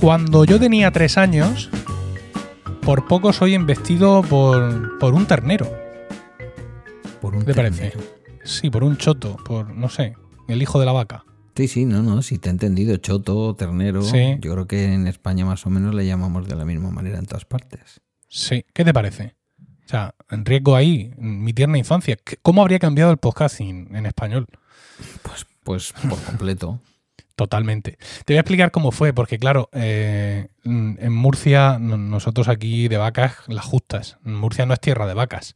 [0.00, 1.70] Cuando yo tenía tres años,
[2.82, 5.70] por poco soy embestido por, por un ternero.
[7.20, 7.92] Por un ¿Qué te parece?
[8.44, 10.14] Sí, por un choto, por, no sé,
[10.46, 11.24] el hijo de la vaca.
[11.56, 12.96] Sí, sí, no, no, sí te he entendido.
[12.98, 14.02] Choto, ternero.
[14.02, 14.36] Sí.
[14.40, 17.26] Yo creo que en España más o menos le llamamos de la misma manera en
[17.26, 18.00] todas partes.
[18.28, 19.34] Sí, ¿qué te parece?
[19.84, 22.16] O sea, en riesgo ahí, mi tierna infancia.
[22.22, 24.46] ¿Qué- ¿Cómo habría cambiado el podcasting en español?
[25.22, 26.80] Pues, pues por completo.
[27.38, 27.98] Totalmente.
[28.24, 32.96] Te voy a explicar cómo fue, porque claro, eh, en Murcia, no- nosotros aquí de
[32.96, 34.18] vacas, las justas.
[34.24, 35.54] Murcia no es tierra de vacas.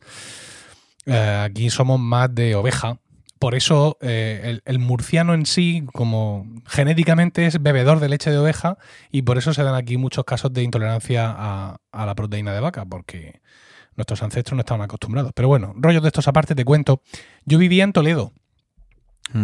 [1.06, 2.98] Eh, aquí somos más de oveja.
[3.40, 8.38] Por eso eh, el, el murciano en sí, como genéticamente es bebedor de leche de
[8.38, 8.78] oveja,
[9.10, 12.60] y por eso se dan aquí muchos casos de intolerancia a, a la proteína de
[12.60, 13.40] vaca, porque
[13.96, 15.32] nuestros ancestros no estaban acostumbrados.
[15.34, 17.02] Pero bueno, rollos de estos aparte, te cuento.
[17.44, 18.32] Yo vivía en Toledo,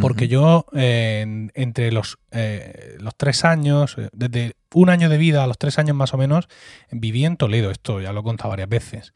[0.01, 5.17] porque yo eh, en- entre los, eh, los tres años, eh, desde un año de
[5.19, 6.49] vida a los tres años más o menos,
[6.91, 7.71] viví en Toledo.
[7.71, 9.13] Esto ya lo he contado varias veces.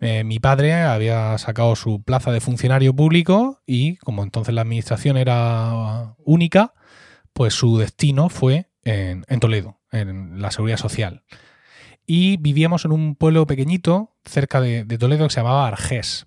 [0.00, 5.16] Eh, mi padre había sacado su plaza de funcionario público y como entonces la administración
[5.16, 6.72] era única,
[7.32, 11.22] pues su destino fue en, en Toledo, en la seguridad social.
[12.06, 16.26] Y vivíamos en un pueblo pequeñito cerca de, de Toledo que se llamaba Argés.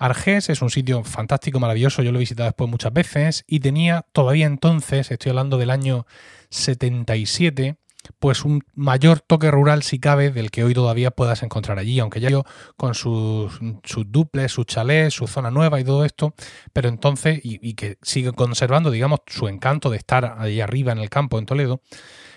[0.00, 4.06] Argés es un sitio fantástico, maravilloso, yo lo he visitado después muchas veces y tenía
[4.12, 6.06] todavía entonces, estoy hablando del año
[6.48, 7.76] 77,
[8.18, 12.18] pues un mayor toque rural si cabe del que hoy todavía puedas encontrar allí, aunque
[12.18, 12.44] ya yo
[12.78, 16.32] con sus, sus duples, sus chalés, su zona nueva y todo esto,
[16.72, 20.98] pero entonces, y, y que sigue conservando, digamos, su encanto de estar ahí arriba en
[20.98, 21.82] el campo en Toledo,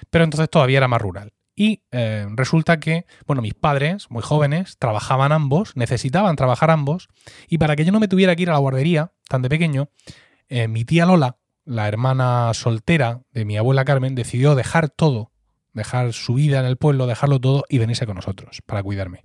[0.09, 1.31] pero entonces todavía era más rural.
[1.55, 7.09] Y eh, resulta que, bueno, mis padres, muy jóvenes, trabajaban ambos, necesitaban trabajar ambos,
[7.47, 9.89] y para que yo no me tuviera que ir a la guardería tan de pequeño,
[10.49, 15.31] eh, mi tía Lola, la hermana soltera de mi abuela Carmen, decidió dejar todo,
[15.73, 19.23] dejar su vida en el pueblo, dejarlo todo y venirse con nosotros para cuidarme.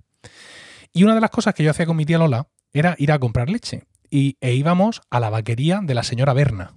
[0.93, 3.19] Y una de las cosas que yo hacía con mi tía Lola era ir a
[3.19, 3.83] comprar leche.
[4.09, 6.73] Y, e íbamos a la vaquería de la señora Berna.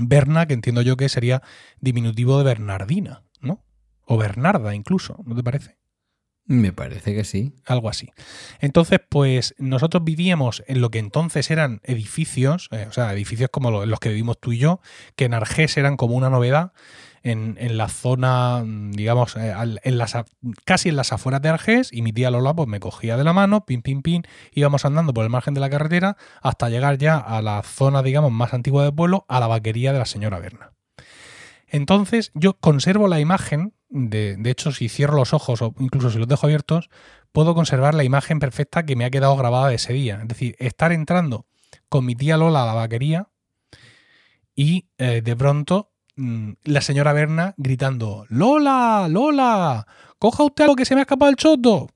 [0.00, 1.42] Berna, que entiendo yo que sería
[1.80, 3.22] diminutivo de Bernardina.
[4.04, 5.78] O Bernarda incluso, ¿no te parece?
[6.46, 7.54] Me parece que sí.
[7.64, 8.10] algo así.
[8.60, 13.70] Entonces, pues nosotros vivíamos en lo que entonces eran edificios, eh, o sea, edificios como
[13.70, 14.80] lo- los que vivimos tú y yo,
[15.16, 16.72] que en Argés eran como una novedad,
[17.22, 20.14] en, en la zona, mm, digamos, eh, en las,
[20.66, 23.32] casi en las afueras de Argés, y mi tía Lola pues me cogía de la
[23.32, 27.16] mano, pin, pin, pin, íbamos andando por el margen de la carretera hasta llegar ya
[27.16, 30.73] a la zona, digamos, más antigua del pueblo, a la vaquería de la señora Berna.
[31.74, 36.18] Entonces, yo conservo la imagen, de, de hecho, si cierro los ojos o incluso si
[36.18, 36.88] los dejo abiertos,
[37.32, 40.20] puedo conservar la imagen perfecta que me ha quedado grabada de ese día.
[40.22, 41.46] Es decir, estar entrando
[41.88, 43.28] con mi tía Lola a la vaquería
[44.54, 49.84] y eh, de pronto mm, la señora Berna gritando, Lola, Lola,
[50.20, 51.88] coja usted algo que se me ha escapado el choto.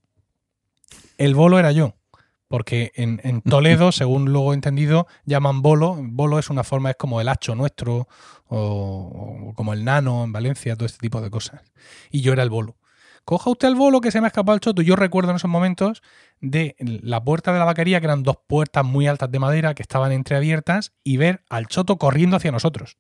[1.18, 1.97] El bolo era yo.
[2.48, 5.96] Porque en, en Toledo, según luego he entendido, llaman bolo.
[6.00, 8.08] Bolo es una forma, es como el hacho nuestro,
[8.46, 11.60] o, o como el nano en Valencia, todo este tipo de cosas.
[12.10, 12.76] Y yo era el bolo.
[13.28, 14.80] Coja usted el bolo que se me ha escapado el choto.
[14.80, 16.02] Yo recuerdo en esos momentos
[16.40, 19.82] de la puerta de la vaquería, que eran dos puertas muy altas de madera que
[19.82, 22.96] estaban entreabiertas, y ver al choto corriendo hacia nosotros.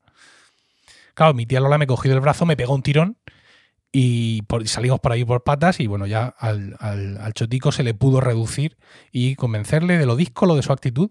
[1.14, 3.16] Claro, mi tía Lola me cogió del brazo, me pegó un tirón
[3.92, 7.94] y, salimos por ahí por patas y bueno, ya al, al- al chotico se le
[7.94, 8.76] pudo reducir
[9.12, 11.10] y convencerle de lo díscolo de su actitud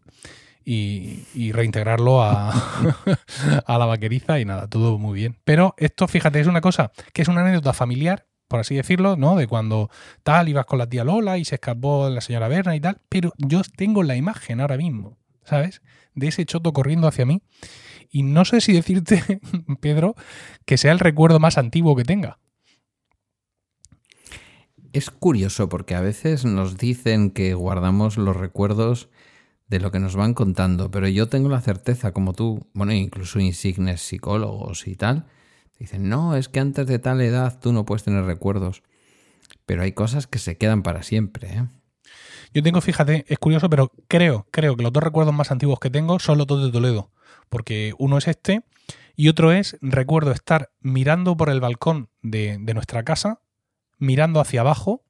[0.63, 2.51] y, y reintegrarlo a,
[3.65, 5.37] a la vaqueriza y nada, todo muy bien.
[5.43, 9.35] Pero esto, fíjate, es una cosa que es una anécdota familiar, por así decirlo, ¿no?
[9.35, 9.89] De cuando
[10.23, 13.33] tal ibas con la tía Lola y se escapó la señora Berna y tal, pero
[13.37, 15.81] yo tengo la imagen ahora mismo, ¿sabes?
[16.13, 17.41] De ese choto corriendo hacia mí
[18.09, 19.23] y no sé si decirte,
[19.81, 20.15] Pedro,
[20.65, 22.39] que sea el recuerdo más antiguo que tenga.
[24.97, 29.09] Es curioso porque a veces nos dicen que guardamos los recuerdos
[29.67, 33.39] de lo que nos van contando, pero yo tengo la certeza, como tú, bueno, incluso
[33.39, 35.27] insignes psicólogos y tal,
[35.77, 38.81] dicen, no, es que antes de tal edad tú no puedes tener recuerdos,
[39.67, 41.47] pero hay cosas que se quedan para siempre.
[41.47, 41.67] ¿eh?
[42.51, 45.91] Yo tengo, fíjate, es curioso, pero creo, creo que los dos recuerdos más antiguos que
[45.91, 47.11] tengo son los dos de Toledo.
[47.49, 48.63] Porque uno es este
[49.15, 53.41] y otro es, recuerdo estar mirando por el balcón de, de nuestra casa,
[53.97, 55.03] mirando hacia abajo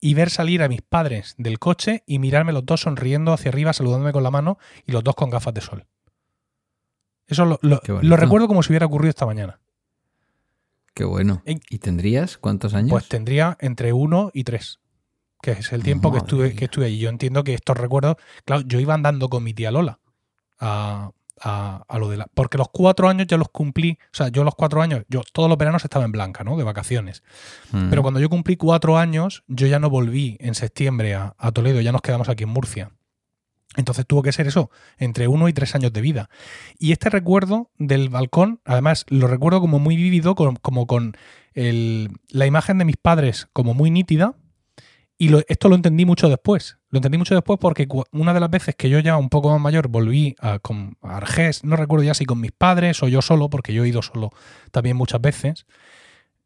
[0.00, 3.72] y ver salir a mis padres del coche y mirarme los dos sonriendo hacia arriba,
[3.72, 5.86] saludándome con la mano y los dos con gafas de sol.
[7.26, 9.60] Eso lo, recuerdo como si hubiera ocurrido esta mañana.
[10.94, 11.42] Qué bueno.
[11.44, 12.90] En- ¿Y tendrías cuántos años?
[12.90, 14.80] Pues tendría entre uno y tres,
[15.40, 16.56] que es el tiempo que estuve, mía.
[16.56, 16.98] que estuve allí.
[16.98, 20.00] Yo entiendo que estos recuerdos, claro, yo iba andando con mi tía Lola
[20.58, 22.26] a, a, a lo de la.
[22.34, 23.98] Porque los cuatro años ya los cumplí.
[24.12, 26.56] O sea, yo los cuatro años, yo todos los veranos estaba en Blanca, ¿no?
[26.56, 27.22] De vacaciones.
[27.72, 27.88] Mm.
[27.90, 31.80] Pero cuando yo cumplí cuatro años, yo ya no volví en septiembre a, a Toledo,
[31.80, 32.90] ya nos quedamos aquí en Murcia.
[33.76, 36.28] Entonces tuvo que ser eso, entre uno y tres años de vida.
[36.78, 41.16] Y este recuerdo del balcón, además, lo recuerdo como muy vívido, con- como con
[41.54, 44.34] el- la imagen de mis padres como muy nítida.
[45.20, 46.78] Y lo- esto lo entendí mucho después.
[46.88, 49.60] Lo entendí mucho después porque una de las veces que yo ya un poco más
[49.60, 53.50] mayor volví a, con, Argés, no recuerdo ya si con mis padres o yo solo,
[53.50, 54.30] porque yo he ido solo
[54.70, 55.66] también muchas veces,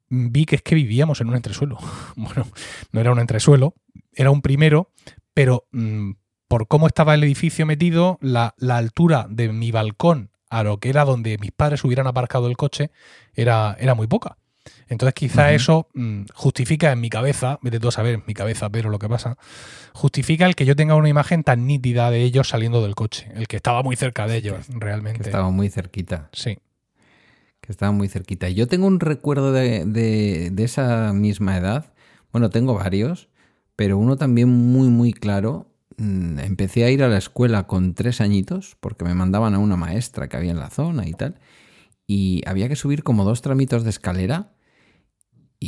[0.09, 1.79] vi que es que vivíamos en un entresuelo.
[2.17, 2.49] Bueno,
[2.91, 3.75] no era un entresuelo,
[4.13, 4.91] era un primero,
[5.35, 6.11] pero mm,
[6.49, 10.89] por cómo estaba el edificio metido, la, la altura de mi balcón a lo que
[10.89, 12.91] era donde mis padres hubieran aparcado el coche
[13.35, 14.37] era, era muy poca.
[14.89, 18.69] Entonces quizá eso mm, justifica en mi cabeza, vete tú a saber en mi cabeza,
[18.71, 19.37] pero lo que pasa,
[19.93, 23.49] justifica el que yo tenga una imagen tan nítida de ellos saliendo del coche, el
[23.49, 25.23] que estaba muy cerca de ellos, que realmente.
[25.23, 26.29] estaba muy cerquita.
[26.33, 26.59] Sí.
[27.61, 28.49] que estaba muy cerquita.
[28.51, 31.95] Yo tengo un recuerdo de, de- de esa misma edad.
[32.31, 33.29] Bueno, tengo varios,
[33.75, 35.71] pero uno también muy, muy claro.
[35.97, 39.77] Mm, Empecé a ir a la escuela con tres añitos porque me mandaban a una
[39.77, 41.37] maestra que había en la zona y tal.
[42.07, 44.51] Y había que subir como dos tramitos de escalera.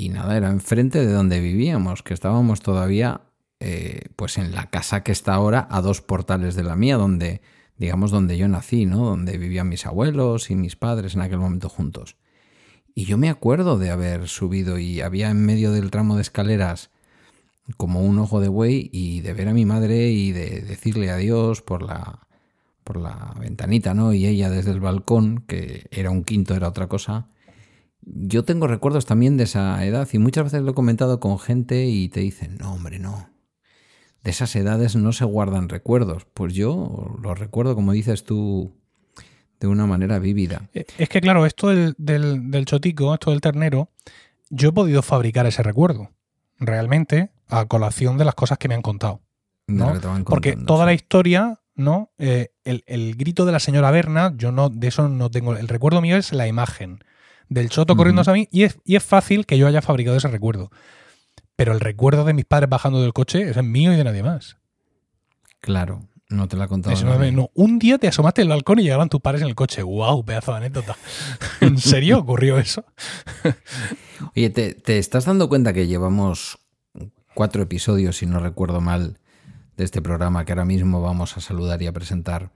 [0.05, 3.23] Y nada, era enfrente de donde vivíamos, que estábamos todavía
[3.61, 7.41] eh, pues en la casa que está ahora a dos portales de la mía, donde
[7.79, 9.05] digamos, donde yo nací, ¿no?
[9.05, 12.17] Donde vivían mis abuelos y mis padres en aquel momento juntos.
[12.95, 16.91] Y yo me acuerdo de haber subido y había en medio del tramo de escaleras
[17.77, 21.63] como un ojo de buey y de ver a mi madre y de decirle adiós
[21.63, 22.21] por la
[22.85, 24.15] por la ventanita, ¿no?
[24.15, 27.27] Y ella desde el balcón, que era un quinto, era otra cosa.
[28.07, 31.87] Yo tengo recuerdos también de esa edad y muchas veces lo he comentado con gente
[31.87, 33.31] y te dicen, no, hombre, no.
[34.23, 36.25] De esas edades no se guardan recuerdos.
[36.33, 38.73] Pues yo los recuerdo, como dices tú,
[39.59, 40.69] de una manera vívida.
[40.73, 43.91] Eh, Es que, claro, esto del, del, del chotico, esto del ternero,
[44.51, 46.11] yo he podido fabricar ese recuerdo,
[46.61, 49.21] realmente, a colación de las cosas que me han contado.
[49.67, 49.95] ¿no?
[50.25, 50.87] Porque toda sí.
[50.87, 52.13] la historia, ¿no?
[52.19, 55.57] Eh, el, el grito de la señora Berna, yo no, de eso no tengo.
[55.57, 57.01] El recuerdo mío es la imagen
[57.49, 58.31] del choto corriendo Ujú.
[58.31, 60.71] hacia mí, y es, y es fácil que yo haya fabricado ese recuerdo.
[61.57, 64.59] Pero el recuerdo de mis padres bajando del coche es mío y de nadie más.
[65.61, 66.95] Claro, no te la he contado.
[66.95, 67.33] Eso no, nadie.
[67.33, 69.83] no, un día te asomaste al balcón y llegaban tus padres en el coche.
[69.83, 70.25] ¡Wow!
[70.25, 70.97] Pedazo de anécdota.
[71.61, 72.85] ¿En serio ocurrió eso?
[74.37, 76.59] Oye, ¿te, te estás dando cuenta que llevamos
[77.35, 79.19] cuatro episodios, si no recuerdo mal,
[79.77, 82.51] de este programa que ahora mismo vamos a saludar y a presentar?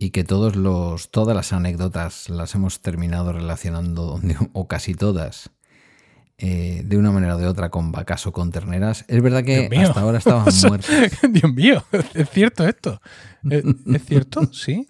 [0.00, 4.20] Y que todos los, todas las anécdotas las hemos terminado relacionando,
[4.52, 5.50] o casi todas,
[6.38, 9.04] eh, de una manera o de otra con vacas o con terneras.
[9.08, 10.90] Es verdad que hasta ahora estaban muertos.
[11.32, 11.84] Dios mío,
[12.14, 13.00] ¿es cierto esto?
[13.50, 14.52] ¿Es, es cierto?
[14.52, 14.86] Sí.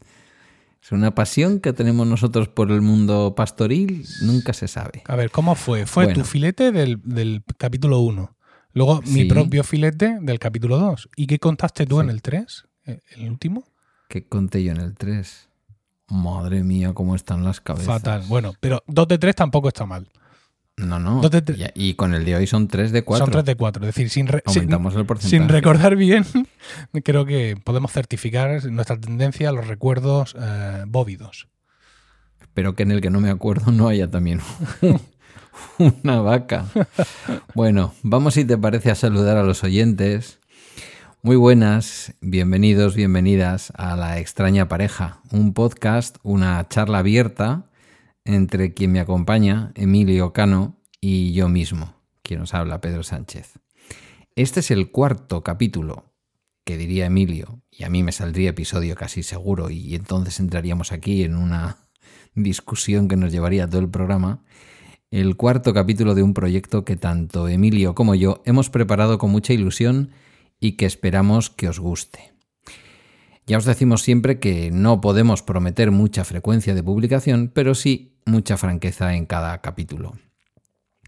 [0.82, 5.02] Es una pasión que tenemos nosotros por el mundo pastoril, nunca se sabe.
[5.06, 5.86] A ver, ¿cómo fue?
[5.86, 6.20] Fue Bueno.
[6.20, 8.36] tu filete del, del capítulo 1.
[8.74, 11.08] Luego mi propio filete del capítulo 2.
[11.16, 12.04] ¿Y qué contaste tú Sí.
[12.04, 12.64] en el 3?
[12.84, 13.64] ¿El último?
[14.08, 15.48] ¿Qué conté yo en el 3?
[16.08, 17.86] Madre mía, cómo están las cabezas.
[17.86, 18.22] Fatal.
[18.28, 20.08] Bueno, pero 2 de 3 tampoco está mal.
[20.78, 21.20] No, no.
[21.20, 23.26] Dos de tre- Ya- Y, con el de hoy son 3 de 4.
[23.26, 23.82] Son 3 de 4.
[23.82, 25.36] Es decir, sin, re- sin, Aumentamos el porcentaje.
[25.42, 26.24] sin recordar bien,
[27.04, 31.48] creo que podemos certificar nuestra tendencia a los recuerdos eh, bóvidos.
[32.40, 34.40] Espero que en el que no me acuerdo no haya también
[35.78, 36.66] una vaca.
[37.54, 40.38] Bueno, vamos si te parece a saludar a los oyentes.
[41.28, 47.70] Muy buenas, bienvenidos, bienvenidas a La extraña pareja, un podcast, una charla abierta
[48.24, 51.92] entre quien me acompaña, Emilio Cano, y yo mismo,
[52.22, 53.58] quien os habla, Pedro Sánchez.
[54.36, 56.14] Este es el cuarto capítulo,
[56.64, 61.24] que diría Emilio, y a mí me saldría episodio casi seguro, y entonces entraríamos aquí
[61.24, 61.90] en una
[62.34, 64.44] discusión que nos llevaría todo el programa.
[65.10, 69.52] El cuarto capítulo de un proyecto que tanto Emilio como yo hemos preparado con mucha
[69.52, 70.08] ilusión
[70.60, 72.32] y que esperamos que os guste.
[73.46, 78.56] Ya os decimos siempre que no podemos prometer mucha frecuencia de publicación, pero sí mucha
[78.56, 80.12] franqueza en cada capítulo.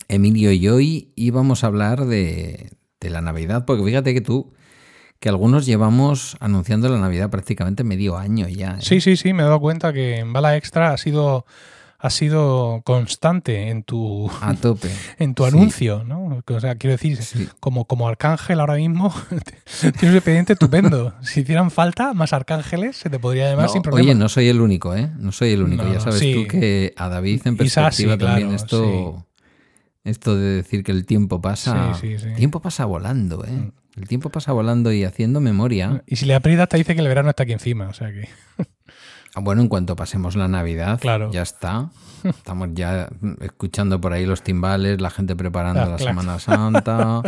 [0.09, 4.55] Emilio y hoy íbamos a hablar de, de la Navidad, porque fíjate que tú,
[5.21, 8.77] que algunos llevamos anunciando la Navidad prácticamente medio año ya.
[8.79, 8.81] ¿eh?
[8.81, 11.45] Sí, sí, sí, me he dado cuenta que en Bala Extra ha sido,
[12.03, 14.89] ha sido constante en tu, A tope.
[15.19, 15.49] en tu Sí.
[15.51, 16.43] anuncio, ¿no?
[16.47, 17.47] O sea, quiero decir, Sí.
[17.61, 19.13] como, como arcángel ahora mismo,
[19.81, 21.15] tienes un expediente estupendo.
[21.23, 24.05] Si hicieran falta más arcángeles, se te podría llamar No, sin problema.
[24.11, 25.11] oye, no soy el único, ¿eh?
[25.19, 25.85] No soy el único.
[25.85, 26.33] No, ya sabes sí.
[26.35, 29.27] tú que a David en perspectiva también claro, esto,
[30.05, 32.29] esto de decir que el tiempo pasa, Sí, sí, sí.
[32.29, 33.51] el tiempo pasa volando, ¿eh?
[33.51, 33.73] Mm.
[33.97, 36.03] El tiempo pasa volando y haciendo memoria.
[36.07, 38.29] Y si le aprietas te dice que el verano está aquí encima, o sea que...
[39.43, 41.31] Bueno, en cuanto pasemos la Navidad, Claro.
[41.33, 41.91] ya está.
[42.25, 43.09] Estamos ya
[43.41, 46.11] escuchando por ahí los timbales, la gente preparando Ah, la claro.
[46.21, 47.23] Semana Santa,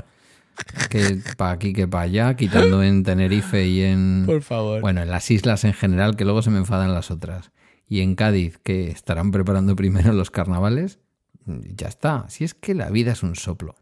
[0.91, 4.25] que para aquí, que para allá, quitando en Tenerife y en...
[4.27, 4.81] Por favor.
[4.83, 7.51] Bueno, en las islas en general, que luego se me enfadan las otras.
[7.89, 10.99] Y en Cádiz, que estarán preparando primero los carnavales,
[11.47, 12.27] ya está.
[12.29, 13.75] Si es que la vida es un soplo.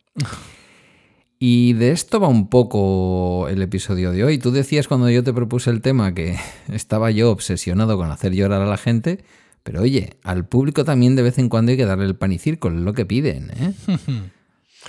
[1.42, 4.36] Y de esto va un poco el episodio de hoy.
[4.36, 6.36] Tú decías cuando yo te propuse el tema que
[6.68, 9.24] estaba yo obsesionado con hacer llorar a la gente,
[9.62, 12.38] pero oye, al público también de vez en cuando hay que darle el pan y
[12.38, 13.72] circo, es lo que piden, ¿eh?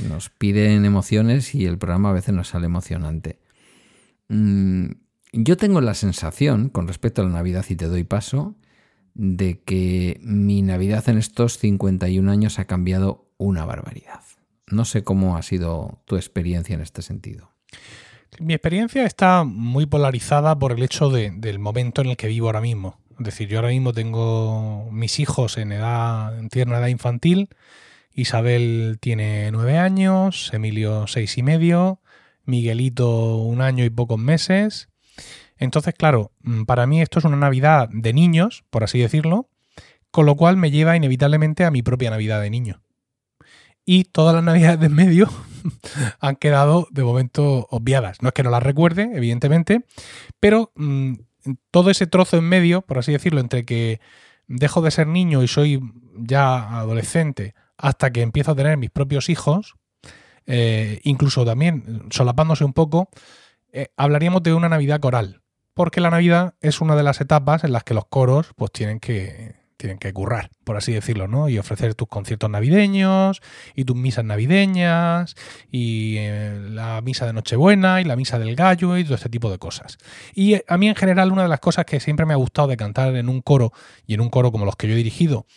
[0.10, 3.40] Nos piden emociones y el programa a veces nos sale emocionante.
[4.30, 4.86] Mm,
[5.34, 8.56] yo tengo la sensación, con respecto a la Navidad y te doy paso,
[9.14, 14.22] de que mi Navidad en estos 51 años ha cambiado una barbaridad.
[14.72, 17.52] No sé cómo ha sido tu experiencia en este sentido.
[18.40, 22.48] Mi experiencia está muy polarizada por el hecho de- del momento en el que vivo
[22.48, 22.98] ahora mismo.
[23.20, 27.50] Es decir, yo ahora mismo tengo mis hijos en edad, en tierna edad infantil.
[28.14, 32.00] Isabel tiene nueve años, Emilio seis y medio,
[32.46, 34.90] Miguelito un año y pocos meses.
[35.58, 39.50] Entonces, claro, mm, para mí esto es una Navidad de niños, por así decirlo,
[40.10, 42.82] con lo cual me lleva inevitablemente a mi propia Navidad de niño.
[43.86, 45.30] Y todas las Navidades de en medio
[46.20, 48.22] han quedado de momento obviadas.
[48.22, 49.86] No es que no las recuerde, evidentemente,
[50.40, 51.14] pero mm,
[51.72, 54.00] todo ese trozo en medio, por así decirlo, entre que
[54.48, 55.80] dejo de ser niño y soy
[56.16, 59.76] ya adolescente hasta que empiezo a tener mis propios hijos,
[60.46, 63.10] eh, incluso también solapándose un poco,
[63.72, 65.42] eh, hablaríamos de una Navidad coral,
[65.74, 69.00] porque la Navidad es una de las etapas en las que los coros pues tienen
[69.00, 71.50] que tienen que currar, por así decirlo, ¿no?
[71.50, 73.42] Y ofrecer tus conciertos navideños
[73.76, 75.36] y tus misas navideñas
[75.72, 79.50] y eh, la misa de Nochebuena y la misa del gallo y todo este tipo
[79.50, 79.98] de cosas.
[80.36, 82.68] Y eh, a mí en general una de las cosas que siempre me ha gustado
[82.68, 83.74] de cantar en un coro
[84.06, 85.48] y en un coro como los que yo he dirigido,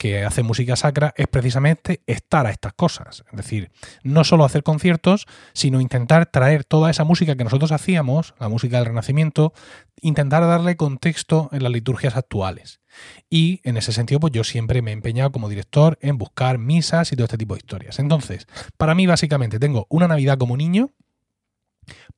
[0.00, 3.22] que hace música sacra, es precisamente estar a estas cosas.
[3.30, 3.70] Es decir,
[4.02, 8.78] no solo hacer conciertos, sino intentar traer toda esa música que nosotros hacíamos, la música
[8.78, 9.52] del Renacimiento,
[10.00, 12.80] intentar darle contexto en las liturgias actuales.
[13.28, 17.12] Y en ese sentido, pues yo siempre me he empeñado como director en buscar misas
[17.12, 17.98] y todo este tipo de historias.
[17.98, 18.46] Entonces,
[18.78, 20.94] para mí, básicamente, tengo una Navidad como niño,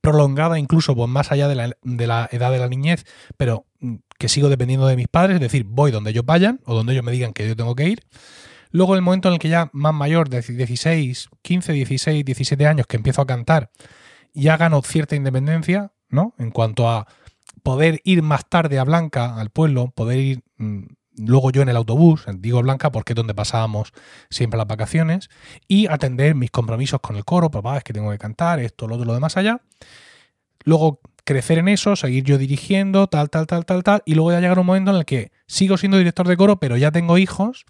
[0.03, 3.05] prolongada incluso pues, más allá de la, de la edad de la niñez,
[3.37, 6.75] pero mm, que sigo dependiendo de mis padres, es decir, voy donde ellos vayan o
[6.75, 8.03] donde ellos me digan que yo tengo que ir.
[8.69, 12.85] Luego el momento en el que ya más mayor, de 16, 15, 16, 17 años,
[12.85, 13.71] que empiezo a cantar,
[14.33, 16.33] ya gano cierta independencia, ¿no?
[16.37, 17.07] En cuanto a
[17.63, 20.83] poder ir más tarde a Blanca, al pueblo, poder ir mm,
[21.17, 23.93] luego yo en el autobús, digo Blanca porque es donde pasábamos
[24.29, 25.29] siempre las vacaciones,
[25.67, 28.95] y atender mis compromisos con el coro, papá, es que tengo que cantar, esto, lo
[28.95, 29.61] otro, lo demás allá.
[30.63, 34.39] Luego crecer en eso, seguir yo dirigiendo, tal, tal, tal, tal, tal, y luego ya
[34.39, 37.65] llegar un momento en el que sigo siendo director de coro, pero ya tengo hijos,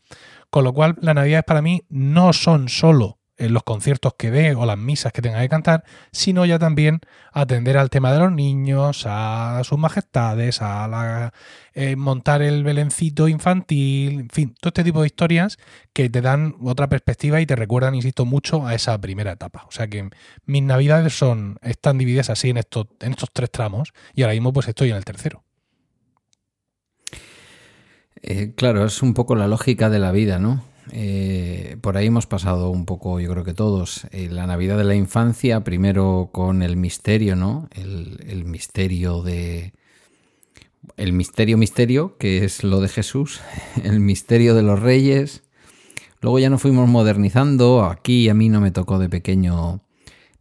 [0.50, 4.66] con lo cual las navidades para mí no son solo los conciertos que dé o
[4.66, 9.06] las misas que tenga que cantar, sino ya también atender al tema de los niños,
[9.08, 11.34] a sus majestades, a la,
[11.74, 15.58] eh, montar el belencito infantil, en fin, todo este tipo de historias
[15.94, 19.66] que te dan otra perspectiva y te recuerdan, insisto, mucho a esa primera etapa.
[19.68, 20.10] O sea que
[20.46, 24.54] mis navidades son, están divididas así en estos, en estos tres tramos y ahora mismo
[24.54, 25.44] pues estoy en el tercero.
[28.22, 30.64] Eh, claro, es un poco la lógica de la vida, ¿no?
[30.92, 34.84] Eh, por ahí hemos pasado un poco, yo creo que todos, eh, la Navidad de
[34.84, 37.70] la infancia, primero con el misterio, ¿no?
[37.72, 39.74] El, misterio de...
[40.98, 43.40] El misterio misterio, que es lo de Jesús,
[43.84, 45.44] el misterio de los reyes.
[46.22, 49.82] Luego ya nos fuimos modernizando, aquí a mí no me tocó de pequeño,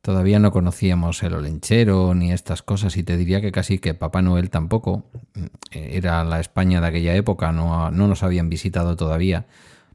[0.01, 4.23] todavía no conocíamos el olenchero ni estas cosas y te diría que casi que Papá
[4.23, 5.05] Noel tampoco.
[5.73, 9.47] Era la España de aquella época, no nos habían visitado todavía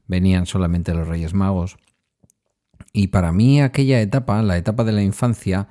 [0.08, 1.76] venían solamente los Reyes Magos.
[2.92, 5.68] Y para mí aquella etapa, la etapa de la infancia,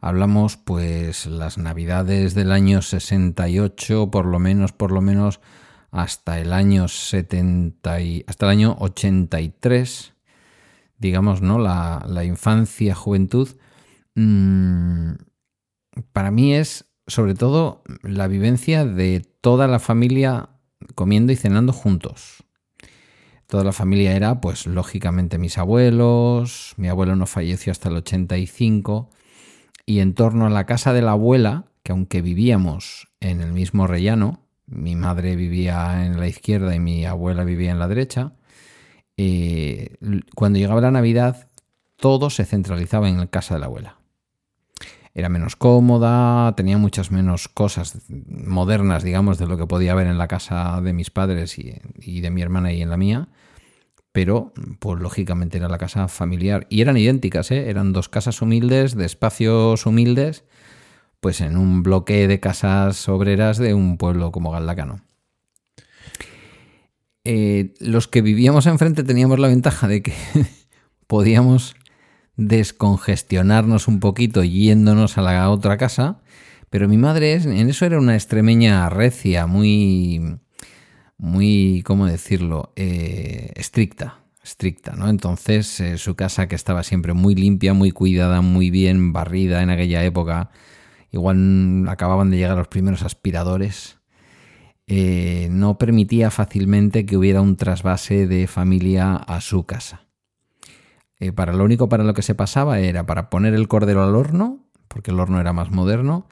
[0.00, 5.40] hablamos pues las navidades del año 68, por lo menos, por lo menos
[5.90, 10.14] hasta el año 70 y, hasta el año 83,
[10.98, 11.58] digamos, ¿no?
[11.58, 13.48] La, infancia, juventud,
[14.14, 15.12] mmm,
[16.12, 20.50] para mí es sobre todo la vivencia de toda la familia
[20.94, 22.44] comiendo y cenando juntos.
[23.50, 26.74] Toda la familia era, pues lógicamente, mis abuelos.
[26.76, 29.10] Mi abuelo no falleció hasta el 85.
[29.86, 33.88] Y en torno a la casa de la abuela, que aunque vivíamos en el mismo
[33.88, 38.34] rellano, mi madre vivía en la izquierda y mi abuela vivía en la derecha,
[39.16, 39.96] eh,
[40.36, 41.48] cuando llegaba la Navidad,
[41.96, 43.96] todo se centralizaba en la casa de la abuela.
[45.12, 50.18] era menos cómoda, tenía muchas menos cosas modernas, digamos, de lo que podía haber en
[50.18, 53.28] la casa de mis padres y, de mi hermana y en la mía.
[54.12, 56.66] Pero, pues lógicamente era la casa familiar.
[56.68, 57.70] Y eran idénticas, ¿eh?
[57.70, 60.44] Eran dos casas humildes, de espacios humildes,
[61.20, 65.02] pues en un bloque de casas obreras de un pueblo como Galdacano.
[67.24, 70.14] Eh, los que vivíamos enfrente teníamos la ventaja de que
[71.06, 71.76] podíamos
[72.36, 76.20] descongestionarnos un poquito yéndonos a la otra casa,
[76.70, 80.38] pero mi madre en eso era una extremeña recia, muy,
[81.20, 85.08] muy, ¿cómo decirlo?, eh, estricta, estricta, ¿no?
[85.08, 89.68] Entonces eh, su casa que estaba siempre muy limpia, muy cuidada, muy bien barrida en
[89.68, 90.50] aquella época,
[91.12, 93.98] igual acababan de llegar los primeros aspiradores,
[94.86, 100.06] eh, no permitía fácilmente que hubiera un trasvase de familia a su casa.
[101.34, 104.64] Para lo único para lo que se pasaba era para poner el cordero al horno,
[104.88, 106.26] porque el horno era más moderno,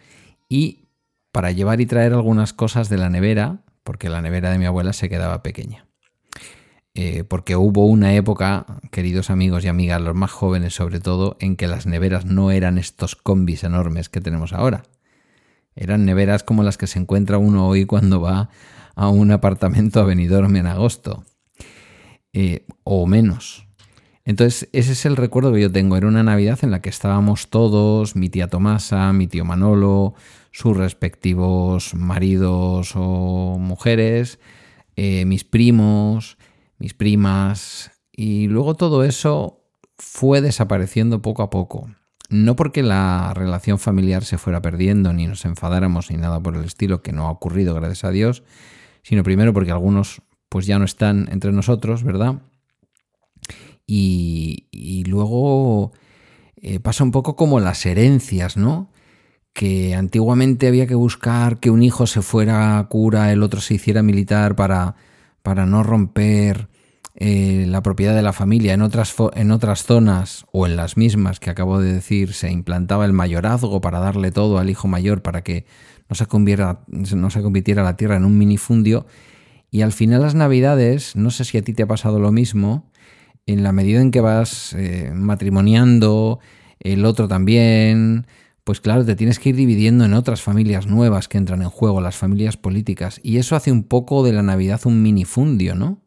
[0.48, 0.86] y
[1.30, 4.92] para llevar y traer algunas cosas de la nevera, porque la nevera de mi abuela
[4.92, 5.86] se quedaba pequeña.
[6.92, 11.56] Eh, porque hubo una época, queridos amigos y amigas, los más jóvenes sobre todo, en
[11.56, 14.82] que las neveras no eran estos combis enormes que tenemos ahora.
[15.74, 18.50] Eran neveras como las que se encuentra uno hoy cuando va
[18.94, 21.24] a un apartamento a Benidorm en agosto.
[22.34, 23.67] Eh, o menos.
[24.28, 25.96] Entonces, ese es el recuerdo que yo tengo.
[25.96, 30.12] Era una Navidad en la que estábamos todos, mi tía Tomasa, mi tío Manolo,
[30.50, 34.38] sus respectivos maridos o mujeres,
[34.96, 36.36] eh, mis primos,
[36.76, 39.64] mis primas, y luego todo eso
[39.96, 41.88] fue desapareciendo poco a poco.
[42.28, 46.66] No porque la relación familiar se fuera perdiendo, ni nos enfadáramos, ni nada por el
[46.66, 48.42] estilo, que no ha ocurrido, gracias a Dios,
[49.02, 52.42] sino primero porque algunos pues ya no están entre nosotros, ¿verdad?
[53.90, 55.92] Y, luego
[56.56, 58.90] eh, pasa un poco como las herencias, ¿no?
[59.54, 64.02] Que antiguamente había que buscar que un hijo se fuera cura, el otro se hiciera
[64.02, 64.94] militar para,
[65.42, 66.68] para no romper
[67.14, 68.74] eh, la propiedad de la familia.
[68.74, 73.06] En otras, en otras zonas o en las mismas que acabo de decir se implantaba
[73.06, 75.64] el mayorazgo para darle todo al hijo mayor para que
[76.10, 76.26] no se,
[77.16, 79.06] no se convirtiera la tierra en un minifundio.
[79.70, 82.90] Y al final las navidades, no sé si a ti te ha pasado lo mismo,
[83.52, 86.38] en la medida en que vas eh, matrimoniando,
[86.80, 88.26] el otro también,
[88.62, 92.02] pues claro, te tienes que ir dividiendo en otras familias nuevas que entran en juego,
[92.02, 93.20] las familias políticas.
[93.22, 96.02] Y eso hace un poco de la Navidad un minifundio, ¿no?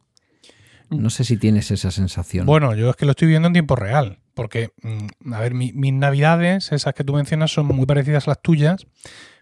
[0.91, 2.45] No sé si tienes esa sensación.
[2.45, 5.93] Bueno, yo es que lo estoy viendo en tiempo real, porque, mm, a ver, mis
[5.93, 8.85] navidades, esas que tú mencionas, son muy parecidas a las tuyas,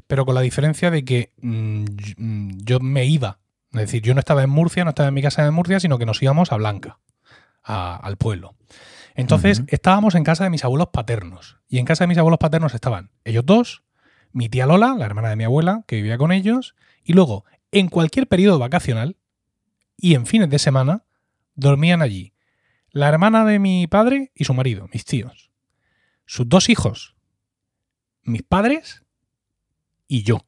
[0.08, 1.84] pero con la diferencia de que mm,
[2.18, 3.40] mm, yo me iba.
[3.74, 5.98] Es decir, yo no estaba en Murcia, no estaba en mi casa de Murcia, sino
[5.98, 7.00] que nos íbamos a Blanca
[7.70, 8.56] al pueblo.
[9.16, 11.58] Entonces estábamos en casa de mis abuelos paternos.
[11.68, 13.84] Y en casa de mis abuelos paternos estaban ellos dos,
[14.32, 17.90] mi tía Lola, la hermana de mi abuela, que vivía con ellos, y luego, en
[17.90, 19.18] cualquier periodo vacacional
[19.98, 21.06] y en fines de semana,
[21.56, 22.34] dormían allí
[22.92, 25.52] la hermana de mi padre y su marido, mis tíos,
[26.26, 27.16] sus dos hijos,
[28.24, 29.04] mis padres
[30.08, 30.46] y yo.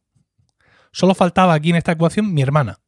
[0.92, 2.80] Solo faltaba aquí en esta ecuación mi hermana,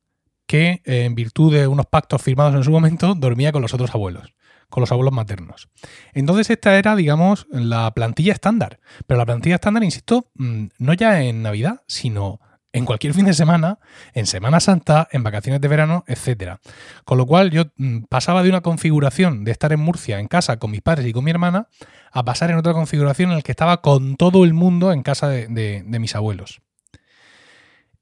[0.46, 3.94] que eh, en virtud de unos pactos firmados en su momento dormía con los otros
[3.94, 4.34] abuelos,
[4.70, 5.70] con los abuelos maternos.
[6.14, 8.80] Entonces esta era, digamos, la plantilla estándar.
[9.08, 12.40] Pero la plantilla estándar, insisto, mm, no ya en Navidad, sino
[12.76, 13.78] en cualquier fin de semana,
[14.14, 16.58] en Semana Santa, en vacaciones de verano, etc.
[17.06, 20.58] Con lo cual yo mm, pasaba de una configuración de estar en Murcia en casa
[20.58, 21.68] con mis padres y con mi hermana
[22.12, 25.30] a pasar en otra configuración en la que estaba con todo el mundo en casa
[25.30, 26.63] de mis abuelos.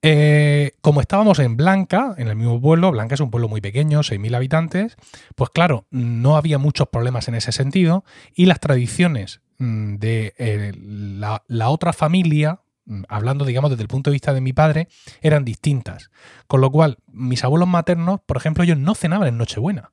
[0.04, 4.00] Eh, como estábamos en Blanca, en el mismo pueblo, Blanca es un pueblo muy pequeño,
[4.00, 4.96] 6.000 habitantes,
[5.36, 10.74] pues claro, no había muchos problemas en ese sentido y las tradiciones mm, de eh,
[10.76, 14.88] la, otra familia, mm, hablando digamos desde el punto de vista de mi padre,
[15.22, 16.10] eran distintas.
[16.48, 19.92] Con lo cual, mis abuelos maternos, por ejemplo, ellos no cenaban en Nochebuena.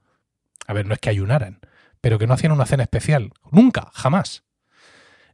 [0.66, 1.60] A ver, no es que ayunaran,
[2.00, 3.32] pero que no hacían una cena especial.
[3.50, 4.44] Nunca, jamás.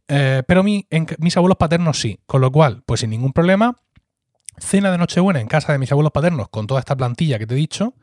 [0.08, 2.20] Eh, pero mis abuelos paternos sí.
[2.26, 3.83] Con lo cual, pues sin ningún problema,
[4.58, 7.54] cena de Nochebuena en casa de mis abuelos paternos con toda esta plantilla que te
[7.54, 7.94] he dicho,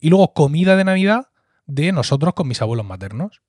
[0.00, 1.28] y luego comida de Navidad
[1.66, 3.42] de nosotros con mis abuelos maternos.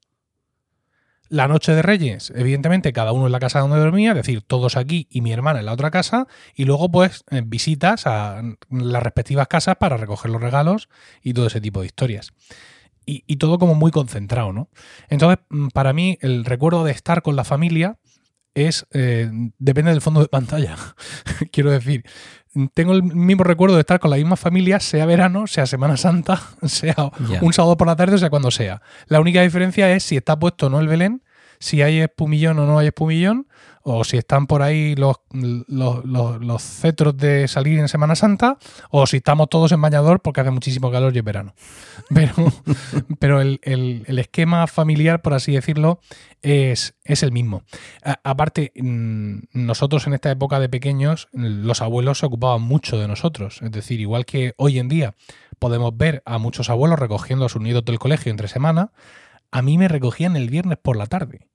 [1.30, 4.76] La noche de Reyes, evidentemente, cada uno en la casa donde dormía, es decir, todos
[4.76, 9.02] aquí y mi hermana en la otra casa, y luego, pues, eh, visitas a las
[9.02, 10.90] respectivas casas para recoger los regalos
[11.24, 12.34] y todo ese tipo de historias.
[13.06, 14.70] Y, y todo como muy concentrado, ¿no?
[15.08, 17.98] Entonces, mm, para mí, el recuerdo de estar con la familia
[18.54, 18.86] es.
[18.92, 20.76] Eh, depende del fondo de pantalla.
[21.52, 22.04] Quiero decir,
[22.74, 26.42] tengo el mismo recuerdo de estar con la misma familia, sea verano, sea Semana Santa,
[26.64, 26.96] sea
[27.42, 28.82] un sábado por la tarde, o sea cuando sea.
[29.08, 31.24] La única diferencia es si está puesto o no el Belén,
[31.60, 33.48] si hay espumillón o no hay espumillón,
[33.84, 38.58] o si están por ahí los, los, cetros de salir en Semana Santa,
[38.90, 41.54] o si estamos todos en bañador porque hace muchísimo calor y es verano.
[42.14, 42.34] Pero,
[43.20, 46.00] pero el, esquema familiar, por así decirlo,
[46.42, 47.64] es, es el mismo.
[48.24, 53.62] aparte, mm, nosotros en esta época de pequeños, los abuelos se ocupaban mucho de nosotros.
[53.62, 55.16] Es decir, igual que hoy en día
[55.58, 58.92] podemos ver a muchos abuelos recogiendo a sus niños del colegio entre semana,
[59.52, 61.51] a mí me recogían el viernes por la tarde.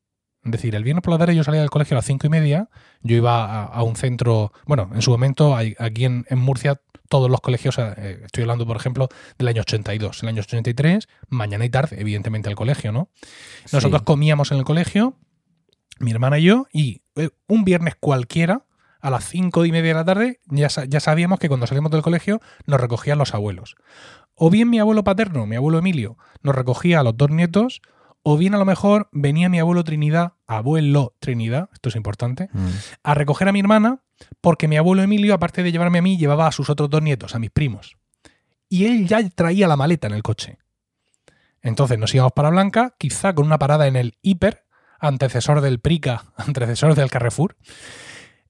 [0.46, 2.30] Es decir, el viernes por la tarde yo salía del colegio a las cinco y
[2.30, 2.68] media,
[3.02, 7.78] yo iba a, un centro, bueno, en su momento aquí en, Murcia todos los colegios,
[7.78, 12.48] eh, estoy hablando por ejemplo del año 82, el año 83, mañana y tarde, evidentemente
[12.48, 13.08] al colegio, ¿no?
[13.72, 15.18] Nosotros comíamos en el colegio,
[15.98, 18.62] mi hermana y yo, y eh, un viernes cualquiera,
[19.00, 22.02] a las cinco y media de la tarde, ya, ya sabíamos que cuando salimos del
[22.02, 23.76] colegio nos recogían los abuelos.
[24.34, 27.82] O bien mi abuelo paterno, mi abuelo Emilio, nos recogía a los dos nietos,
[28.28, 32.68] o bien a lo mejor venía mi abuelo Trinidad, abuelo Trinidad, esto es importante, mm.
[33.04, 34.00] a recoger a mi hermana,
[34.40, 37.36] porque mi abuelo Emilio, aparte de llevarme a mí, llevaba a sus otros dos nietos,
[37.36, 37.96] a mis primos.
[38.68, 40.58] Y él ya traía la maleta en el coche.
[41.62, 44.64] Entonces nos íbamos para Blanca, quizá con una parada en el Hiper,
[44.98, 47.56] antecesor del Prica, antecesor del Carrefour,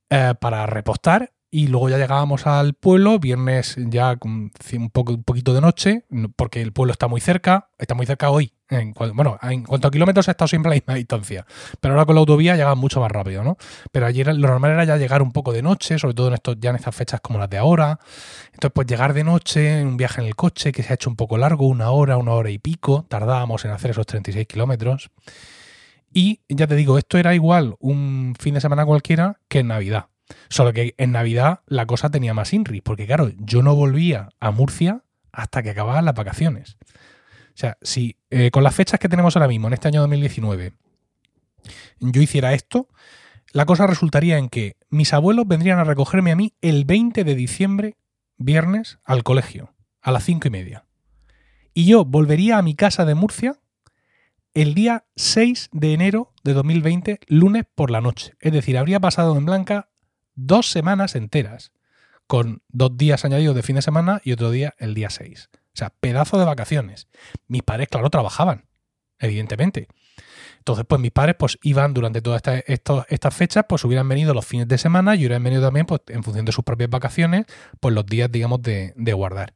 [0.08, 4.52] eh, para repostar y luego ya llegábamos al pueblo, viernes ya un,
[4.90, 8.55] poco, un poquito de noche, porque el pueblo está muy cerca, está muy cerca hoy.
[8.68, 11.46] En, bueno, en cuanto a kilómetros ha estado siempre a la misma distancia,
[11.80, 13.56] pero ahora con la autovía llega mucho más rápido, ¿no?
[13.92, 16.70] Pero ayer lo normal era ya llegar un poco de noche, sobre todo en ya
[16.70, 18.00] en estas fechas como las de ahora.
[18.46, 21.16] Entonces, pues llegar de noche, un viaje en el coche que se ha hecho un
[21.16, 25.10] poco largo, una hora, una hora y pico, tardábamos en hacer esos 36 kilómetros.
[26.12, 30.06] Y ya te digo, esto era igual un fin de semana cualquiera que en Navidad.
[30.48, 34.50] Solo que en Navidad la cosa tenía más INRI, porque claro, yo no volvía a
[34.50, 36.78] Murcia hasta que acababan las vacaciones.
[37.56, 40.74] O sea, si eh, con las fechas que tenemos ahora mismo, en este año 2019,
[42.00, 42.90] yo hiciera esto,
[43.50, 47.34] la cosa resultaría en que mis abuelos vendrían a recogerme a mí el 20 de
[47.34, 47.96] diciembre,
[48.36, 50.84] viernes, al colegio, a las cinco y media.
[51.72, 53.58] Y yo volvería a mi casa de Murcia
[54.52, 58.34] el día 6 de enero de 2020, lunes por la noche.
[58.40, 59.88] Es decir, habría pasado en Blanca
[60.34, 61.72] dos semanas enteras,
[62.26, 65.48] con dos días añadidos de fin de semana y otro día el día 6.
[65.76, 67.06] O sea, pedazo de vacaciones.
[67.48, 68.64] Mis padres, claro, trabajaban,
[69.18, 69.88] evidentemente.
[70.56, 72.40] Entonces, pues mis padres pues iban durante todas
[73.08, 76.22] estas fechas, pues hubieran venido los fines de semana y hubieran venido también, pues en
[76.22, 77.44] función de sus propias vacaciones,
[77.78, 79.52] pues los días, digamos, de, guardar.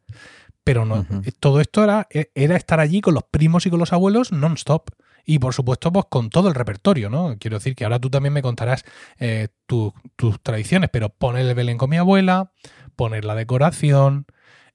[0.62, 1.06] Pero no,
[1.40, 4.90] todo esto era, era estar allí con los primos y con los abuelos non-stop.
[5.24, 7.36] Y por supuesto, pues con todo el repertorio, ¿no?
[7.40, 8.84] Quiero decir que ahora tú también me contarás
[9.18, 9.94] eh, tus
[10.42, 12.52] tradiciones, pero poner el Belén con mi abuela,
[12.94, 14.26] poner la decoración,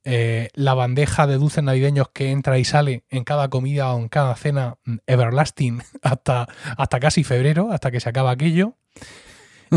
[0.05, 4.07] eh, la bandeja de dulces navideños que entra y sale en cada comida o en
[4.07, 8.75] cada cena mm, everlasting hasta, hasta casi febrero, hasta que se acaba aquello.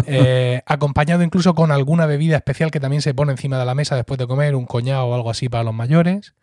[0.07, 3.97] Eh, acompañado incluso con alguna bebida especial que también se pone encima de la mesa
[3.97, 6.35] después de comer, un coñado o algo así para los mayores.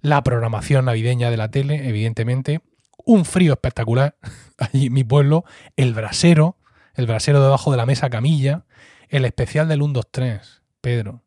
[0.00, 2.62] La programación navideña de la tele, evidentemente
[3.04, 4.16] un frío espectacular
[4.58, 5.44] allí en mi pueblo,
[5.76, 6.56] el brasero,
[6.94, 8.64] el brasero debajo de la mesa camilla,
[9.08, 11.23] el especial del 1, 2, 3, Pedro.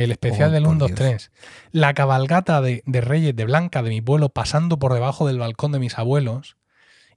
[0.00, 1.30] El especial oh, del 1, 2, 3.
[1.72, 5.78] La cabalgata de, Reyes de Blanca de mi pueblo pasando por debajo del balcón de
[5.78, 6.56] mis abuelos.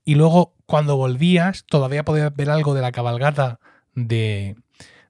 [0.06, 3.60] Y luego, cuando volvías, todavía podías ver algo de la cabalgata
[3.96, 4.56] de,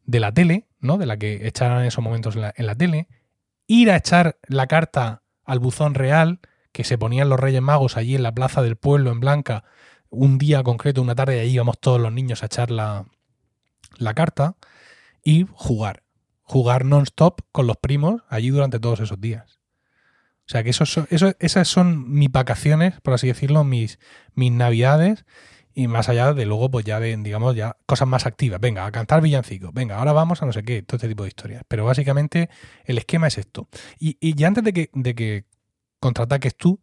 [0.06, 0.98] de la tele, ¿no?
[0.98, 3.08] De la que echaran en esos momentos en la, en la tele.
[3.66, 6.40] Ir a echar la carta al buzón real
[6.74, 9.64] que se ponían los Reyes Magos allí en la plaza del pueblo, en Blanca,
[10.10, 13.06] un día concreto, una tarde, y ahí íbamos todos los niños a echar la,
[14.16, 14.56] carta
[15.24, 16.03] y jugar.
[16.54, 19.60] Jugar non-stop con los primos allí durante todos esos días.
[20.46, 23.98] O sea que eso, eso, esas son mis vacaciones, por así decirlo, mis,
[24.36, 25.26] mis navidades.
[25.74, 28.62] Y más allá de luego, pues ya de, digamos, ya cosas más activas.
[28.62, 29.74] Venga, a cantar villancicos.
[29.74, 31.64] Venga, ahora vamos a no sé qué, todo este tipo de historias.
[31.68, 32.52] Pero básicamente
[32.86, 33.68] el esquema es esto.
[33.98, 35.46] Y, y ya antes de que, de que
[36.00, 36.80] contraataques tú.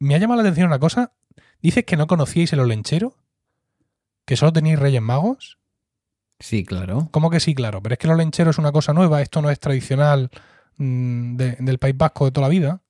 [0.00, 1.12] Me ha llamado la atención una cosa.
[1.60, 3.14] Dices que no conocíais el olenchero,
[4.24, 5.58] que solo tenéis Reyes Magos.
[6.42, 7.08] Sí, claro.
[7.12, 7.80] ¿Cómo que sí, claro?
[7.82, 10.30] Pero es que el olenchero es una cosa nueva, esto no es tradicional
[10.76, 12.82] mm, del País Vasco de toda la vida.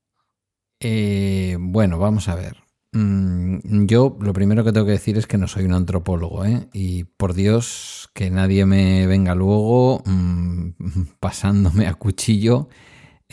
[0.81, 2.57] Eh, bueno, vamos a ver.
[2.93, 6.69] Mm, yo lo primero que tengo que decir es que no soy un antropólogo, ¿eh?
[6.73, 10.71] Y por Dios, que nadie me venga luego mm,
[11.21, 12.69] pasándome a cuchillo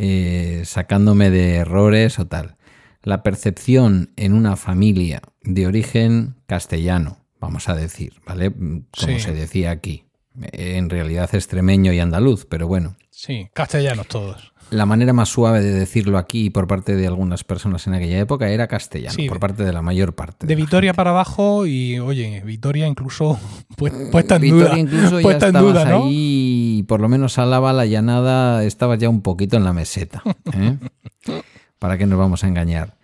[0.01, 2.55] eh, sacándome de errores o tal.
[3.03, 8.51] La percepción en una familia de origen castellano, vamos a decir, ¿vale?
[8.51, 10.08] Como se decía aquí.
[10.51, 12.95] En realidad extremeño y andaluz, pero bueno.
[13.09, 14.53] Sí, castellanos todos.
[14.71, 18.49] La manera más suave de decirlo aquí por parte de algunas personas en aquella época
[18.49, 20.45] era castellano, por parte de la mayor parte.
[20.45, 23.39] De, Vitoria para abajo y, oye, Vitoria incluso
[23.77, 29.09] puesta en Vitoria incluso ya estabas ahí, por lo menos Álava, la llanada, estabas ya
[29.09, 30.21] un poquito en la meseta.
[30.53, 30.77] ¿eh?
[31.79, 32.99] ¿Para qué nos vamos a engañar?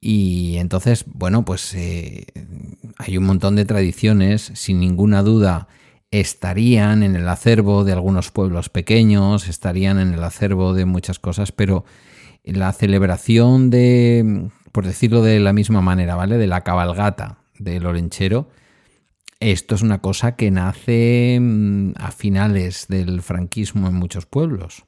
[0.00, 2.26] Y entonces, bueno, pues eh,
[2.96, 5.68] hay un montón de tradiciones, sin ninguna duda
[6.12, 11.52] estarían en el acervo de algunos pueblos pequeños, estarían en el acervo de muchas cosas,
[11.52, 11.84] pero
[12.44, 16.36] la celebración de, por decirlo de la misma manera, ¿vale?
[16.36, 18.50] De la cabalgata del Olenchero,
[19.40, 24.84] esto es una cosa que nace mm, a finales del franquismo en muchos pueblos.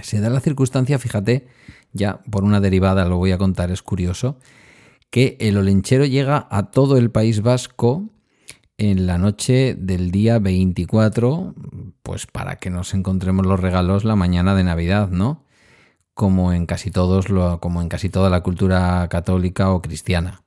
[0.00, 1.48] Se da la circunstancia, fíjate,
[1.92, 4.38] ya por una derivada lo voy a contar, es curioso,
[5.10, 8.10] que el Olenchero llega a todo el País Vasco
[8.78, 11.54] en la noche del día 24,
[12.02, 15.44] pues para que nos encontremos los regalos la mañana de Navidad, ¿no?
[16.14, 17.26] Como en casi todos,
[17.60, 20.44] como en casi toda la cultura católica o cristiana.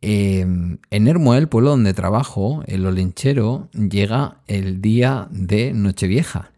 [0.00, 6.52] Em, en Hermuel, el pueblo donde trabajo, el olenchero llega el día de Nochevieja.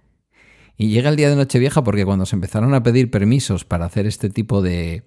[0.77, 4.07] Y llega el día de Nochevieja porque cuando se empezaron a pedir permisos para hacer
[4.07, 5.05] este tipo de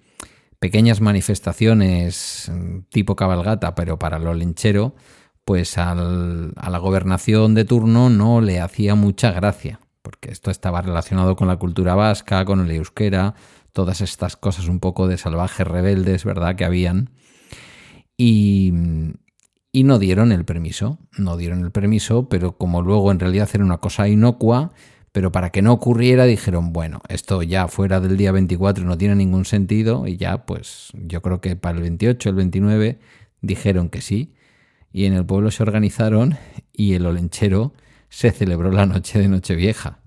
[0.60, 4.94] pequeñas manifestaciones mm, tipo cabalgata, pero para el olenchero,
[5.44, 11.36] pues a la gobernación de turno no le hacía mucha gracia, porque esto estaba relacionado
[11.36, 13.34] con la cultura vasca, con el euskera,
[13.72, 16.54] todas estas cosas un poco de salvajes rebeldes, ¿verdad?
[16.54, 17.10] Que habían.
[18.16, 18.72] Y,
[19.72, 23.64] y no dieron el permiso, no dieron el permiso, pero como luego en realidad era
[23.64, 24.72] una cosa inocua,
[25.10, 29.16] pero para que no ocurriera dijeron, bueno, esto ya fuera del día 24 no tiene
[29.16, 32.98] ningún sentido y ya pues yo creo que para el 28, el 29
[33.40, 34.34] dijeron que sí
[34.92, 36.36] y en el pueblo se organizaron
[36.72, 37.72] y el olenchero
[38.08, 40.00] se celebró la noche de Nochevieja.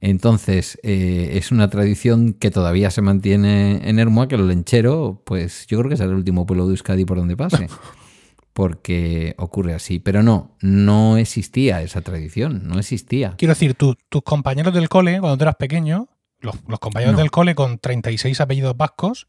[0.00, 5.66] Entonces, eh, es una tradición que todavía se mantiene en Hermoa, que el olenchero, pues
[5.66, 7.68] yo creo que es el último pueblo de Euskadi por donde pase,
[8.52, 9.98] porque ocurre así.
[9.98, 13.34] Pero no, no existía esa tradición, no existía.
[13.38, 16.08] Quiero decir, tus compañeros del cole, cuando tú eras pequeño,
[16.40, 19.26] los, compañeros del cole con 36 apellidos vascos,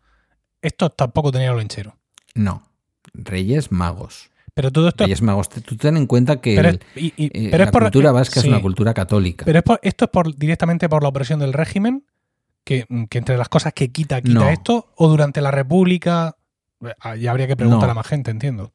[0.61, 1.95] estos tampoco tenían olenchero.
[2.35, 2.63] No,
[3.13, 4.29] Reyes Magos.
[4.57, 5.05] Pero todo esto.
[5.05, 6.55] es Magos, tú ten en cuenta que
[6.95, 9.45] eh, la cultura vasca es una cultura católica.
[9.45, 12.05] Pero esto es por, directamente por la opresión del régimen,
[12.63, 16.37] que, entre las cosas que quita, quita esto, o durante la República.
[16.81, 18.73] Eh, ya habría que preguntar a más gente, entiendo.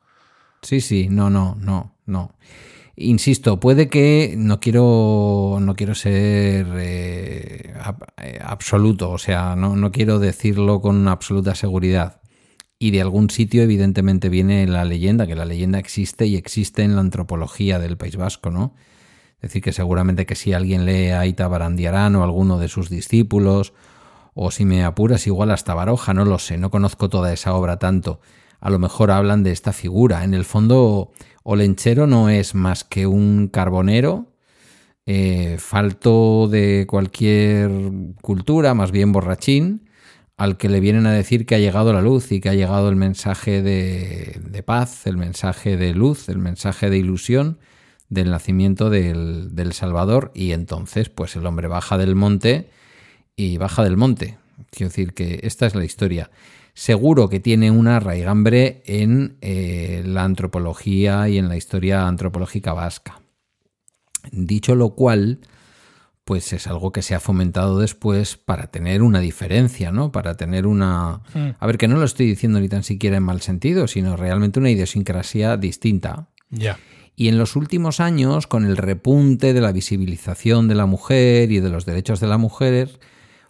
[0.62, 2.36] Sí, sí, no, no, no, no.
[2.94, 7.74] Insisto, puede que no quiero, no quiero ser eh,
[8.40, 12.21] absoluto, o sea, no, no quiero decirlo con absoluta seguridad
[12.82, 16.96] y de algún sitio evidentemente viene la leyenda, que la leyenda existe y existe en
[16.96, 18.74] la antropología del País Vasco, ¿no?
[19.36, 22.90] Es decir, que seguramente que si alguien lee a Ita Barandiarán o alguno de sus
[22.90, 23.72] discípulos,
[24.34, 27.78] o si me apuras igual hasta Baroja, no lo sé, no conozco toda esa obra
[27.78, 28.20] tanto.
[28.58, 30.24] A lo mejor hablan de esta figura.
[30.24, 31.12] En el fondo,
[31.44, 34.32] Olenchero no es más que un carbonero,
[35.06, 37.70] eh, falto de cualquier
[38.22, 39.88] cultura, más bien borrachín,
[40.36, 42.88] al que le vienen a decir que ha llegado la luz y que ha llegado
[42.88, 47.58] el mensaje de, paz, el mensaje de luz, el mensaje de ilusión
[48.08, 52.70] del nacimiento del, del, Salvador y entonces pues el hombre baja del monte
[53.36, 54.38] y baja del monte.
[54.70, 56.30] Quiero decir que esta es la historia.
[56.74, 63.20] Seguro que tiene una raigambre en eh, la antropología y en la historia antropológica vasca.
[64.30, 65.40] Dicho lo cual,
[66.24, 70.12] pues es algo que se ha fomentado después para tener una diferencia, ¿no?
[70.12, 71.22] Para tener una...
[71.34, 71.50] Hmm.
[71.58, 74.60] A ver, que no lo estoy diciendo ni tan siquiera en mal sentido, sino realmente
[74.60, 76.28] una idiosincrasia distinta.
[76.50, 76.78] Ya.
[77.16, 81.60] Y en los últimos años, con el repunte de la visibilización de la mujer y
[81.60, 83.00] de los derechos de la mujer,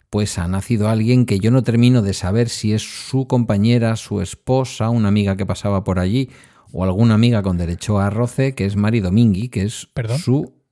[0.09, 4.21] pues ha nacido alguien que yo no termino de saber si es su compañera, su
[4.21, 6.29] esposa, una amiga que pasaba por allí,
[6.71, 10.62] o alguna amiga con derecho a roce, que es Mari Domingui, que es su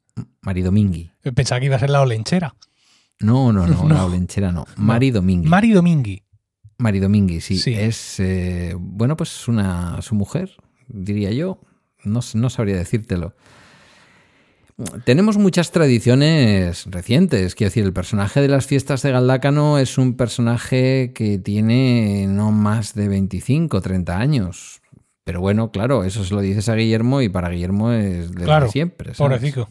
[0.41, 1.11] Mari Domingui.
[1.35, 2.55] Pensaba que iba a ser la olenchera.
[3.19, 4.65] No, no, no, la olenchera no.
[4.77, 5.49] Mari Domingui.
[5.49, 6.23] Mari Domingui.
[6.77, 7.61] Mari Domingui, sí.
[7.73, 10.51] Es, eh, bueno, pues una, su mujer,
[10.87, 11.59] diría yo.
[12.03, 13.35] No, no sabría decírtelo.
[15.05, 17.53] Tenemos muchas tradiciones recientes.
[17.55, 22.51] Quiero decir, el personaje de las fiestas de Galdácano es un personaje que tiene no
[22.51, 24.81] más de 25, 30 años.
[25.23, 28.69] Pero bueno, claro, eso se lo dices a Guillermo y para Guillermo es de claro,
[28.69, 29.13] siempre.
[29.13, 29.69] Pobrecito.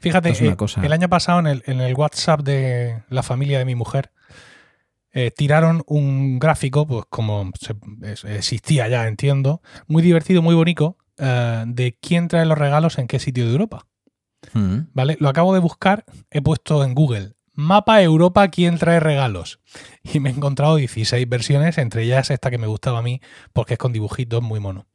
[0.00, 4.12] Fíjate, eh, el año pasado en el, WhatsApp de la familia de mi mujer
[5.12, 7.50] eh, tiraron un gráfico, pues como
[8.34, 13.18] existía ya, entiendo, muy divertido, muy bonito, eh, de quién trae los regalos en qué
[13.18, 13.86] sitio de Europa.
[14.52, 14.78] Mm.
[14.92, 15.16] ¿vale?
[15.18, 19.58] Lo acabo de buscar, he puesto en Google Mapa Europa, ¿quién trae regalos?
[20.04, 23.20] Y me he encontrado 16 versiones, entre ellas esta que me gustaba a mí,
[23.52, 24.86] porque es con dibujitos muy mono.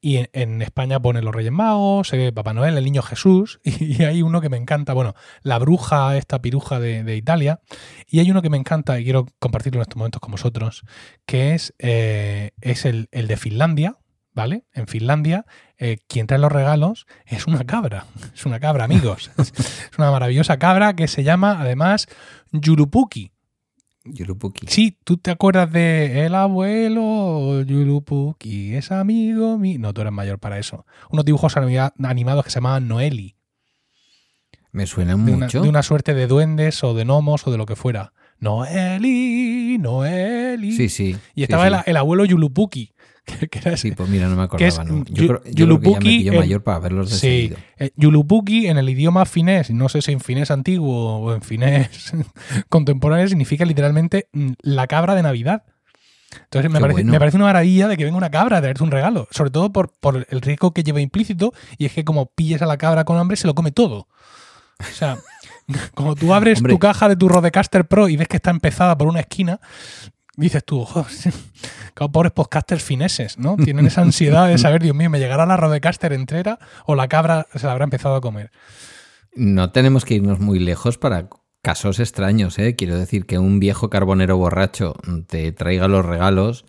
[0.00, 4.22] Y en, España pone los Reyes Magos, eh, Papá Noel, el Niño Jesús, y, hay
[4.22, 7.60] uno que me encanta, bueno, la bruja, esta piruja de, Italia,
[8.08, 10.82] y hay uno que me encanta y quiero compartirlo en estos momentos con vosotros,
[11.24, 13.96] que es, eh, es el de Finlandia,
[14.38, 14.62] ¿vale?
[14.72, 15.44] En Finlandia,
[15.78, 18.06] eh, quien trae los regalos es una cabra.
[18.34, 19.32] Es una cabra, amigos.
[19.38, 22.06] es una maravillosa cabra que se llama, además,
[22.52, 23.32] Yulupuki.
[24.04, 24.66] Yurupuki.
[24.68, 29.78] Sí, tú te acuerdas de el abuelo Yulupuki, es amigo mío.
[29.80, 30.86] No, tú eres mayor para eso.
[31.10, 33.34] Unos dibujos anima- animados que se llamaban Noeli.
[34.70, 35.62] Me suenan De una, mucho.
[35.62, 38.12] de una suerte de duendes o de gnomos o de lo que fuera.
[38.38, 40.72] Noeli, Noeli.
[40.72, 41.16] Sí, sí.
[41.34, 42.92] Y estaba sí, El, el abuelo Yulupuki,
[43.50, 43.76] que, era.
[43.76, 44.84] Sí, pues mira, no me acordaba.
[44.84, 45.04] ¿no?
[45.06, 47.90] Yo, creo, yo creo que ya me Yulupuki en- mayor para verlos de Sí, eh,
[47.96, 52.12] Yulupuki en el idioma finés, no sé si en finés antiguo o en finés
[52.68, 55.62] contemporáneo, significa literalmente mm, la cabra de Navidad.
[56.44, 57.12] Entonces me parece, bueno.
[57.12, 59.72] me parece una maravilla de que venga una cabra a traerte un regalo, sobre todo
[59.72, 63.04] por, por el riesgo que lleva implícito, y es que como pilles a la cabra
[63.04, 64.08] con hambre, se lo come todo.
[64.78, 65.16] O sea,
[65.94, 66.74] como tú abres Hombre.
[66.74, 69.58] tu caja de tu Rodecaster Pro y ves que está empezada por una esquina,
[70.46, 71.06] dices tú, "Jo,
[71.94, 73.56] claro, pobres podcasters fineses, ¿no?
[73.56, 77.46] Tienen esa ansiedad de saber, Dios mío, ¿me llegará la Rodecaster entera o la cabra
[77.54, 78.50] se la habrá empezado a comer?
[79.34, 81.28] No tenemos que irnos muy lejos para
[81.62, 82.74] casos extraños, ¿eh?
[82.76, 84.94] Quiero decir que un viejo carbonero borracho
[85.26, 86.64] te traiga los regalos,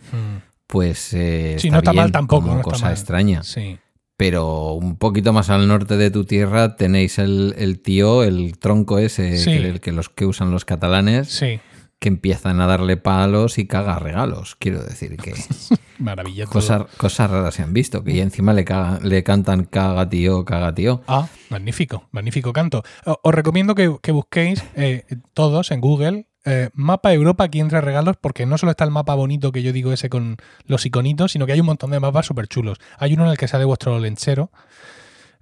[0.68, 2.94] pues eh, Sí, no está bien mal tampoco, como no está cosa mal.
[2.94, 3.44] extraña.
[3.44, 3.80] Sí.
[4.18, 9.00] Pero un poquito más al norte de tu tierra tenéis el, el tío, el tronco
[9.00, 9.52] ese, Sí.
[9.52, 11.60] el que los que usan los catalanes, Sí,
[12.00, 14.56] que empiezan a darle palos y caga regalos.
[14.56, 15.34] Quiero decir que
[16.00, 16.46] maravilla.
[16.46, 16.54] todo.
[16.54, 20.46] cosas, cosas raras se han visto, que ya encima le, caga- le cantan caga tío,
[20.46, 21.02] caga tío.
[21.08, 22.84] Ah, magnífico, magnífico canto.
[23.24, 28.16] Os recomiendo que, que busquéis eh, todos en Google eh, mapa Europa aquí entre regalos,
[28.20, 31.46] porque no solo está el mapa bonito que yo digo ese con los iconitos, sino
[31.46, 32.78] que hay un montón de mapas súper chulos.
[32.98, 34.50] Hay uno en el que sale vuestro lenchero.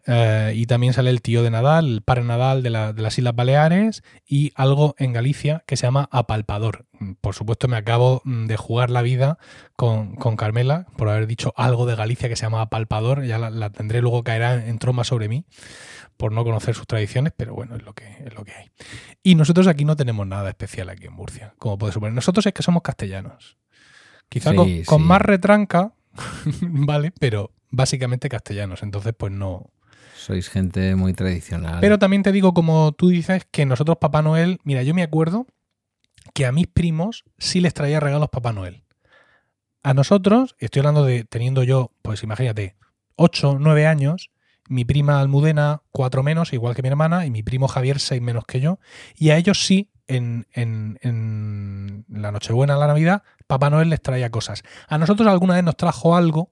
[0.08, 3.18] Eh, y también sale el tío de Nadal, el padre Nadal de, la- de las
[3.18, 6.86] Islas Baleares y algo en Galicia que se llama Apalpador.
[7.22, 9.38] Por supuesto, me acabo mm, de jugar la vida
[9.76, 13.24] con, con Carmela por haber dicho algo de Galicia que se llama Apalpador.
[13.26, 15.46] Ya la, la tendré luego caerá en troma sobre mí
[16.16, 18.72] por no conocer sus tradiciones, pero bueno, es lo que es lo que hay.
[19.22, 22.14] Y nosotros aquí no tenemos nada especial aquí en Murcia, como puede suponer.
[22.14, 23.58] Nosotros es que somos castellanos.
[24.30, 25.94] Quizá Sí, con, más retranca,
[26.62, 28.82] vale, pero básicamente castellanos.
[28.84, 29.70] Entonces, pues no.
[30.18, 31.78] Sois gente muy tradicional.
[31.80, 35.46] Pero también te digo, como tú dices, que nosotros Papá Noel, mira, yo me acuerdo
[36.34, 38.84] que a mis primos sí les traía regalos Papá Noel.
[39.84, 42.76] A nosotros, estoy hablando de teniendo yo, pues imagínate,
[43.16, 44.32] 8, 9 años,
[44.68, 48.44] mi prima Almudena 4 menos, igual que mi hermana, y mi primo Javier 6 menos
[48.46, 48.80] que yo,
[49.16, 54.30] y a ellos sí, en, en- en la Nochebuena, la Navidad, Papá Noel les traía
[54.30, 54.64] cosas.
[54.90, 56.50] A nosotros alguna vez nos trajo algo,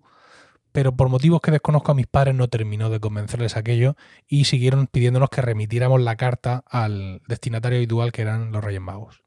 [0.76, 3.96] pero por motivos que desconozco a mis padres no terminó de convencerles aquello
[4.28, 9.24] y siguieron pidiéndonos que remitiéramos la carta al destinatario habitual que eran los Reyes Magos.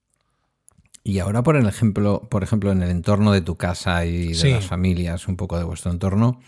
[1.05, 4.35] Y ahora, por el ejemplo, por ejemplo, en el entorno de tu casa y de
[4.35, 4.51] Sí.
[4.51, 6.39] las familias, un poco de vuestro entorno,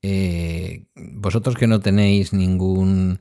[0.00, 3.20] eh, vosotros que no tenéis ningún,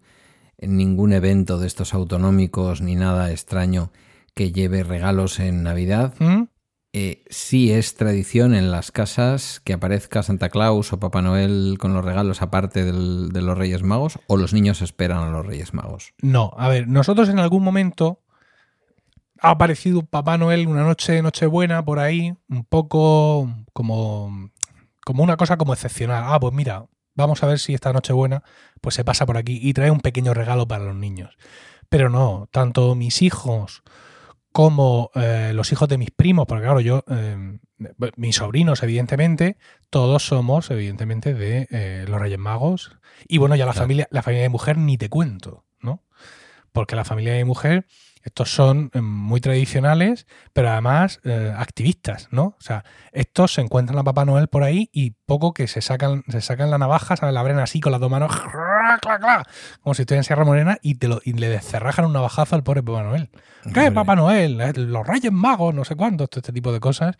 [0.60, 3.92] ningún evento de estos autonómicos ni nada extraño
[4.36, 6.44] que lleve regalos en Navidad, ¿Mm?
[6.96, 11.96] Eh, sí es tradición en las casas que aparezca Santa Claus o Papá Noel con
[11.96, 16.14] los regalos aparte de los Reyes Magos o los niños esperan a los Reyes Magos.
[16.22, 18.22] No, a ver, nosotros en algún momento
[19.42, 24.52] ha aparecido Papá Noel una noche, Nochebuena, por ahí, un poco como,
[25.04, 26.24] como una cosa como excepcional.
[26.28, 28.44] Ah, pues mira, vamos a ver si esta Nochebuena
[28.82, 31.38] pues se pasa por aquí y trae un pequeño regalo para los niños.
[31.90, 33.82] Pero no, tanto mis hijos
[34.54, 37.58] como eh, los hijos de mis primos, porque claro, yo, eh,
[38.16, 39.58] mis sobrinos, evidentemente,
[39.90, 42.96] todos somos, evidentemente, de eh, los Reyes Magos.
[43.28, 43.84] Y bueno, ya la Claro.
[43.86, 46.04] familia, la familia de mujer ni te cuento, ¿no?
[46.72, 47.88] Porque la familia de mujer,
[48.24, 51.20] estos son muy tradicionales, pero además
[51.58, 52.56] activistas, ¿no?
[52.58, 56.24] O sea, estos se encuentran a Papá Noel por ahí y poco que se sacan,
[56.30, 58.32] se sacan la navaja, se la abren así con las dos manos,
[59.02, 59.48] clac, clac,
[59.82, 62.64] como si estuvieran en Sierra Morena, y, te lo, y le descerrajan un navajazo al
[62.64, 63.30] pobre Papá Noel.
[63.64, 63.92] ¿Qué, Hombre.
[63.92, 64.60] Papá Noel?
[64.62, 67.16] Eh, Los Reyes Magos, no sé cuántos, todo este tipo de cosas.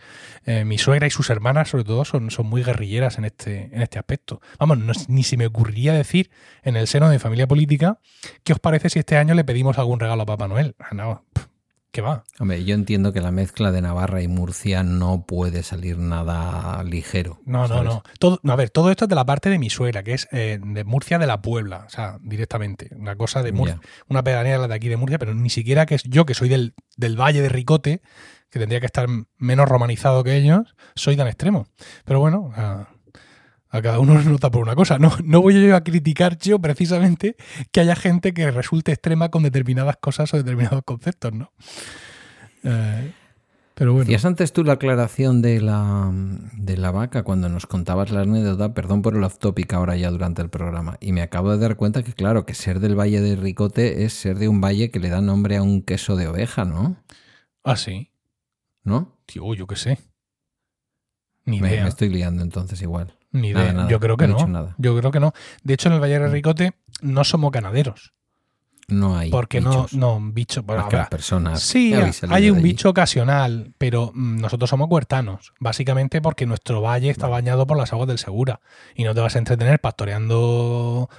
[0.46, 3.82] Eh, mi suegra y sus hermanas, sobre todo, son, son muy guerrilleras en este, en
[3.82, 4.42] este aspecto.
[4.60, 6.30] Vamos, no- ni se me ocurriría decir
[6.64, 8.00] en el seno de mi familia política,
[8.44, 10.76] ¿qué os parece si este año le pedimos algún regalo a Papá Noel?
[10.80, 11.46] Ah, no, pff,
[11.94, 12.24] que va.
[12.40, 17.40] Hombre, yo entiendo que la mezcla de Navarra y Murcia no puede salir nada ligero.
[17.46, 18.04] No, no, no.
[18.18, 20.60] Todo, a ver, todo esto es de la parte de mi suegra, que es eh,
[20.60, 22.90] de Murcia de la Puebla, o sea, directamente.
[22.96, 23.80] Una cosa de Murcia,
[24.10, 26.74] una pedanía de aquí de Murcia, pero ni siquiera que es yo, que soy del,
[26.98, 28.02] del Valle de Ricote,
[28.50, 31.68] que tendría que estar menos romanizado que ellos, soy tan extremo.
[32.06, 32.52] Pero bueno,
[33.74, 35.00] a, cada uno nos nota por una cosa.
[35.00, 37.36] No, no voy yo a criticar yo precisamente
[37.72, 41.52] que haya gente que resulte extrema con determinadas cosas o determinados conceptos, ¿no?
[42.64, 43.12] Eh,
[43.74, 44.04] pero bueno.
[44.04, 46.12] Hacías antes tú la aclaración de la,
[46.54, 50.12] de la vaca cuando nos contabas la anécdota, perdón por el off topic ahora ya
[50.12, 53.22] durante el programa, y me acabo de dar cuenta que claro, que ser del Valle
[53.22, 56.28] de Ricote es ser de un valle que le da nombre a un queso de
[56.28, 56.98] oveja, ¿no?
[57.64, 58.12] Ah, sí.
[58.84, 59.18] ¿No?
[59.26, 59.98] Tío, yo qué sé.
[61.46, 61.84] Ni me, idea.
[61.84, 63.18] Me estoy liando entonces igual.
[63.34, 63.88] Ni idea.
[63.90, 64.74] Yo creo que no.
[64.78, 65.34] Yo creo que no.
[65.64, 68.14] De hecho, en el Valle de Ricote no somos ganaderos.
[68.88, 69.30] No hay.
[69.30, 69.94] Porque bichos.
[69.94, 70.64] no, no, bicho.
[70.68, 71.62] Las personas.
[71.62, 71.94] Sí,
[72.30, 75.54] hay un bicho ocasional, pero mm, nosotros somos huertanos.
[75.60, 78.60] Básicamente porque nuestro valle está bañado por las aguas del Segura.
[78.96, 81.10] Y no te vas a entretener pastoreando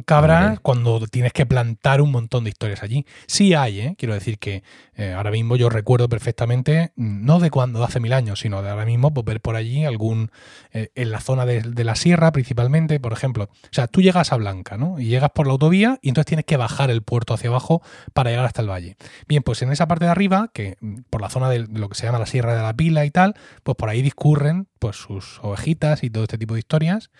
[0.00, 3.04] cabras cuando tienes que plantar un montón de historias allí.
[3.26, 3.94] Sí hay, ¿eh?
[3.98, 4.62] quiero decir que
[4.94, 8.70] eh, ahora mismo yo recuerdo perfectamente, mm, no de cuando hace mil años, sino de
[8.70, 10.30] ahora mismo, pues ver por allí algún,
[10.72, 13.44] eh, en la zona de, la sierra principalmente, por ejemplo.
[13.44, 14.98] O sea, tú llegas a Blanca, ¿no?
[14.98, 17.82] Y llegas por la autovía y entonces tienes que bajar el puerto hacia abajo
[18.14, 18.96] para llegar hasta el valle.
[19.26, 21.96] Bien, pues en esa parte de arriba, que mm, por la zona de lo que
[21.96, 25.38] se llama la Sierra de la Pila y tal, pues por ahí discurren pues sus
[25.42, 27.10] ovejitas y todo este tipo de historias,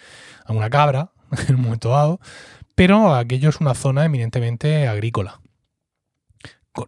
[0.45, 1.12] a una cabra
[1.49, 2.20] en un momento dado,
[2.75, 5.41] pero aquello es una zona eminentemente agrícola.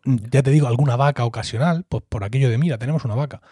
[0.07, 3.43] Ya te digo, alguna vaca ocasional, pues por aquello de mira, tenemos una vaca.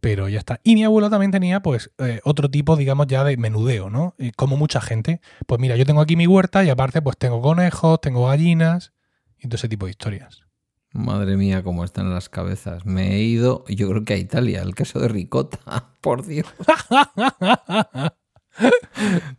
[0.00, 0.60] Pero ya está.
[0.64, 4.16] Y mi abuelo también tenía, pues, eh, otro tipo, digamos, ya de menudeo, ¿no?
[4.36, 5.20] como mucha gente.
[5.46, 8.92] Pues mira, yo tengo aquí mi huerta y aparte, pues tengo conejos, tengo gallinas
[9.38, 10.42] y todo ese tipo de historias.
[10.92, 12.84] Madre mía, cómo están las cabezas.
[12.84, 15.58] Me he ido, yo creo que a Italia, el queso de ricota,
[16.00, 16.46] por Dios.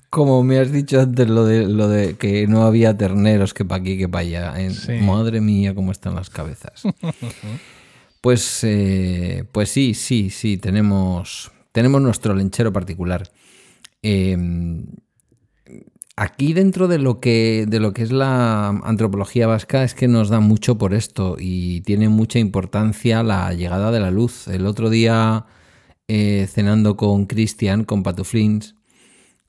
[0.09, 3.81] Como me has dicho antes lo de, lo de que no había terneros que para
[3.81, 4.53] aquí que para allá.
[4.57, 5.01] ¿eh?
[5.01, 6.83] Madre mía, cómo están las cabezas.
[8.21, 13.29] Pues, eh, pues sí, sí, sí, tenemos, tenemos nuestro lenchero particular.
[14.01, 14.85] Em,
[16.15, 20.29] aquí dentro de lo, que, de lo que es la antropología vasca es que nos
[20.29, 24.47] da mucho por esto y tiene mucha importancia la llegada de la luz.
[24.47, 25.45] El otro día,
[26.07, 28.75] eh, cenando con Cristian, con Patuflins,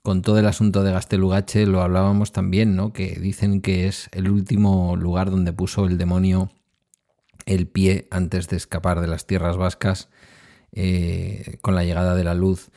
[0.05, 2.93] con todo el asunto de Gastelugache lo hablábamos también, ¿no?
[2.93, 6.51] Que dicen que es el último lugar donde puso el demonio
[7.47, 10.09] el pie antes de escapar de las tierras vascas
[10.73, 12.69] eh, con la llegada de la luz.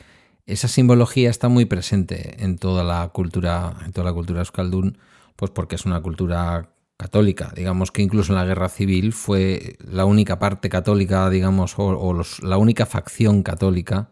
[0.47, 4.97] Esa simbología está muy presente en toda la cultura, en toda la cultura euskaldun,
[5.35, 7.53] pues porque es una cultura católica.
[7.55, 12.57] Digamos que incluso en la guerra civil fue la única parte católica, digamos, o, la
[12.57, 14.09] única facción católica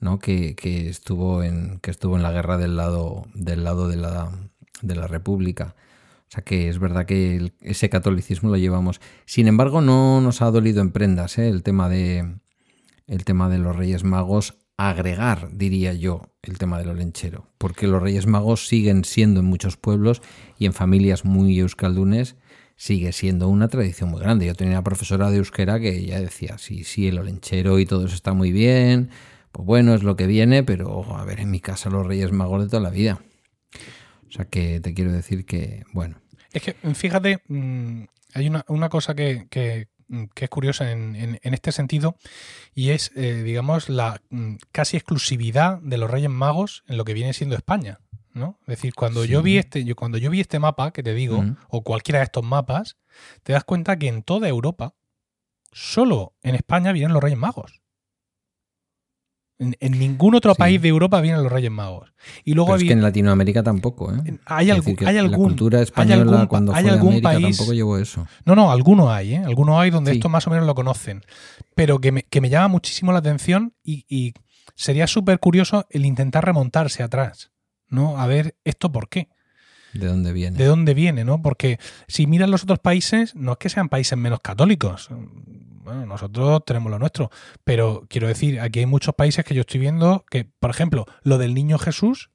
[0.00, 0.18] ¿no?
[0.18, 0.56] que,
[0.88, 4.30] estuvo en, que estuvo en la guerra del lado, del lado de, la,
[4.82, 5.76] de la República.
[6.28, 9.00] O sea que es verdad que ese catolicismo lo llevamos.
[9.26, 11.48] Sin embargo, no nos ha dolido en prendas ¿eh?
[11.48, 12.36] el, tema de,
[13.06, 14.56] el tema de los Reyes Magos.
[14.76, 17.48] Agregar, diría yo, el tema de lo lenchero.
[17.58, 20.22] Porque los Reyes Magos siguen siendo en muchos pueblos
[20.58, 22.36] y en familias muy euskaldunes
[22.76, 24.46] sigue siendo una tradición muy grande.
[24.46, 28.06] Yo tenía una profesora de euskera que ya decía, sí, sí, el olenchero y todo
[28.06, 29.10] eso está muy bien,
[29.52, 32.62] pues bueno, es lo que viene, pero a ver, en mi casa los Reyes Magos
[32.62, 33.20] de toda la vida.
[34.28, 36.20] O sea que te quiero decir que, bueno.
[36.52, 39.46] Es que, fíjate, mm, hay una, cosa que,
[40.08, 42.16] es curiosa en, este sentido
[42.74, 47.14] y es, eh, digamos, la mm, casi exclusividad de los Reyes Magos en lo que
[47.14, 48.00] viene siendo España.
[48.32, 48.58] ¿no?
[48.62, 51.44] Es decir, cuando yo vi este, yo, cuando yo vi este mapa que te digo,
[51.68, 52.96] o cualquiera de estos mapas,
[53.42, 54.94] te das cuenta que en toda Europa,
[55.72, 57.79] solo en España vienen los Reyes Magos.
[59.60, 62.14] En, ningún otro país de Europa vienen los Reyes Magos.
[62.44, 64.38] Y luego es que en Latinoamérica tampoco, ¿eh?
[64.46, 67.98] Hay, algún, hay algún, la cultura española cuando hay fue algún América país, tampoco llevó
[67.98, 68.26] eso.
[68.46, 69.42] No, no, algunos hay, ¿eh?
[69.44, 71.22] Algunos hay donde esto más o menos lo conocen.
[71.74, 74.32] Pero que me, que me llama muchísimo la atención y, y
[74.76, 77.50] sería súper curioso el intentar remontarse atrás,
[77.86, 78.18] ¿no?
[78.18, 79.28] A ver esto por qué.
[79.92, 80.56] ¿De dónde viene?
[80.56, 81.42] ¿De dónde viene, no?
[81.42, 85.10] Porque si miras los otros países, no es que sean países menos católicos
[85.90, 87.30] bueno, nosotros tenemos lo nuestro,
[87.64, 91.38] pero quiero decir, aquí hay muchos países que yo estoy viendo que, por ejemplo, lo
[91.38, 92.30] del niño Jesús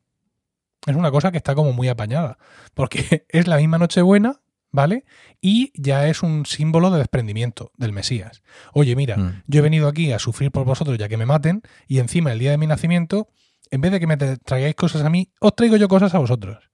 [0.86, 2.38] es una cosa que está como muy apañada,
[2.74, 4.41] porque es la misma Nochebuena,
[4.72, 5.06] ¿vale?
[5.41, 8.43] Y ya es un símbolo de desprendimiento del Mesías.
[8.74, 9.43] Oye, mira, mm.
[9.47, 12.39] yo he venido aquí a sufrir por vosotros ya que me maten, y encima el
[12.39, 13.30] día de mi nacimiento,
[13.72, 16.70] en vez de que me traigáis cosas a mí, os traigo yo cosas a vosotros.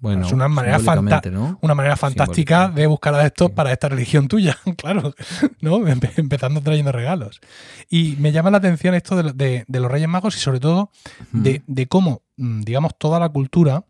[0.00, 0.78] Bueno, es una manera,
[1.30, 1.58] ¿no?
[1.62, 3.54] una manera fantástica de buscar adeptos Sí.
[3.54, 5.14] para esta religión tuya, claro,
[5.62, 5.78] ¿no?
[5.88, 7.40] Empe- Empezando trayendo regalos.
[7.88, 10.60] Y me llama la atención esto de, lo- de- de los Reyes Magos y sobre
[10.60, 10.90] todo
[11.32, 13.84] de, de cómo, mm, digamos, toda la cultura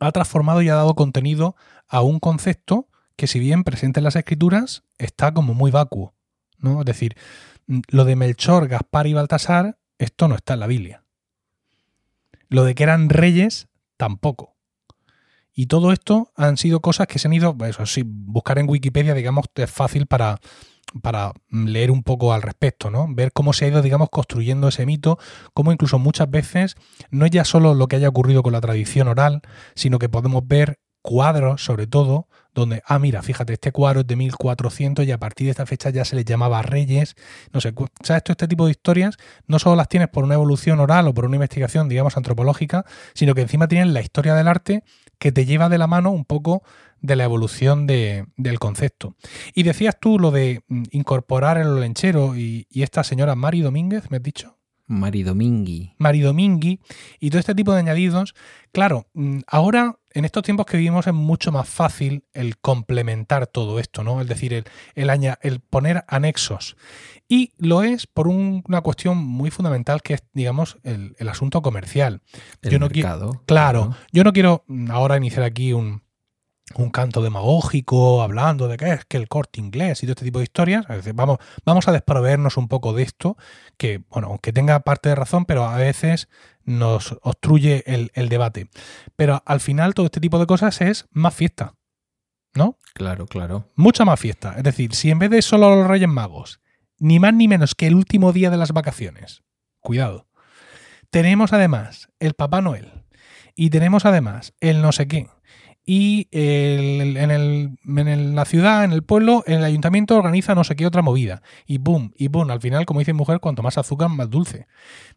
[0.00, 1.56] ha transformado y ha dado contenido
[1.88, 6.14] a un concepto que si bien presente en las escrituras, está como muy vacuo,
[6.58, 6.80] ¿no?
[6.80, 7.16] Es decir,
[7.66, 11.02] mm, lo de Melchor, Gaspar y Baltasar, esto no está en la Biblia.
[12.48, 14.51] Lo de que eran reyes, tampoco.
[15.54, 19.14] Y todo esto han sido cosas que se han ido, eso sí, buscar en Wikipedia,
[19.14, 20.38] digamos, es fácil para,
[21.02, 23.06] para leer un poco al respecto, ¿no?
[23.10, 25.18] Ver cómo se ha ido, digamos, construyendo ese mito,
[25.54, 26.76] cómo incluso muchas veces
[27.10, 29.42] no es ya solo lo que haya ocurrido con la tradición oral,
[29.74, 34.16] sino que podemos ver cuadros, sobre todo, donde, ah, mira, fíjate, este cuadro es de
[34.16, 37.14] 1400 y a partir de esta fecha ya se les llamaba reyes,
[37.52, 37.72] no sé,
[38.02, 38.22] ¿sabes?
[38.24, 41.24] Todo este tipo de historias no solo las tienes por una evolución oral o por
[41.24, 42.84] una investigación, digamos, antropológica,
[43.14, 44.84] sino que encima tienen la historia del arte
[45.18, 46.62] que te lleva de la mano un poco
[47.00, 49.16] de la evolución de- del concepto.
[49.54, 54.10] Y decías tú lo de mm, incorporar el olenchero y, y esta señora Mari Domínguez,
[54.10, 54.58] ¿me has dicho?
[54.86, 55.94] Mari Domingui.
[55.98, 56.80] Mari Domingui
[57.18, 58.34] y todo este tipo de añadidos.
[58.72, 63.78] Claro, mm, ahora en estos tiempos que vivimos es mucho más fácil el complementar todo
[63.78, 64.20] esto, ¿no?
[64.20, 66.76] Es decir, el, el, aña- el poner anexos.
[67.28, 71.62] Y lo es por un- una cuestión muy fundamental que es, digamos, el, el asunto
[71.62, 72.20] comercial.
[72.60, 73.42] El Yo no qui- mercado.
[73.46, 76.01] Claro, yo no quiero ahora iniciar aquí un,
[76.76, 80.38] un canto demagógico hablando de que es que el corte inglés y todo este tipo
[80.38, 80.84] de historias.
[80.88, 83.36] Es decir, vamos, vamos a desproveernos un poco de esto,
[83.76, 86.28] que, bueno, aunque tenga parte de razón, pero a veces
[86.64, 88.68] nos obstruye el, el debate.
[89.16, 91.74] Pero al final todo este tipo de cosas es más fiesta,
[92.54, 92.78] ¿no?
[92.94, 93.70] Claro, claro.
[93.74, 94.54] Mucha más fiesta.
[94.56, 96.60] Es decir, si en vez de solo los Reyes Magos,
[96.98, 99.42] ni más ni menos que el último día de las vacaciones,
[99.80, 100.28] cuidado,
[101.10, 103.04] tenemos además el Papá Noel
[103.54, 105.28] y tenemos además el no sé qué.
[105.84, 110.86] Y en, el- en la ciudad, en el pueblo, el ayuntamiento organiza no sé qué
[110.86, 111.42] otra movida.
[111.66, 112.50] Y boom, y boom.
[112.50, 114.66] Al final, como dice mujer, cuanto más azúcar, más dulce.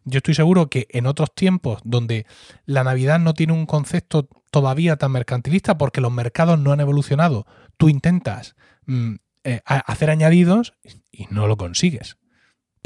[0.04, 2.26] Yo estoy seguro que en otros tiempos donde
[2.64, 7.46] la Navidad no tiene un concepto todavía tan mercantilista porque los mercados no han evolucionado,
[7.76, 8.56] tú intentas
[8.86, 9.14] mm,
[9.44, 10.74] eh, hacer añadidos
[11.12, 12.16] y no lo consigues.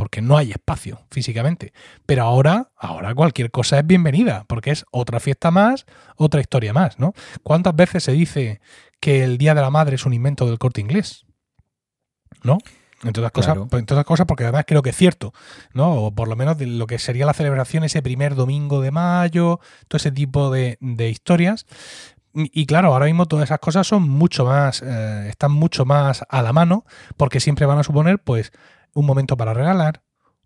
[0.00, 1.74] Porque no hay espacio físicamente.
[2.06, 5.84] Pero ahora, ahora cualquier cosa es bienvenida, porque es otra fiesta más,
[6.16, 7.12] otra historia más, ¿no?
[7.42, 8.62] ¿Cuántas veces se dice
[8.98, 11.26] que el Día de la Madre es un invento del corte inglés?
[12.42, 12.56] ¿No?
[13.02, 13.68] Entre otras, cosas, Claro.
[13.68, 15.34] pues, entre otras cosas, porque además creo que es cierto,
[15.74, 15.92] ¿no?
[15.92, 19.60] O por lo menos de lo que sería la celebración ese primer domingo de mayo,
[19.86, 21.66] todo ese tipo de, de historias.
[22.32, 26.24] Y y claro, ahora mismo todas esas cosas son mucho más, eh, están mucho más
[26.30, 26.86] a la mano,
[27.18, 28.50] porque siempre van a suponer, pues,
[28.94, 30.02] un momento para regalar,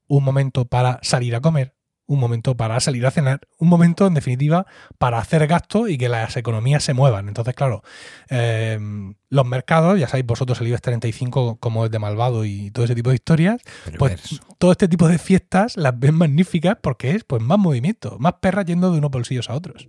[0.06, 1.74] un momento para salir a comer,
[2.06, 4.66] un momento para salir a cenar, un momento, en definitiva,
[4.98, 7.28] para hacer gasto y que las economías se muevan.
[7.28, 7.82] Entonces, claro,
[8.28, 8.78] eh,
[9.30, 12.94] los mercados, ya sabéis vosotros el IBEX 35 como es de malvado y todo ese
[12.94, 13.62] tipo de historias,
[13.98, 14.56] pues Perverso.
[14.58, 18.66] todo este tipo de fiestas las ven magníficas porque es pues más movimiento, más perras
[18.66, 19.88] yendo de unos bolsillos a otros.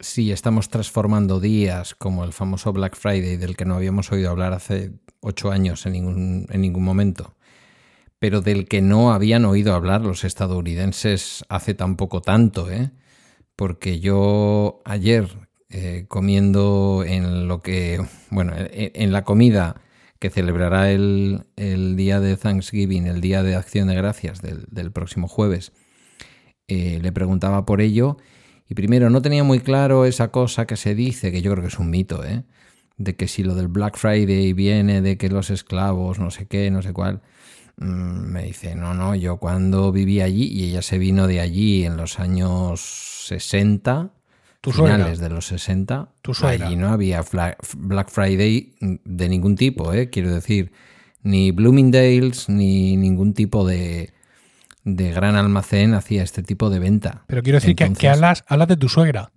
[0.00, 4.52] Sí, estamos transformando días como el famoso Black Friday del que no habíamos oído hablar
[4.52, 7.34] hace ocho años en ningún, en ningún momento,
[8.18, 12.90] pero del que no habían oído hablar los estadounidenses hace tampoco tanto, ¿eh?
[13.56, 15.28] Porque yo ayer
[15.70, 18.00] eh, comiendo en lo que,
[18.30, 19.80] bueno, en, en la comida
[20.18, 24.90] que celebrará el, el día de Thanksgiving, el día de acción de gracias del, del
[24.90, 25.72] próximo jueves,
[26.66, 28.18] eh, le preguntaba por ello
[28.68, 31.68] y primero no tenía muy claro esa cosa que se dice, que yo creo que
[31.68, 32.44] es un mito, ¿eh?
[32.98, 36.70] de que si lo del Black Friday viene de que los esclavos, no sé qué,
[36.70, 37.22] no sé cuál.
[37.80, 41.84] Mm, Me dice, no, no, yo cuando viví allí, y ella se vino de allí
[41.84, 42.80] en los años
[43.28, 44.10] 60,
[44.60, 44.96] Tu suegra.
[44.96, 47.22] finales de los 60, Tu allí no había
[47.76, 50.10] Black Friday de ningún tipo, ¿eh?
[50.10, 50.72] quiero decir,
[51.22, 54.12] ni Bloomingdale's, ni ningún tipo de,
[54.84, 57.24] de gran almacén hacía este tipo de venta.
[57.28, 59.30] Pero quiero decir que- que, hablas, hablas de tu suegra,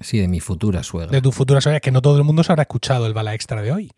[0.00, 1.10] Sí, de mi futura suegra.
[1.12, 3.62] de tu futura suegra, que no todo el mundo se habrá escuchado el bala extra
[3.62, 3.92] de hoy.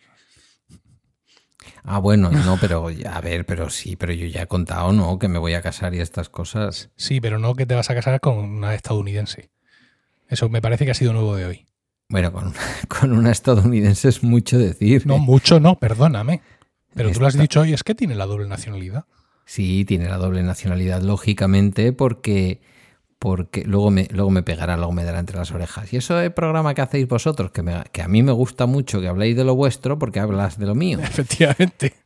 [1.86, 5.18] Ah, bueno, no, pero a ver, pero sí, pero yo ya he contado, ¿no?
[5.18, 6.90] Que me voy a casar y estas cosas.
[6.96, 9.50] Sí, pero no que te vas a casar con una estadounidense.
[10.28, 11.66] Eso me parece que ha sido nuevo de hoy.
[12.08, 12.54] Bueno, con,
[12.88, 15.06] con una estadounidense es mucho decir.
[15.06, 15.20] No, ¿eh?
[15.20, 16.40] mucho no, perdóname.
[16.94, 19.04] Pero tú lo has dicho hoy, es que tiene la doble nacionalidad.
[19.44, 22.60] Sí, tiene la doble nacionalidad, lógicamente, porque,
[23.24, 25.90] porque luego, me, luego me pegará, luego me dará entre las orejas.
[25.94, 29.00] Y eso es programa que hacéis vosotros, que, me- que a mí me gusta mucho
[29.00, 30.98] que habléis de lo vuestro porque hablas de lo mío.
[31.02, 31.94] Efectivamente.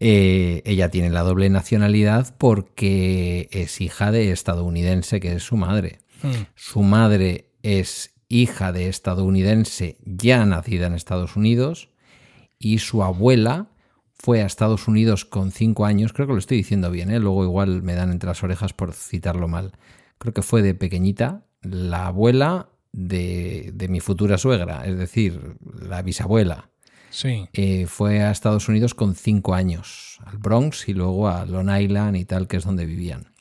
[0.00, 6.00] Eh, ella tiene la doble nacionalidad porque es hija de estadounidense, que es su madre.
[6.22, 6.30] Mm.
[6.56, 11.90] Su madre es hija de estadounidense ya nacida en Estados Unidos
[12.58, 13.68] y su abuela
[14.24, 17.20] fue a Estados Unidos con cinco años, creo que lo estoy diciendo bien, ¿eh?
[17.20, 19.72] luego igual me dan entre las orejas por citarlo mal.
[20.16, 26.00] Creo que fue de pequeñita, la abuela de, de mi futura suegra, es decir, la
[26.00, 26.70] bisabuela.
[27.10, 27.50] Sí.
[27.52, 32.16] Eh, fue a Estados Unidos con cinco años, al Bronx y luego a Long Island
[32.16, 33.34] y tal, que es donde vivían.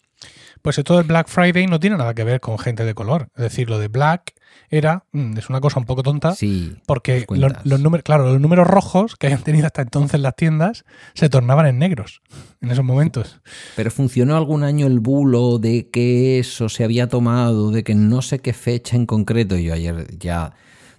[0.62, 3.30] Pues esto del Black Friday no tiene nada que ver con gente de color.
[3.38, 4.34] Es decir, lo de Black
[4.74, 8.66] era, mm, es una cosa un poco tonta, Sí, porque los, números, claro, los números
[8.66, 12.24] rojos que hayan tenido hasta entonces las tiendas se tornaban en negros
[12.60, 13.40] en esos momentos.
[13.76, 18.24] pero funcionó algún año el bulo de que eso se había tomado, de que no
[18.24, 19.58] sé qué fecha en concreto.
[19.58, 20.54] Y yo ayer ya,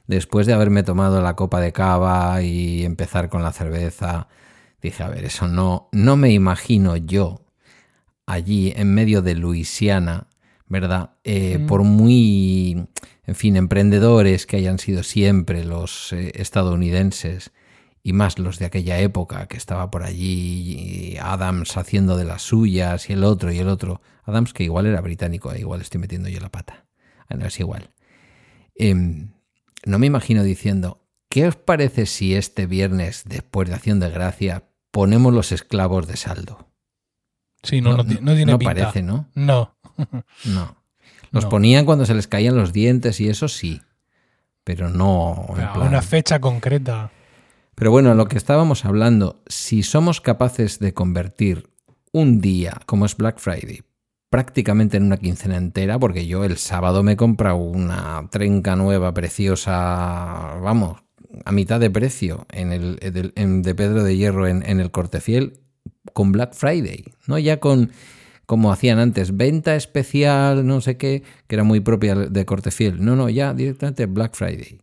[0.06, 4.28] después de haberme tomado la copa de cava y empezar con la cerveza,
[4.80, 7.40] dije, a ver, eso no, no me imagino yo
[8.24, 10.28] allí en medio de Luisiana,
[10.74, 11.10] ¿verdad?
[11.24, 11.66] Eh, Mm.
[11.66, 12.86] Por muy,
[13.26, 17.52] en fin, emprendedores que hayan sido siempre los eh, estadounidenses
[18.02, 23.08] y más los de aquella época que estaba por allí Adams haciendo de las suyas
[23.08, 24.02] y el otro y el otro.
[24.24, 26.86] Adams que igual era británico, eh, igual estoy metiendo yo la pata.
[27.28, 27.90] Ah, no es igual.
[28.74, 29.30] Em,
[29.86, 31.00] no me imagino diciendo,
[31.30, 36.16] ¿qué os parece si este viernes, después de Acción de Gracia, ponemos los esclavos de
[36.16, 36.68] saldo?
[37.62, 38.74] Sí, no, no, no tiene no pinta.
[38.74, 39.30] parece, ¿no?
[39.34, 39.73] No.
[40.44, 40.76] No.
[41.30, 41.50] Los No.
[41.50, 43.80] ponían cuando se les caían los dientes y eso sí.
[44.64, 45.46] Pero no.
[45.50, 47.10] en plan- una fecha concreta.
[47.74, 51.68] Pero bueno, lo que estábamos hablando, si somos capaces de convertir
[52.12, 53.82] un día, como es Black Friday,
[54.30, 59.12] prácticamente en una quincena entera, porque yo el sábado me he comprado una trenca nueva,
[59.12, 61.02] preciosa, vamos,
[61.44, 64.78] a mitad de precio en el, en el- en- de Pedro de Hierro en, en
[64.80, 65.60] el Cortefiel,
[66.12, 67.90] con Black Friday, no ya con
[68.46, 73.04] como hacían antes, venta especial, no sé qué, que era muy propia de Cortefiel.
[73.04, 74.80] No, no, ya directamente Black Friday.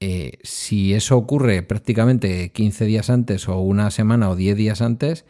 [0.00, 5.26] Eh, si eso ocurre prácticamente 15 días antes o una semana o 10 días antes,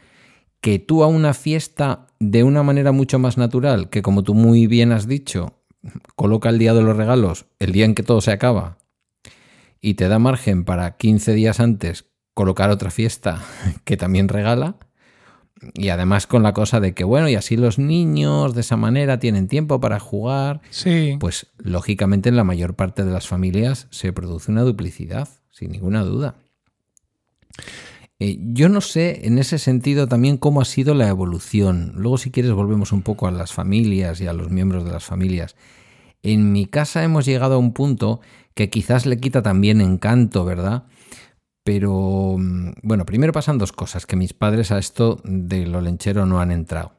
[0.60, 4.66] que tú a una fiesta de una manera mucho más natural, que como tú muy
[4.66, 5.60] bien has dicho,
[6.14, 8.78] coloca el día de los regalos, el día en que todo se acaba,
[9.80, 13.42] y te da margen para 15 días antes colocar otra fiesta
[13.84, 14.76] que también regala,
[15.74, 19.18] y además con la cosa de que, bueno, y así los niños de esa manera
[19.18, 21.16] tienen tiempo para jugar, Sí.
[21.20, 26.02] pues lógicamente en la mayor parte de las familias se produce una duplicidad, sin ninguna
[26.02, 26.36] duda.
[28.18, 31.92] Eh, yo no sé en ese sentido también cómo ha sido la evolución.
[31.96, 35.04] Luego si quieres volvemos un poco a las familias y a los miembros de las
[35.04, 35.56] familias.
[36.22, 38.20] En mi casa hemos llegado a un punto
[38.54, 40.84] que quizás le quita también encanto, ¿verdad?
[41.70, 46.26] Pero mm, bueno, primero pasan dos cosas, que mis padres a esto de lo lenchero
[46.26, 46.94] no han entrado,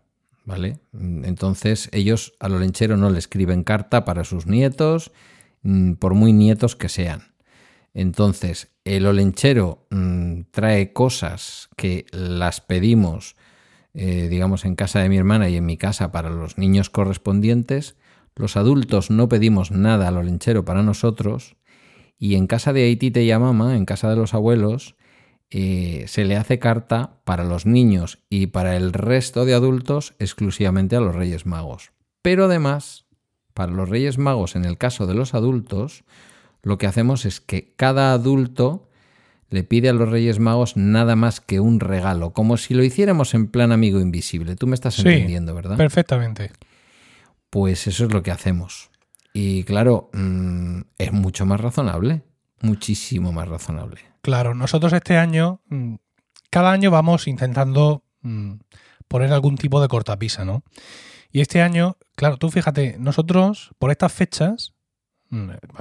[0.46, 0.80] ¿vale?
[0.94, 5.12] Mm, Entonces ellos a lo lenchero no le escriben carta para sus nietos,
[5.64, 7.34] mm, por muy nietos que sean.
[7.94, 13.36] Entonces, el olenchero mm, trae cosas que las pedimos,
[13.94, 17.98] eh, digamos, en casa de mi hermana y en mi casa para los niños correspondientes.
[18.38, 21.58] Los adultos no pedimos nada al olenchero para nosotros.
[22.24, 24.94] Y en casa de Aitite y Amama, en casa de los abuelos,
[25.50, 30.96] eh, se le hace carta para los niños y para el resto de adultos exclusivamente
[30.96, 31.94] a los Reyes Magos.
[32.22, 33.06] Pero además,
[33.56, 36.04] para los Reyes Magos, en el caso de los adultos,
[36.62, 38.88] lo que hacemos es que cada adulto
[39.50, 43.34] le pide a los Reyes Magos nada más que un regalo, como si lo hiciéramos
[43.34, 44.56] en plan amigo invisible.
[44.56, 45.76] Tú me estás Sí, entendiendo, ¿verdad?
[45.76, 46.52] Perfectamente.
[47.50, 48.91] Pues eso es lo que hacemos.
[49.34, 52.24] Y claro, mm, es mucho más razonable,
[52.62, 54.02] muchísimo más razonable.
[54.22, 55.96] Claro, nosotros este año, mm,
[56.50, 58.54] cada año vamos intentando mm,
[59.08, 60.64] poner algún tipo de cortapisa, ¿no?
[61.32, 64.74] Y este año, claro, tú fíjate, nosotros por estas fechas,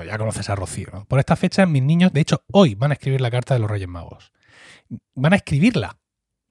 [0.06, 1.04] ya conoces a Rocío, ¿no?
[1.06, 3.70] Por estas fechas mis niños, de hecho, hoy van a escribir la carta de los
[3.70, 4.32] Reyes Magos.
[5.14, 5.98] Van a escribirla,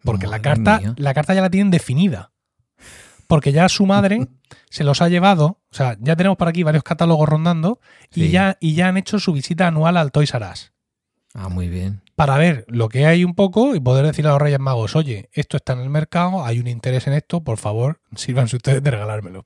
[0.04, 0.96] porque la carta, mía.
[0.98, 2.34] la carta ya la tienen definida.
[3.30, 4.28] Porque ya su madre
[4.72, 7.80] se los ha llevado, o sea, ya tenemos por aquí varios catálogos rondando
[8.14, 10.74] y, ya, y ya han hecho su visita anual al Toys R Us
[11.36, 12.02] Ah, muy bien.
[12.16, 15.30] para ver lo que hay un poco y poder decirle a los Reyes Magos, oye,
[15.32, 18.90] esto está en el mercado, hay un interés en esto, por favor, sírvanse ustedes de
[18.90, 19.46] regalármelo.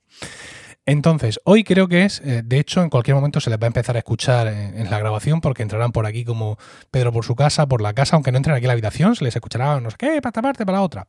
[0.85, 3.67] Entonces, hoy creo que es, eh, de hecho, en cualquier momento se les va a
[3.67, 6.57] empezar a escuchar en, en la grabación porque entrarán por aquí como
[6.89, 9.25] Pedro por su casa, por la casa, aunque no entren aquí a la habitación, se
[9.25, 11.07] les escuchará no sé qué, para esta parte, para la otra.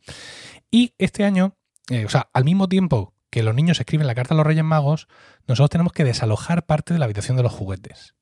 [0.72, 1.56] Y este año,
[1.90, 4.64] eh, o sea, al mismo tiempo que los niños escriben la carta a los Reyes
[4.64, 5.08] Magos,
[5.46, 8.14] nosotros tenemos que desalojar parte de la habitación de los juguetes.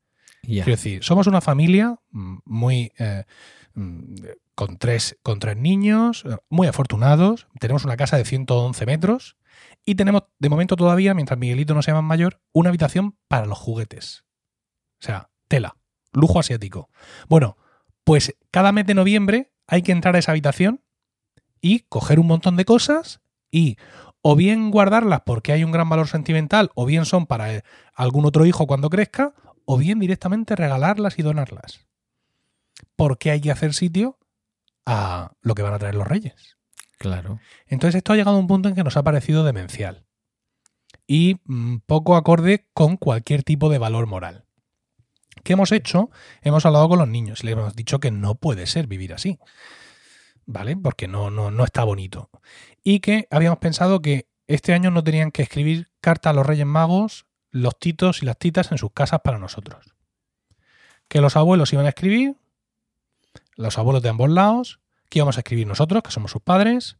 [0.42, 0.64] Ya.
[0.64, 3.24] Quiero decir, somos una familia mm, muy eh,
[3.74, 4.14] mm,
[4.54, 7.46] con tres, con tres niños, eh, muy afortunados.
[7.60, 9.36] Tenemos una casa de 111 metros
[9.84, 13.58] y tenemos, de momento todavía, mientras Miguelito no sea más mayor, una habitación para los
[13.58, 14.24] juguetes.
[15.00, 15.76] O sea, tela,
[16.12, 16.88] lujo asiático.
[17.28, 17.56] Bueno,
[18.04, 20.82] pues cada mes de noviembre hay que entrar a esa habitación
[21.60, 23.21] y coger un montón de cosas
[23.52, 23.76] y
[24.22, 27.62] o bien guardarlas porque hay un gran valor sentimental, o bien son para eh,
[27.94, 29.34] algún otro hijo cuando crezca,
[29.64, 31.86] o bien directamente regalarlas y donarlas.
[32.96, 34.18] Porque hay que hacer sitio
[34.86, 36.56] a lo que van a traer los reyes.
[36.98, 37.38] Claro.
[37.66, 40.06] Entonces esto ha llegado a un punto en que nos ha parecido demencial
[41.06, 44.46] y mm, poco acorde con cualquier tipo de valor moral.
[45.42, 46.10] ¿Qué hemos hecho?
[46.42, 49.38] Hemos hablado con los niños y les hemos dicho que no puede ser vivir así.
[50.46, 50.76] ¿Vale?
[50.76, 52.30] Porque no, no, no está bonito.
[52.84, 56.66] Y que habíamos pensado que este año no tenían que escribir carta a los Reyes
[56.66, 59.94] Magos, los titos y las titas en sus casas para nosotros.
[61.08, 62.36] Que los abuelos iban a escribir,
[63.56, 66.96] los abuelos de ambos lados, que íbamos a escribir nosotros, que somos sus padres,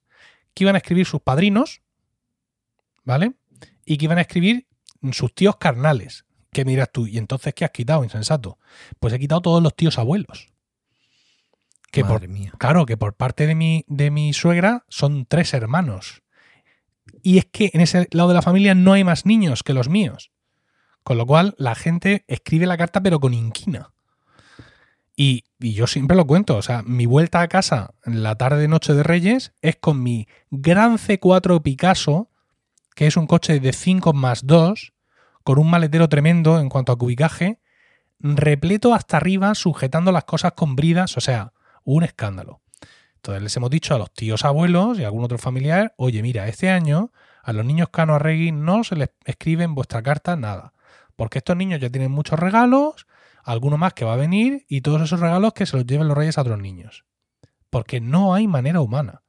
[0.55, 1.83] que iban a escribir sus padrinos,
[3.05, 3.33] ¿vale?
[3.85, 4.67] Y que iban a escribir
[5.13, 6.27] sus tíos carnales.
[6.53, 7.07] ¿Qué miras tú?
[7.07, 8.59] ¿Y entonces qué has quitado, insensato?
[9.01, 10.52] Pues he quitado todos los tíos abuelos.
[11.93, 12.53] Que Madre por, mía.
[12.59, 16.23] Claro, que por parte de mi, de mi suegra son tres hermanos.
[17.23, 19.89] Y es que en ese lado de la familia no hay más niños que los
[19.89, 20.33] míos.
[21.05, 23.93] Con lo cual la gente escribe la carta pero con inquina.
[25.15, 28.67] Y, y yo siempre lo cuento, o sea, mi vuelta a casa en la tarde
[28.67, 32.31] noche de Reyes es con mi gran C4 Picasso,
[32.95, 34.95] que es un coche de 5 más 2,
[35.45, 37.61] con un maletero tremendo en cuanto a cubicaje,
[38.21, 41.53] repleto hasta arriba, sujetando las cosas con bridas, o sea,
[41.85, 42.61] un escándalo.
[43.17, 46.49] Entonces les hemos dicho a los tíos abuelos y a algún otro familiar, oye, mira,
[46.49, 47.13] este año
[47.43, 50.73] a los niños Cano Arregui no se les escribe en vuestra carta nada,
[51.17, 53.07] porque estos niños ya tienen muchos regalos,
[53.45, 56.17] alguno más que va a venir y todos esos regalos que se los lleven los
[56.17, 57.05] reyes a otros niños.
[57.71, 59.23] Porque no hay manera humana.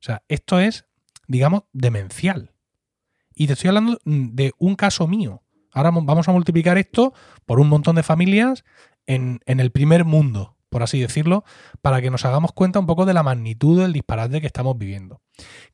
[0.00, 0.86] O sea, esto es,
[1.26, 2.52] digamos, demencial.
[3.34, 5.42] Y te estoy hablando de un caso mío.
[5.72, 7.12] Ahora vamos a multiplicar esto
[7.46, 8.64] por un montón de familias
[9.06, 11.44] en, en, el primer mundo, por así decirlo,
[11.82, 15.20] para que nos hagamos cuenta un poco de la magnitud del disparate que estamos viviendo.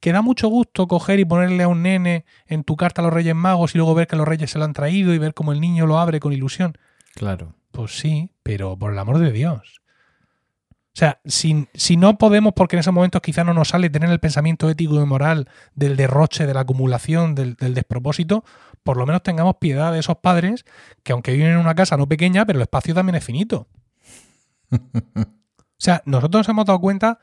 [0.00, 3.12] Que da mucho gusto coger y ponerle a un nene en tu carta a los
[3.12, 5.52] Reyes Magos y luego ver que los Reyes se lo han traído y ver cómo
[5.52, 6.76] el niño lo abre con ilusión.
[7.14, 7.54] Claro.
[7.70, 9.80] Pues sí, pero por el amor de Dios.
[10.94, 14.10] O sea, si, si, no podemos, porque en esos momentos quizá no nos sale tener
[14.10, 18.44] el pensamiento ético y moral del derroche, de la acumulación, del, del, despropósito,
[18.84, 20.64] por lo menos tengamos piedad de esos padres
[21.02, 23.66] que aunque viven en una casa no pequeña, pero el espacio también es finito.
[24.74, 25.24] O
[25.78, 27.18] sea, nosotros nos hemos dado cuenta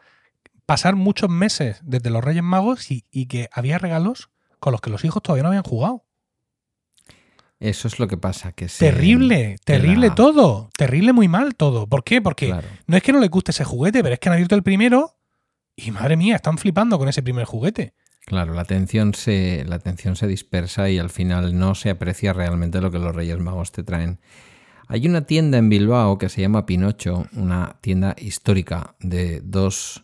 [0.65, 4.29] pasar muchos meses desde los Reyes Magos y, y que había regalos
[4.59, 6.05] con los que los hijos todavía no habían jugado.
[7.59, 8.53] Eso es lo que pasa.
[8.53, 10.15] Que terrible, terrible la...
[10.15, 10.69] todo.
[10.75, 11.87] Terrible, muy mal todo.
[11.87, 12.19] ¿Por qué?
[12.21, 12.67] Porque Claro.
[12.87, 15.15] no es que no les guste ese juguete, pero es que han abierto el primero
[15.75, 17.93] y madre mía, están flipando con ese primer juguete.
[18.25, 22.81] Claro, la atención, se, la atención se dispersa y al final no se aprecia realmente
[22.81, 24.19] lo que los Reyes Magos te traen.
[24.91, 30.03] Hay una tienda en Bilbao que se llama Pinocho, una tienda histórica de dos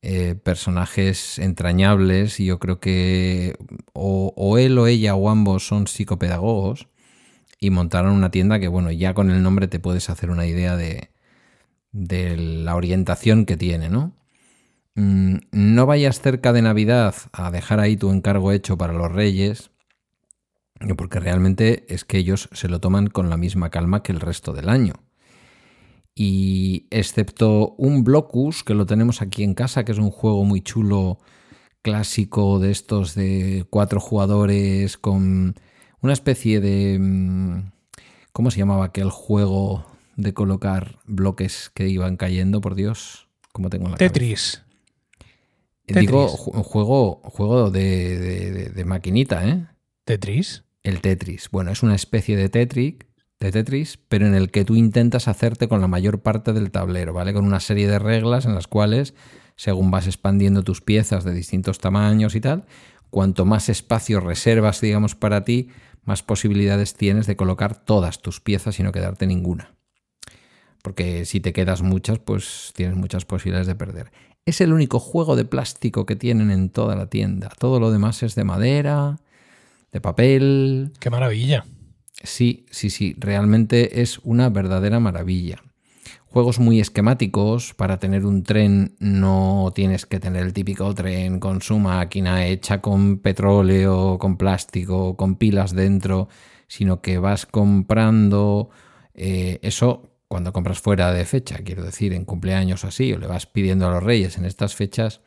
[0.00, 2.38] eh, personajes entrañables.
[2.38, 3.56] Y yo creo que
[3.92, 6.86] o, él o ella o ambos son psicopedagogos
[7.58, 10.76] y montaron una tienda que bueno ya con el nombre te puedes hacer una idea
[10.76, 11.10] de,
[11.90, 14.12] de la orientación que tiene no
[14.94, 19.71] mm, no vayas cerca de navidad a dejar ahí tu encargo hecho para los reyes
[20.96, 24.52] porque realmente es que ellos se lo toman con la misma calma que el resto
[24.52, 24.94] del año
[26.14, 30.60] y excepto un Blocus, que lo tenemos aquí en casa, que es un juego muy
[30.60, 31.18] chulo,
[31.80, 35.54] clásico de estos de cuatro jugadores, con
[36.00, 36.98] una especie de...
[37.00, 37.72] mm,
[38.32, 39.84] ¿Cómo se llamaba aquel juego
[40.16, 43.28] de colocar bloques que iban cayendo, por Dios?
[43.52, 44.62] ¿Cómo tengo la Tetris.
[45.86, 46.00] Cabeza?
[46.00, 49.66] Digo, un juego, juego de, de, de, maquinita, ¿eh?
[50.04, 50.64] ¿Tetris?
[50.82, 51.48] El Tetris.
[51.50, 52.96] Bueno, es una especie de Tetris
[53.42, 57.12] de Tetris, pero en el que tú intentas hacerte con la mayor parte del tablero,
[57.12, 57.32] ¿vale?
[57.32, 59.14] Con una serie de reglas en las cuales,
[59.56, 62.66] según vas expandiendo tus piezas de distintos tamaños y tal,
[63.10, 65.70] cuanto más espacio reservas, digamos, para ti,
[66.04, 69.74] más posibilidades tienes de colocar todas tus piezas y no quedarte ninguna.
[70.82, 74.12] Porque si te quedas muchas, pues tienes muchas posibilidades de perder.
[74.46, 77.50] Es el único juego de plástico que tienen en toda la tienda.
[77.58, 79.18] Todo lo demás es de madera,
[79.92, 80.92] de papel.
[80.98, 81.64] ¡Qué maravilla!
[82.22, 85.62] Sí, sí, sí, realmente es una verdadera maravilla.
[86.26, 91.60] Juegos muy esquemáticos, para tener un tren no tienes que tener el típico tren con
[91.60, 96.28] su máquina hecha con petróleo, con plástico, con pilas dentro,
[96.68, 98.70] sino que vas comprando
[99.12, 103.26] eh, eso cuando compras fuera de fecha, quiero decir, en cumpleaños o así, o le
[103.26, 105.20] vas pidiendo a los reyes en estas fechas,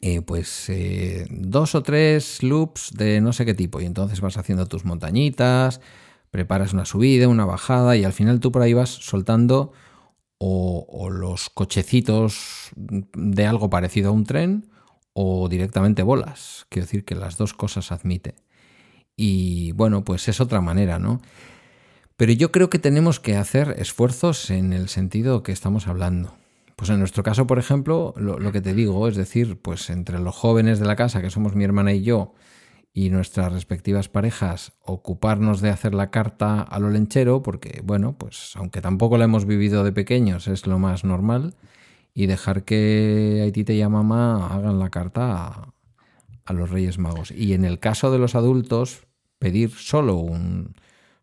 [0.00, 3.80] eh, pues eh, dos o tres loops de no sé qué tipo.
[3.80, 5.80] Y entonces vas haciendo tus montañitas,
[6.30, 9.72] preparas una subida, una bajada, y al final tú por ahí vas soltando
[10.38, 14.70] o, los cochecitos de algo parecido a un tren
[15.12, 16.66] o directamente bolas.
[16.68, 18.34] Quiero decir que las dos cosas admite.
[19.16, 21.20] Y bueno, pues es otra manera, ¿no?
[22.16, 26.34] Pero yo creo que tenemos que hacer esfuerzos en el sentido que estamos hablando.
[26.76, 30.34] Pues en nuestro caso, por ejemplo, lo, que te digo, es decir, pues entre los
[30.34, 32.34] jóvenes de la casa, que somos mi hermana y yo,
[32.92, 38.52] y nuestras respectivas parejas, ocuparnos de hacer la carta a lo lenchero, porque, bueno, pues
[38.56, 41.54] aunque tampoco la hemos vivido de pequeños, es lo más normal,
[42.12, 45.72] y dejar que Haití y a mamá hagan la carta
[46.44, 47.30] a, los Reyes Magos.
[47.32, 49.06] Y en el caso de los adultos,
[49.38, 50.74] pedir solo un,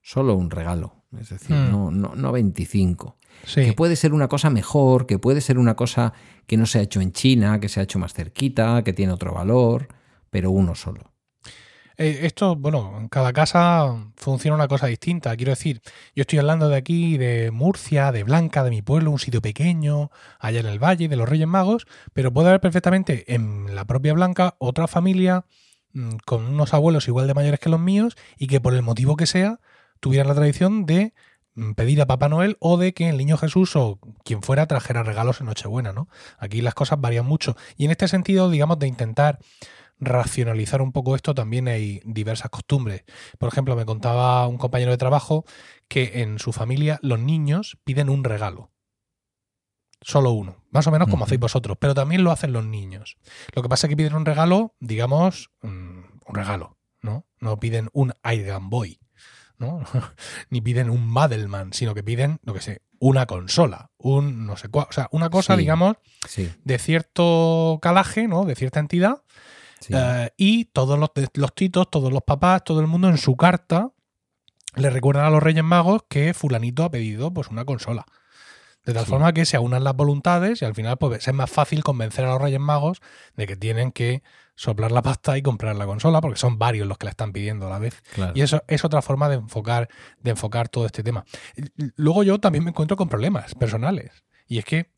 [0.01, 1.71] solo un regalo, es decir, hmm.
[1.71, 3.17] no, no, no 25.
[3.53, 6.13] Que puede ser una cosa mejor, que puede ser una cosa
[6.45, 9.13] que no se ha hecho en China, que se ha hecho más cerquita, que tiene
[9.13, 9.87] otro valor,
[10.29, 11.11] pero uno solo.
[11.97, 15.35] Eh, esto, bueno, en cada casa funciona una cosa distinta.
[15.35, 15.81] Quiero decir,
[16.15, 20.09] yo estoy hablando de aquí, de Murcia, de Blanca, de mi pueblo, un sitio pequeño,
[20.39, 24.13] allá en el valle, de los Reyes Magos, pero puede haber perfectamente en la propia
[24.13, 25.45] Blanca otra familia
[25.93, 29.15] mm, con unos abuelos igual de mayores que los míos y que por el motivo
[29.15, 29.59] que sea
[29.99, 31.13] tuvieran la tradición de
[31.75, 35.41] pedir a Papá Noel o de que el niño Jesús o quien fuera trajera regalos
[35.41, 36.07] en Nochebuena, ¿no?
[36.37, 37.55] Aquí las cosas varían mucho.
[37.77, 39.39] Y en este sentido, digamos, de intentar
[39.99, 43.03] racionalizar un poco esto, también hay diversas costumbres.
[43.37, 45.45] Por ejemplo, me contaba un compañero de trabajo
[45.87, 48.71] que en su familia los niños piden un regalo.
[50.03, 53.17] Solo uno, más o menos como hacéis vosotros, pero también lo hacen los niños.
[53.53, 57.27] Lo que pasa es que piden un regalo, digamos, mm, un regalo, ¿no?
[57.39, 58.99] No piden un Iron Boy
[60.49, 64.70] Ni piden un Madelman, sino que piden, lo que sé, una consola, un no sé
[64.70, 65.95] cuál, o sea, una cosa, digamos,
[66.64, 68.45] de cierto calaje, ¿no?
[68.45, 69.24] De cierta entidad.
[69.89, 73.91] Eh, y todos los, los titos, todos los papás, todo el mundo en su carta
[74.76, 78.05] le recuerdan a los Reyes Magos que fulanito ha pedido pues una consola.
[78.86, 81.84] De tal forma que se aunan las voluntades y al final pues, es más fácil
[81.84, 82.99] convencer a los Reyes Magos
[83.36, 84.23] de que tienen que
[84.55, 87.67] soplar la pasta y comprar la consola, porque son varios los que la están pidiendo
[87.67, 88.01] a la vez.
[88.34, 89.89] Y eso es otra forma de enfocar,
[90.21, 91.25] de enfocar todo este tema.
[91.95, 94.23] Luego yo también me encuentro con problemas personales.
[94.47, 94.91] Y es que,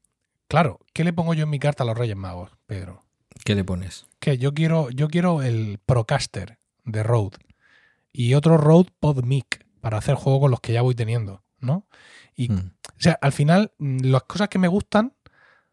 [0.47, 3.03] claro, ¿qué le pongo yo en mi carta a los Reyes Magos, Pedro?
[3.45, 4.05] ¿Qué le pones?
[4.19, 7.37] Que yo quiero, yo quiero el Procaster de Rode
[8.11, 11.87] y otro Rode PodMic para hacer juego con los que ya voy teniendo, ¿no?
[12.35, 12.71] Y, hmm.
[12.83, 15.13] o sea, al final, mm, las cosas que me gustan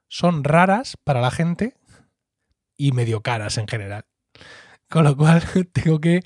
[0.09, 1.77] son raras para la gente
[2.77, 4.07] y medio caras en general.
[4.89, 5.43] Con lo cual
[5.73, 6.23] tengo que,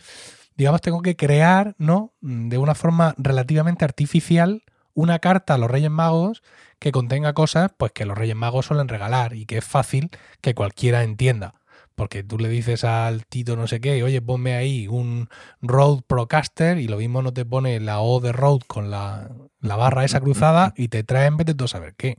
[0.56, 2.14] digamos, tengo que crear, ¿no?
[2.20, 4.62] De una forma relativamente artificial
[4.94, 6.42] una carta a los Reyes Magos
[6.78, 10.10] que contenga cosas pues que los Reyes Magos suelen regalar y que es fácil
[10.40, 11.54] que cualquiera entienda.
[11.94, 15.28] Porque tú le dices al Tito no sé qué, oye, ponme ahí un
[15.62, 19.30] Road Procaster y lo mismo no te pone la O de Road con la,
[19.60, 22.18] barra esa cruzada y te trae en vez de todo saber qué.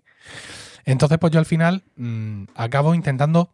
[0.85, 3.53] Entonces, pues yo al final mm, acabo intentando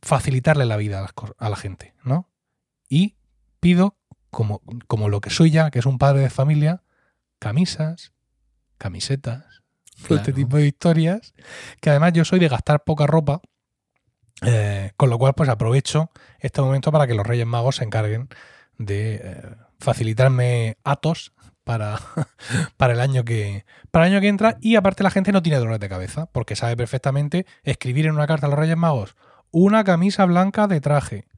[0.00, 1.06] facilitarle la vida
[1.38, 2.30] a la, gente, ¿no?
[2.88, 3.16] Y
[3.60, 3.96] pido,
[4.30, 6.82] como, como lo que soy ya, que es un padre de familia,
[7.38, 8.12] camisas,
[8.78, 9.62] camisetas,
[10.06, 11.34] todo este tipo de historias,
[11.80, 13.40] que además yo soy de gastar poca ropa,
[14.46, 18.28] eh, con lo cual pues aprovecho este momento para que los Reyes Magos se encarguen
[18.78, 19.42] de eh,
[19.78, 21.32] facilitarme atos
[21.64, 21.98] para,
[22.76, 25.58] para, el año que, para el año que entra y aparte la gente no tiene
[25.58, 29.16] dolores de cabeza porque sabe perfectamente escribir en una carta a los Reyes Magos
[29.50, 31.28] una camisa blanca de traje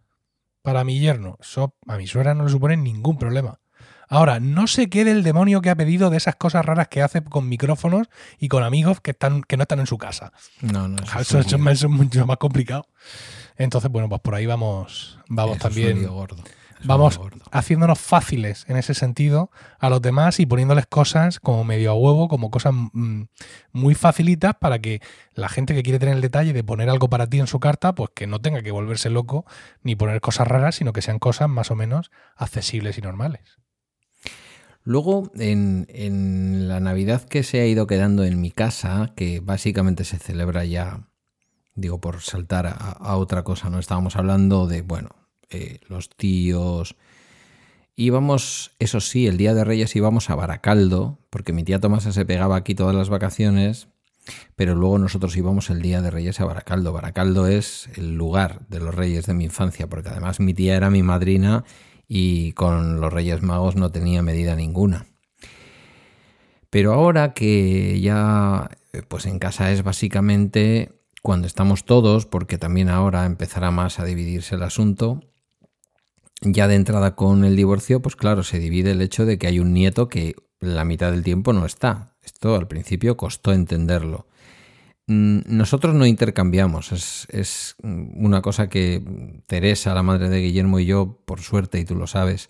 [0.62, 1.36] para mi yerno.
[1.40, 3.60] Eso a mi suegra no le supone ningún problema.
[4.08, 7.22] Ahora, no sé qué del demonio que ha pedido de esas cosas raras que hace
[7.22, 10.32] con micrófonos y con amigos que, están, que no están en su casa.
[10.60, 12.86] No, no, eso, es mucho más complicado.
[13.56, 16.06] Entonces, bueno, pues por ahí vamos, vamos también.
[16.06, 16.42] gordo
[16.84, 21.94] vamos haciéndonos fáciles en ese sentido a los demás y poniéndoles cosas como medio a
[21.94, 23.22] huevo, como cosas mm,
[23.72, 25.00] muy facilitas para que
[25.34, 27.94] la gente que quiere tener el detalle de poner algo para ti en su carta,
[27.94, 29.44] pues que no tenga que volverse loco
[29.82, 33.58] ni poner cosas raras, sino que sean cosas más o menos accesibles y normales.
[34.86, 40.16] Luego, en, la Navidad que se ha ido quedando en mi casa, que básicamente se
[40.16, 41.08] celebra ya,
[41.74, 45.08] digo, por saltar a, a otra cosa, no estábamos hablando de, bueno,
[45.50, 46.94] eh, los tíos.
[47.96, 52.24] Íbamos, eso sí, el día de Reyes íbamos a Baracaldo, porque mi tía Tomasa se
[52.24, 53.88] pegaba aquí todas las vacaciones,
[54.54, 56.92] pero luego nosotros íbamos el día de Reyes a Baracaldo.
[56.92, 60.90] Baracaldo es el lugar de los Reyes de mi infancia, porque además mi tía era
[60.90, 61.64] mi madrina
[62.08, 65.06] y con los Reyes Magos no tenía medida ninguna.
[66.70, 70.92] Pero ahora que ya eh, pues en casa es básicamente
[71.22, 75.20] cuando estamos todos, porque también ahora empezará más a dividirse el asunto,
[76.40, 79.58] ya de entrada con el divorcio, pues claro, se divide el hecho de que hay
[79.58, 82.16] un nieto que la mitad del tiempo no está.
[82.22, 84.26] Esto al principio costó entenderlo.
[85.08, 86.90] Mm, nosotros no intercambiamos,
[87.28, 89.02] es, una cosa que
[89.46, 92.48] Teresa, la madre de Guillermo y yo, por suerte, y tú lo sabes,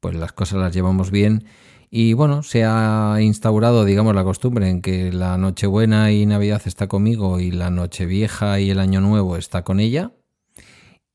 [0.00, 1.44] pues las cosas las llevamos bien.
[1.90, 6.88] Y bueno, se ha instaurado, digamos, la costumbre en que la Nochebuena y Navidad está
[6.88, 10.12] conmigo y la Nochevieja y el Año Nuevo está con ella.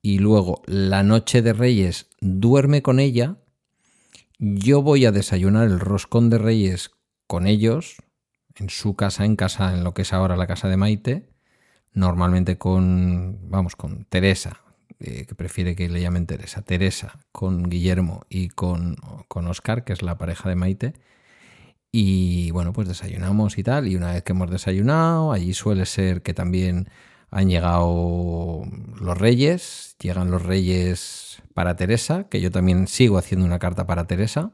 [0.04, 3.38] Y luego la Noche de Reyes duerme con ella.
[4.38, 6.92] Yo voy a desayunar el roscón de Reyes
[7.26, 7.98] con ellos,
[8.60, 11.30] en su casa, en casa, en lo que es ahora la casa de Maite,
[11.94, 14.62] normalmente con, vamos, con Teresa,
[15.00, 18.96] eh, que prefiere que le llamen Teresa, Teresa, con Guillermo y con,
[19.28, 20.94] con Oscar, que es la pareja de Maite.
[21.92, 26.22] Y bueno, pues desayunamos y tal, y una vez que hemos desayunado, allí suele ser
[26.22, 26.90] que también
[27.32, 28.64] han llegado
[29.00, 34.06] los reyes, llegan los reyes para Teresa, que yo también sigo haciendo una carta para
[34.08, 34.52] Teresa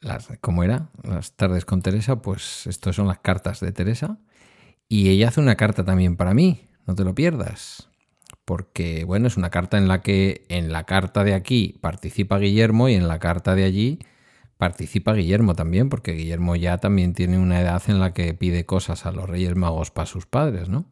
[0.00, 0.88] las, ¿cómo era?
[1.02, 4.18] Las tardes con Teresa, pues estas son las cartas de Teresa.
[4.88, 7.88] Y ella hace una carta también para mí, no te lo pierdas.
[8.44, 12.88] Porque, bueno, es una carta en la que en la carta de aquí participa Guillermo
[12.88, 13.98] y en la carta de allí
[14.56, 19.06] participa Guillermo también, porque Guillermo ya también tiene una edad en la que pide cosas
[19.06, 20.84] a los Reyes Magos para sus padres, ¿no?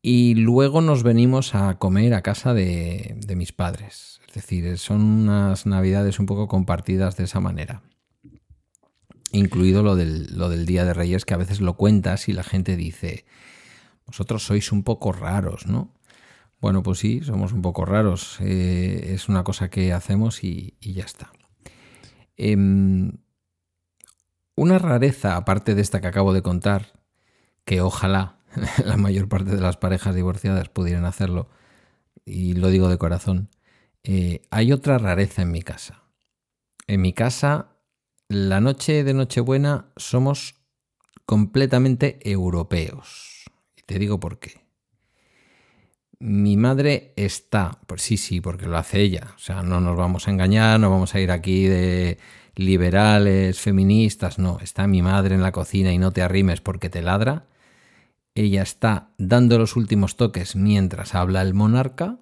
[0.00, 4.19] Y luego nos venimos a comer a casa de, de mis padres.
[4.30, 7.82] Es decir, son unas navidades un poco compartidas de esa manera.
[9.32, 12.44] Incluido lo del, lo del Día de Reyes, que a veces lo cuentas y la
[12.44, 13.24] gente dice,
[14.06, 15.92] vosotros sois un poco raros, ¿no?
[16.60, 18.38] Bueno, pues sí, somos un poco raros.
[18.40, 21.32] Eh, es una cosa que hacemos y, ya está.
[22.36, 23.12] Em,
[24.54, 26.92] una rareza, aparte de esta que acabo de contar,
[27.64, 28.38] que ojalá
[28.84, 31.48] la mayor parte de las parejas divorciadas pudieran hacerlo,
[32.24, 33.48] y lo digo de corazón,
[34.02, 36.02] eh, hay otra rareza en mi casa.
[36.86, 37.76] En mi casa,
[38.28, 40.56] la noche de Nochebuena somos
[41.26, 43.44] completamente europeos.
[43.76, 44.64] Y te digo por qué.
[46.18, 49.32] Mi madre está, pues sí, sí, porque lo hace ella.
[49.36, 52.18] O sea, no nos vamos a engañar, no vamos a ir aquí de
[52.56, 54.58] liberales, feministas, no.
[54.60, 57.46] Está mi madre en la cocina y no te arrimes porque te ladra.
[58.34, 62.18] Ella está dando los últimos toques mientras habla el monarca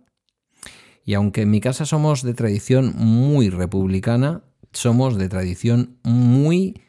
[1.09, 4.43] y aunque en mi casa somos de tradición muy republicana,
[4.73, 6.83] somos de tradición muy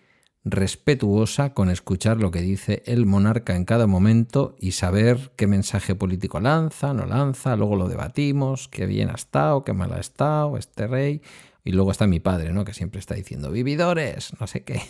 [0.43, 5.95] respetuosa con escuchar lo que dice el monarca en cada momento y saber qué mensaje
[5.95, 10.57] político lanza, no lanza, luego lo debatimos, qué bien ha estado, qué mal ha estado
[10.57, 11.21] este rey.
[11.63, 12.65] Y luego está mi padre, ¿no?
[12.65, 14.81] Que siempre está diciendo, vividores, no sé qué.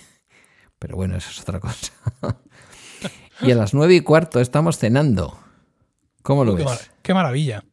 [0.80, 1.93] Pero bueno, eso es otra cosa.
[3.43, 5.38] y a las nueve y cuarto estamos cenando.
[6.23, 6.89] ¿Cómo lo ves?
[7.03, 7.63] qué maravilla.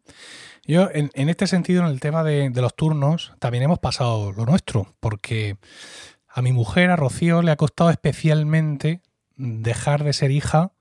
[0.67, 4.95] Yo, en, este sentido, en el tema de, los turnos, también hemos pasado lo nuestro,
[5.01, 5.59] porque
[6.29, 9.01] a mi mujer, a Rocío, le ha costado especialmente
[9.37, 10.73] dejar de ser hija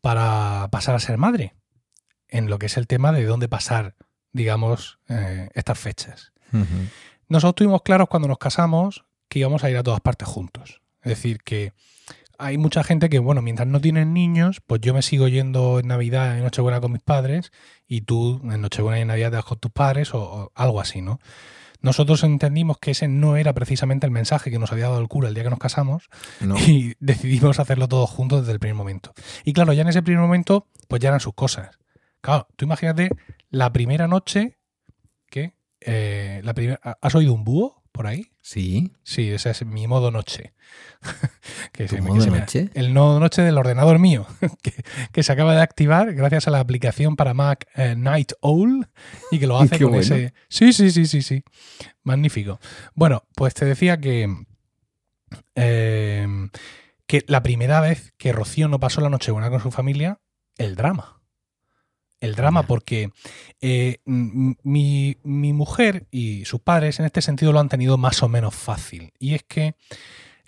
[0.00, 1.54] para pasar a ser madre,
[2.28, 3.96] en lo que es el tema de dónde pasar,
[4.32, 6.32] digamos, eh, estas fechas.
[7.28, 10.80] Nosotros tuvimos claros cuando nos casamos que íbamos a ir a todas partes juntos.
[11.02, 11.72] Es decir, que
[12.38, 15.88] hay mucha gente que, bueno, mientras no tienen niños, pues yo me sigo yendo en
[15.88, 17.52] Navidad, en Nochebuena con mis padres,
[17.88, 21.02] y tú en Nochebuena y en Navidad te vas con tus padres, o, algo así,
[21.02, 21.20] ¿no?
[21.80, 25.28] Nosotros entendimos que ese no era precisamente el mensaje que nos había dado el cura
[25.28, 26.08] el día que nos casamos
[26.66, 29.12] y decidimos hacerlo todos juntos desde el primer momento.
[29.44, 31.78] Y claro, ya en ese primer momento, pues ya eran sus cosas.
[32.20, 33.10] Claro, tú imagínate
[33.50, 34.58] la primera noche
[35.30, 35.54] que...
[35.80, 38.30] Eh, la primera, ¿Has oído un búho por ahí?
[38.42, 38.92] Sí.
[39.02, 40.52] Sí, ese es mi modo noche.
[41.72, 42.70] que ¿Tu modo noche?
[42.74, 44.26] el modo noche del ordenador mío,
[45.12, 48.86] que, se acaba de activar gracias a la aplicación para Mac eh, Night Owl
[49.30, 50.34] y que lo hace con ese.
[50.48, 51.42] Sí, sí, sí, sí, sí.
[52.02, 52.60] Magnífico.
[52.94, 54.32] Bueno, pues te decía que.
[55.54, 56.50] Em,
[57.06, 60.20] que la primera vez que Rocío no pasó la noche buena con su familia,
[60.58, 61.15] el drama
[62.20, 63.10] el drama porque
[63.60, 68.54] eh, mi, mujer y sus padres en este sentido lo han tenido más o menos
[68.54, 69.12] fácil.
[69.18, 69.74] Y es que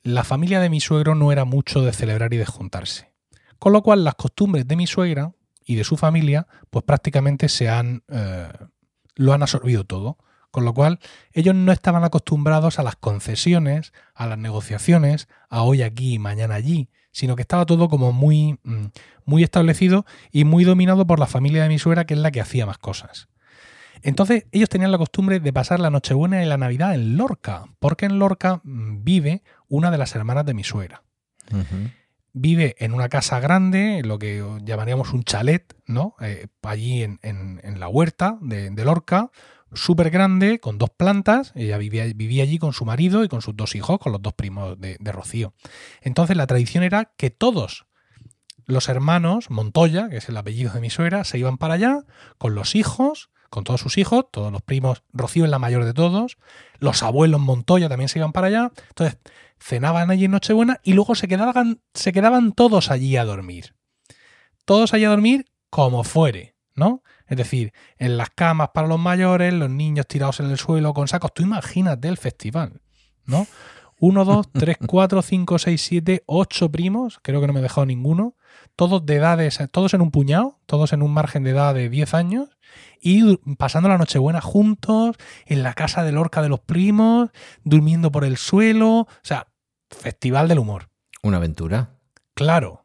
[0.03, 3.13] la familia de mi suegro no era mucho de celebrar y de juntarse.
[3.59, 5.33] Con lo cual las costumbres de mi suegra
[5.65, 8.49] y de su familia pues prácticamente se han, eh,
[9.17, 10.19] lo han absorbido todo.
[10.51, 10.99] Con lo cual
[11.33, 16.55] ellos no estaban acostumbrados a las concesiones, a las negociaciones, a hoy aquí y mañana
[16.55, 18.87] allí, sino que estaba todo como muy, mm,
[19.25, 22.41] muy establecido y muy dominado por la familia de mi suegra, que es la que
[22.41, 23.29] hacía más cosas.
[24.03, 28.07] Entonces ellos tenían la costumbre de pasar la Nochebuena y la Navidad en Lorca, porque
[28.07, 31.03] en Lorca mm, vive una de las hermanas de mi suegra.
[32.35, 36.15] Vive en una casa grande, lo que llamaríamos un chalet, ¿no?
[36.21, 39.31] Eh, allí en, la huerta de, Lorca,
[39.75, 41.53] súper grande, con dos plantas.
[41.55, 44.35] Ella vivía, vivía, allí con su marido y con sus dos hijos, con los dos
[44.35, 45.55] primos de, Rocío.
[46.01, 47.87] Entonces la tradición era que todos
[48.67, 52.05] los hermanos Montoya, que es el apellido de mi suegra, se iban para allá
[52.37, 55.95] con los hijos, con todos sus hijos, todos los primos, Rocío es la mayor de
[55.95, 56.37] todos,
[56.79, 58.73] los abuelos Montoya también se iban para allí.
[58.91, 59.19] Entonces,
[59.59, 63.75] cenaban allí en Nochebuena y luego se quedaban, se quedaban todos allí a dormir.
[64.65, 67.03] Todos allí a dormir como fuere, ¿no?
[67.29, 71.09] Es decir, en las camas para los mayores, los niños tirados en el suelo con
[71.09, 71.33] sacos.
[71.35, 72.81] Tú imagínate el festival,
[73.27, 73.47] ¿no?
[74.01, 77.87] Uno, dos, tres, cuatro, cinco, seis, siete, ocho primos, creo que no me he dejado
[77.87, 78.35] ninguno,
[78.77, 82.15] todos de edades, todos en un puñado, todos en un margen de edad de 10
[82.15, 82.49] años,
[83.01, 85.17] y pasando la Nochebuena juntos,
[85.47, 87.31] en la casa de Lorca de los primos,
[87.65, 89.01] durmiendo por el suelo.
[89.01, 89.49] O sea,
[89.91, 90.89] festival del humor.
[91.23, 91.91] Una aventura.
[92.35, 92.85] Claro.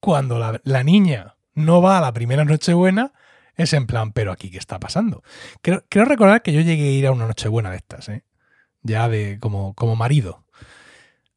[0.00, 3.12] Cuando la, niña no va a la primera Nochebuena,
[3.56, 5.22] es en plan, pero aquí, ¿qué está pasando?
[5.62, 8.24] Creo, recordar que yo llegué a ir a una Nochebuena de estas, ¿eh?
[8.82, 10.44] Ya de como, como marido.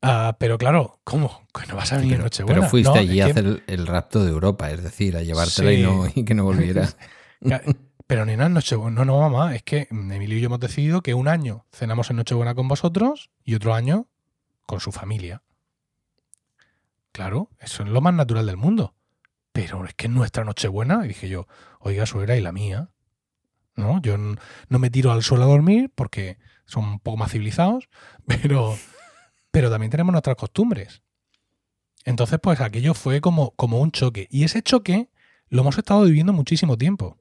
[0.01, 1.47] Ah, pero claro, ¿cómo?
[1.53, 2.61] Que no vas a venir Nochebuena.
[2.61, 6.05] Pero fuiste allí a hacer el, rapto de Europa, es decir, a llevártela y, no,
[6.13, 6.89] y que no volviera.
[8.07, 11.27] Pero nena, Nochebuena, no, no, mamá, es que Emilio y yo hemos decidido que un
[11.27, 14.07] año cenamos en Nochebuena con vosotros y otro año
[14.65, 15.41] con su familia.
[17.13, 18.95] Claro, eso es lo más natural del mundo.
[19.53, 21.47] Pero es que nuestra Nochebuena, y dije yo,
[21.79, 22.89] oiga, suegra y la mía.
[23.75, 24.01] ¿No?
[24.01, 27.89] Yo no me tiro al suelo a dormir porque son un poco más civilizados,
[28.27, 28.77] pero,
[29.51, 31.01] pero también tenemos nuestras costumbres.
[32.03, 34.27] Entonces, pues aquello fue como, como un choque.
[34.29, 35.09] Y ese choque
[35.47, 37.17] lo hemos estado viviendo muchísimo tiempo.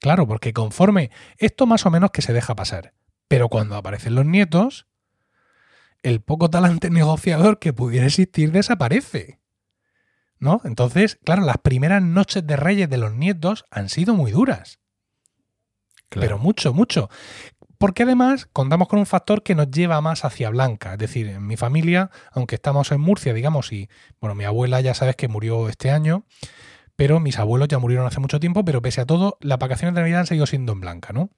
[0.00, 2.94] Claro, porque conforme esto más o menos que se deja pasar.
[3.28, 4.86] Pero cuando aparecen los nietos,
[6.02, 9.41] el poco talante negociador que pudiera existir desaparece.
[10.42, 10.60] ¿No?
[10.64, 14.80] Entonces, claro, las primeras noches de reyes de los nietos han sido muy duras.
[16.08, 17.08] Pero mucho, mucho.
[17.78, 20.94] Porque además contamos con un factor que nos lleva más hacia Blanca.
[20.94, 23.88] Es decir, en mi familia, aunque estamos en Murcia, digamos, y
[24.20, 26.26] bueno, mi abuela ya sabes que murió este año,
[26.96, 30.00] pero mis abuelos ya murieron hace mucho tiempo, pero pese a todo, las vacaciones de
[30.00, 31.30] Navidad han seguido siendo en Blanca, ¿no?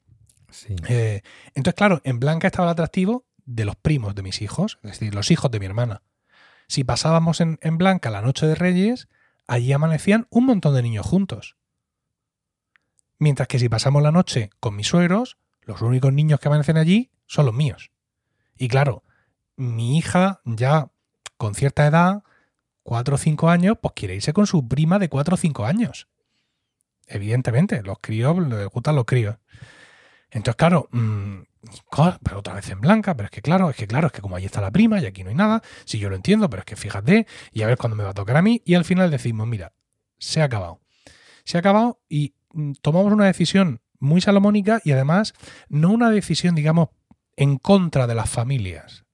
[0.49, 0.77] Sí.
[0.89, 1.21] Eh,
[1.55, 5.15] entonces, claro, en Blanca estaba el atractivo de los primos de mis hijos, es decir,
[5.15, 6.01] los hijos de mi hermana.
[6.67, 9.09] Si pasábamos en, en Blanca la noche de Reyes,
[9.47, 11.57] allí amanecían un montón de niños juntos.
[13.19, 17.11] Mientras que si pasamos la noche con mis suegros, los únicos niños que amanecen allí
[17.27, 17.91] son los míos.
[18.57, 19.03] Y claro,
[19.57, 20.91] mi hija ya
[21.37, 22.23] con cierta edad
[22.83, 26.09] 4 o 5 años, pues quiere irse con su prima de 4 o 5 años.
[27.07, 29.37] Evidentemente, los críos les gustan los críos.
[30.31, 31.41] Entonces, claro, mmm,
[32.23, 34.37] pero otra vez en blanca, pero es que claro, es que claro, es que como
[34.37, 36.67] ahí está la prima y aquí no hay nada, si yo lo entiendo, pero es
[36.67, 39.11] que fíjate, y a ver cuándo me va a tocar a mí, y al final
[39.11, 39.73] decimos, mira,
[40.19, 40.81] se ha acabado.
[41.45, 45.35] Se ha acabado y mm, tomamos una decisión muy salomónica y además
[45.69, 46.89] no una decisión, digamos,
[47.37, 49.05] en contra de las familias,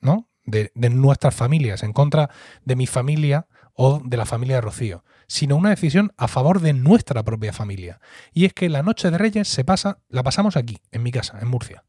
[0.00, 0.28] ¿no?
[0.44, 2.30] de, nuestras familias, en contra
[2.64, 6.72] de mi familia o de la familia de Rocío, sino una decisión a favor de
[6.72, 8.00] nuestra propia familia.
[8.32, 11.38] Y es que la noche de Reyes se pasa, la pasamos aquí, en mi casa,
[11.40, 11.84] en Murcia.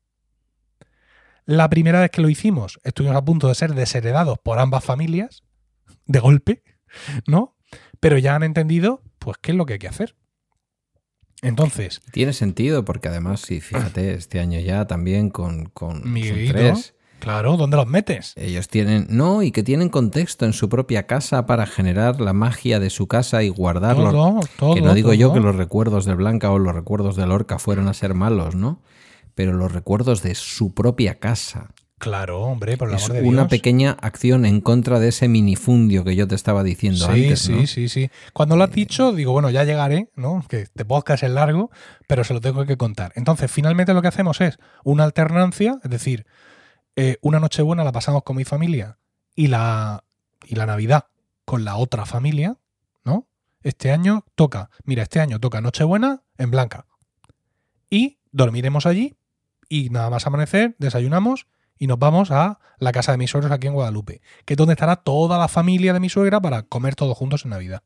[1.46, 5.44] La primera vez que lo hicimos, estuvimos a punto de ser desheredados por ambas familias,
[6.06, 6.64] de golpe,
[7.28, 7.56] ¿no?
[8.00, 10.16] Pero ya han entendido, pues, qué es lo que hay que hacer.
[11.42, 12.02] Entonces.
[12.12, 17.78] Tiene sentido, porque además, si fíjate, este año ya también con, con tres Claro, ¿dónde
[17.78, 18.34] los metes?
[18.36, 22.82] Ellos tienen, no, y que tienen contexto en su propia casa para generar la magia
[22.82, 24.42] de su casa y guardarlo.
[24.58, 27.60] Todo, que no digo yo que los recuerdos de Blanca o los recuerdos de Lorca
[27.60, 28.82] fueran a ser malos, ¿no?
[29.36, 31.74] Pero los recuerdos de su propia casa.
[32.04, 36.28] Claro, hombre, por la es una pequeña acción en contra de ese minifundio que yo
[36.28, 37.40] te estaba diciendo antes.
[37.40, 38.10] Sí, sí, sí, sí.
[38.34, 40.44] Cuando lo has dicho, digo, bueno, ya llegaré, ¿no?
[40.50, 41.72] Que este podcast es largo,
[42.06, 43.14] pero se lo tengo que contar.
[43.16, 46.26] Entonces, finalmente lo que hacemos es una alternancia, es decir,
[46.98, 48.98] eh, una Nochebuena la pasamos con mi familia
[49.34, 50.04] y la,
[50.46, 51.06] y la Navidad
[51.46, 52.58] con la otra familia,
[53.06, 53.28] ¿no?
[53.62, 56.86] Este año toca, mira, este año toca Nochebuena en Blanca.
[57.90, 59.16] Y dormiremos allí
[59.74, 61.48] y nada más amanecer, desayunamos
[61.78, 64.74] y nos vamos a la casa de mis suegros aquí en Guadalupe, que es donde
[64.74, 67.84] estará toda la familia de mi suegra para comer todos juntos en Navidad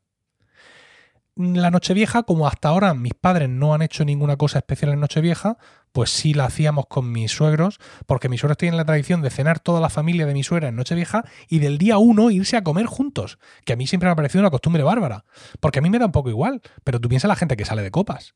[1.38, 5.56] la Nochevieja, como hasta ahora mis padres no han hecho ninguna cosa especial en Nochevieja,
[5.92, 9.60] pues sí la hacíamos con mis suegros, porque mis suegros tienen la tradición de cenar
[9.60, 12.86] toda la familia de mi suegra en Nochevieja y del día uno irse a comer
[12.86, 15.24] juntos, que a mí siempre me ha parecido una costumbre bárbara,
[15.60, 17.82] porque a mí me da un poco igual, pero tú piensas la gente que sale
[17.82, 18.34] de copas.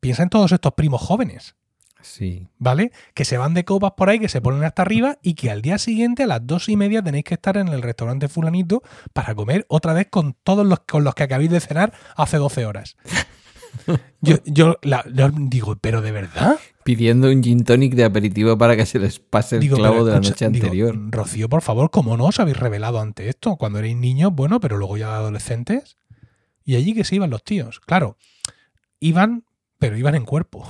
[0.00, 1.56] piensa en todos estos primos jóvenes.
[2.02, 2.48] Sí.
[2.58, 2.92] ¿Vale?
[3.14, 5.62] Que se van de copas por ahí, que se ponen hasta arriba y que al
[5.62, 8.82] día siguiente a las dos y media tenéis que estar en el restaurante fulanito
[9.12, 12.66] para comer otra vez con todos los con los que acabéis de cenar hace 12
[12.66, 12.96] horas.
[14.20, 16.58] Yo, yo, la- yo digo, ¿pero de verdad?
[16.82, 20.10] Pidiendo un gin tonic de aperitivo para que se les pase el Digo, clavo de
[20.12, 20.98] la noche digo, anterior.
[21.10, 23.54] Rocío, por favor, ¿cómo no os habéis revelado ante esto?
[23.56, 25.96] Cuando erais niños, bueno, pero luego ya adolescentes.
[26.64, 27.78] Y allí que se iban los tíos.
[27.78, 28.16] Claro,
[28.98, 29.44] iban,
[29.78, 30.68] pero iban en cuerpo.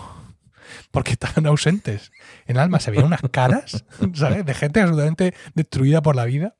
[0.90, 2.10] Porque estaban ausentes.
[2.46, 3.84] En alma se veían unas caras,
[4.14, 4.44] ¿sabes?
[4.44, 6.56] De gente absolutamente destruida por la vida.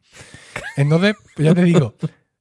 [0.77, 1.97] Entonces, pues ya te digo,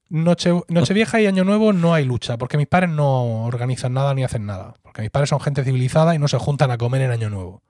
[0.10, 4.24] Noche, Nochevieja y Año Nuevo no hay lucha, porque mis padres no organizan nada ni
[4.24, 4.74] hacen nada.
[4.82, 7.64] Porque mis padres son gente civilizada y no se juntan a comer en Año Nuevo.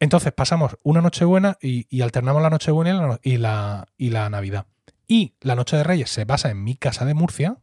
[0.00, 4.30] Entonces pasamos una Nochebuena y, y alternamos la Nochebuena y la, y, la, y la
[4.30, 4.66] Navidad.
[5.06, 7.58] Y la Noche de Reyes se pasa en mi casa de Murcia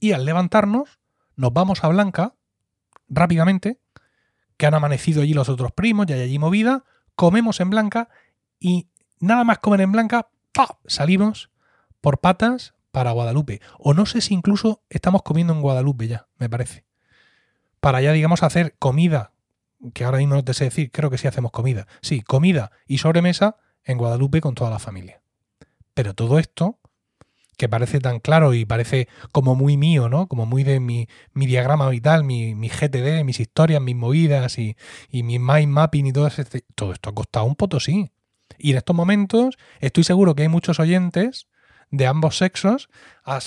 [0.00, 0.98] y al levantarnos
[1.36, 2.34] nos vamos a Blanca
[3.08, 3.80] rápidamente,
[4.60, 6.84] que han amanecido allí los otros primos, ya hay allí movida,
[7.14, 8.10] comemos en Blanca
[8.58, 8.88] y
[9.18, 10.78] nada más comer en Blanca, ¡pa!
[10.86, 11.48] salimos
[12.02, 13.62] por patas para Guadalupe.
[13.78, 16.84] O no sé si incluso estamos comiendo en Guadalupe ya, me parece.
[17.80, 19.32] Para ya, digamos, hacer comida,
[19.94, 21.86] que ahora mismo no te sé decir, creo que sí hacemos comida.
[22.02, 25.22] Sí, comida y sobremesa en Guadalupe con toda la familia.
[25.94, 26.79] Pero todo esto,
[27.60, 30.28] que parece tan claro y parece como muy mío, ¿no?
[30.28, 34.76] Como muy de mi, mi diagrama vital, mi, GTD, mis historias, mis movidas y,
[35.12, 38.10] mi mind mapping y todo, este, todo esto ha costado un potosí.
[38.58, 41.48] Y en estos momentos estoy seguro que hay muchos oyentes
[41.90, 42.88] de ambos sexos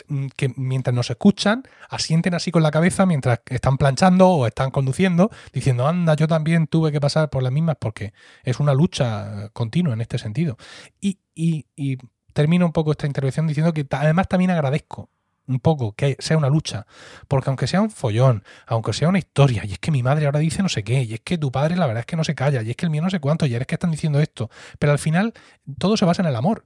[0.09, 4.69] mm, que mientras nos escuchan asienten así con la cabeza mientras están planchando o están
[4.69, 8.13] conduciendo diciendo anda yo también tuve que pasar por las mismas porque
[8.43, 10.57] es una lucha continua en este sentido
[10.99, 11.97] y, y- y
[12.33, 15.09] termino un poco esta intervención diciendo que además también agradezco
[15.45, 16.85] un poco que sea una lucha
[17.27, 20.39] porque aunque sea un follón aunque sea una historia y es que mi madre ahora
[20.39, 22.33] dice no sé qué y es que tu padre la verdad es que no se
[22.33, 24.49] calla y es que el mío no sé cuánto y es que están diciendo esto
[24.79, 25.33] pero al final
[25.77, 26.65] todo se basa en el amor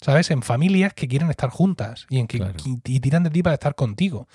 [0.00, 0.30] ¿sabes?
[0.30, 2.54] En familias que quieren estar juntas y en que Claro.
[2.64, 4.28] y, tiran de ti para estar contigo.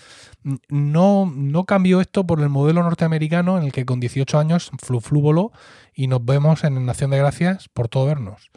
[0.68, 5.00] No, no cambio esto por el modelo norteamericano en el que con 18 años flu
[5.00, 5.52] flu voló
[5.94, 8.50] y nos vemos en Nación de Gracias por todo vernos.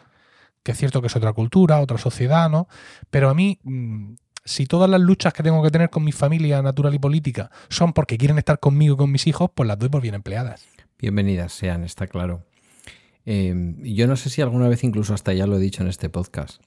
[0.62, 2.68] Que es cierto que es otra cultura, otra sociedad, ¿no?
[3.10, 4.14] Pero a mí, mm,
[4.44, 7.92] si todas las luchas que tengo que tener con mi familia natural y política son
[7.92, 10.66] porque quieren estar conmigo y con mis hijos, pues las doy por bien empleadas.
[10.98, 12.44] Bienvenidas sean, está claro.
[13.24, 16.08] Eh, yo no sé si alguna vez incluso hasta ya lo he dicho en este
[16.08, 16.60] podcast,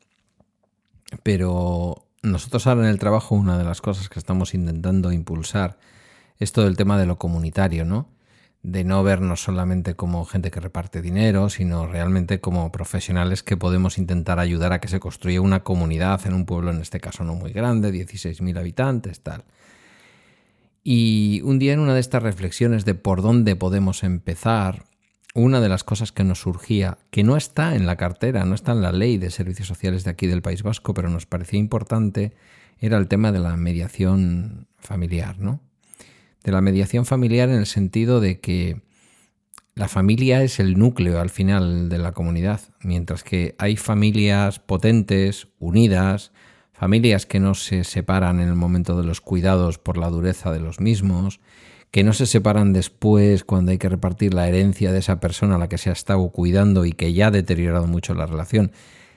[1.24, 5.78] pero nosotros ahora en el trabajo una de las cosas que estamos intentando impulsar
[6.40, 8.10] es todo el tema de lo comunitario, ¿no?
[8.68, 14.00] De no vernos solamente como gente que reparte dinero, sino realmente como profesionales que podemos
[14.00, 17.36] intentar ayudar a que se construya una comunidad en un pueblo, en este caso no
[17.36, 19.44] muy grande, 16.000 habitantes, tal.
[20.84, 24.86] Y un día en una de estas reflexiones de por dónde podemos empezar,
[25.36, 28.72] una de las cosas que nos surgía, que no está en la cartera, no está
[28.72, 32.34] en la ley de servicios sociales de aquí del País Vasco, pero nos parecía importante,
[32.80, 35.62] era el tema de la mediación familiar, ¿no?
[36.46, 38.80] De la mediación familiar en el sentido de que
[39.74, 45.48] la familia es el núcleo al final de la comunidad, mientras que hay familias potentes,
[45.58, 46.32] unidas,
[46.72, 50.60] familias que no se separan en el momento de los cuidados por la dureza de
[50.60, 51.40] los mismos,
[51.90, 55.58] que no se separan después cuando hay que repartir la herencia de esa persona a
[55.58, 58.72] la que se ha estado cuidando y que ya ha deteriorado mucho la relación.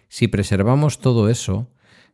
[0.09, 1.69] Si preservamos todo eso,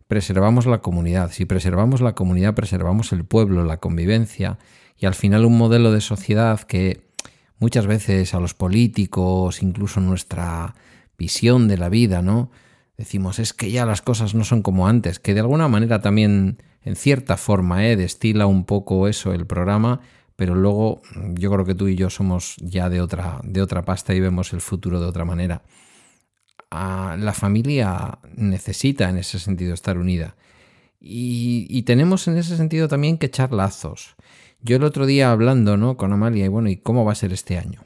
[0.08, 1.30] preservamos la comunidad.
[1.30, 4.58] Si preservamos la comunidad, preservamos el pueblo, la convivencia
[5.04, 7.02] y al final un modelo de sociedad que
[7.58, 10.74] muchas veces a los políticos, incluso nuestra
[11.18, 12.50] visión de la vida, ¿no?
[12.96, 16.56] Decimos, es que ya las cosas no son como antes, que de alguna manera también,
[16.80, 17.96] en cierta forma, ¿eh?
[17.96, 20.00] destila un poco eso el programa,
[20.36, 21.02] pero luego
[21.34, 24.54] yo creo que tú y yo somos ya de otra, de otra pasta y vemos
[24.54, 25.64] el futuro de otra manera.
[26.70, 30.34] La familia necesita en ese sentido estar unida.
[31.06, 34.16] Y, tenemos en ese sentido también que echar lazos.
[34.66, 35.98] Yo el otro día hablando ¿no?
[35.98, 37.82] con Amalia, y bueno, ¿y cómo va a ser este año?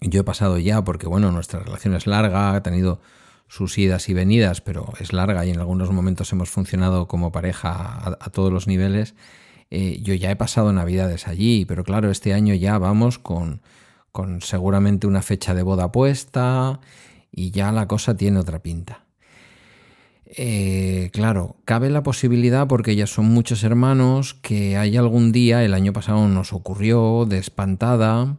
[0.00, 3.02] Yo he pasado ya, porque bueno, nuestra relación es larga, ha tenido
[3.48, 8.16] sus idas y venidas, pero es larga y en algunos momentos hemos funcionado como pareja
[8.18, 9.14] a, todos los niveles.
[9.68, 13.60] Eh, yo ya he pasado navidades allí, pero claro, este año ya vamos con,
[14.10, 16.80] con seguramente una fecha de boda puesta
[17.30, 19.04] y ya la cosa tiene otra pinta.
[20.36, 25.72] Eh, claro, cabe la posibilidad, porque ya son muchos hermanos, que hay algún día, el
[25.72, 28.36] año pasado nos ocurrió, de espantada,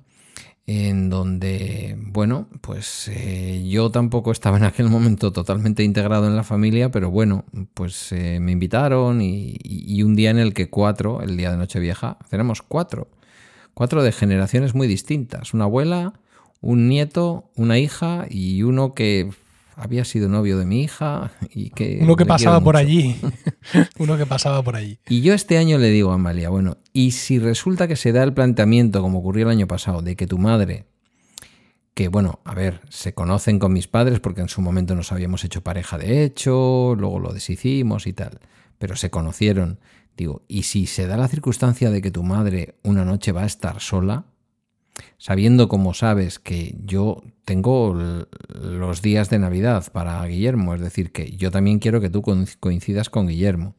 [0.68, 6.44] en donde, bueno, pues eh, yo tampoco estaba en aquel momento totalmente integrado en la
[6.44, 11.24] familia, pero bueno, pues eh, me invitaron y, y, un día en el que cuatro,
[11.24, 13.07] el día de Nochevieja, tenemos cuatro,
[13.80, 15.53] Cuatro de generaciones muy distintas.
[15.53, 16.11] Una abuela,
[16.60, 19.32] un nieto, una hija y uno que
[19.80, 22.00] había sido novio de mi hija y que...
[22.02, 23.16] Uno que pasaba por allí.
[23.98, 25.00] Uno que pasaba por allí.
[25.08, 28.24] Y yo este año le digo a Amalia, bueno, y si resulta que se da
[28.24, 30.86] el planteamiento, como ocurrió el año pasado, de que tu madre,
[31.94, 35.46] que bueno, a ver, se conocen con mis padres porque en su momento nos habíamos
[35.46, 38.40] hecho pareja de hecho, luego lo deshicimos y tal,
[38.78, 39.80] pero se conocieron,
[40.18, 43.48] digo, y si se da la circunstancia de que tu madre una noche va a
[43.48, 44.26] estar sola,
[45.18, 47.94] sabiendo como sabes que yo tengo
[48.62, 52.58] los días de Navidad para Guillermo, es decir, que yo también quiero que tú coinc-
[52.60, 53.76] coincidas con Guillermo.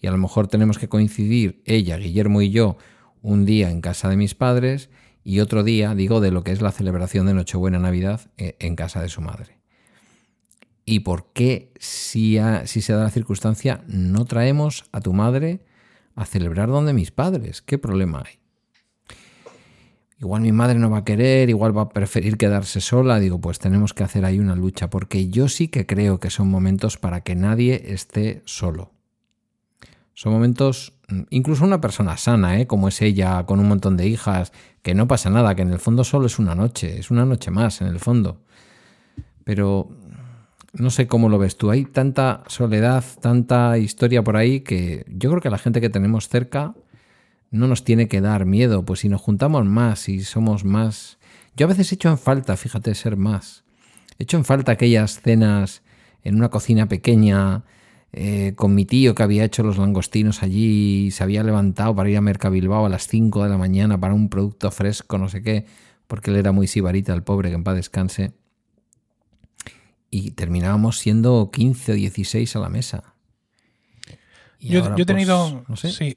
[0.00, 2.76] Y a lo mejor tenemos que coincidir ella, Guillermo y yo
[3.22, 4.90] un día en casa de mis padres
[5.24, 8.76] y otro día, digo, de lo que es la celebración de Nochebuena Navidad eh, en
[8.76, 9.58] casa de su madre.
[10.84, 15.64] ¿Y por qué, si, si se da la circunstancia, no traemos a tu madre
[16.14, 17.62] a celebrar donde mis padres?
[17.62, 18.43] ¿Qué problema hay?
[20.24, 23.20] Igual mi madre no va a querer, igual va a preferir quedarse sola.
[23.20, 26.48] Digo, pues tenemos que hacer ahí una lucha, porque yo sí que creo que son
[26.48, 28.92] momentos para que nadie esté solo.
[30.14, 32.66] Son momentos, mm, incluso una persona sana, ¿eh?
[32.66, 35.78] como es ella, con un montón de hijas, que no pasa nada, que en el
[35.78, 38.40] fondo solo es una noche, es una noche más en el fondo.
[39.44, 39.90] Pero
[40.72, 41.70] no sé cómo lo ves tú.
[41.70, 46.30] Hay tanta soledad, tanta historia por ahí que yo creo que la gente que tenemos
[46.30, 46.74] cerca
[47.54, 51.18] no nos tiene que dar miedo, pues si nos juntamos más y somos más...
[51.56, 53.62] Yo a veces echo en falta, fíjate, ser más.
[54.18, 55.82] Echo en falta aquellas cenas
[56.24, 57.62] en una cocina pequeña,
[58.12, 62.10] eh, con mi tío que había hecho los langostinos allí, y se había levantado para
[62.10, 65.42] ir a Mercabilbao a las 5 de la mañana para un producto fresco, no sé
[65.42, 65.66] qué,
[66.08, 68.32] porque él era muy sibarita, el pobre, que en paz descanse.
[70.10, 73.14] Y terminábamos siendo 15 o 16 a la mesa.
[74.58, 75.64] Y Yo, ahora, yo he pues, tenido.
[75.68, 75.92] no sé.
[75.92, 76.16] Sí.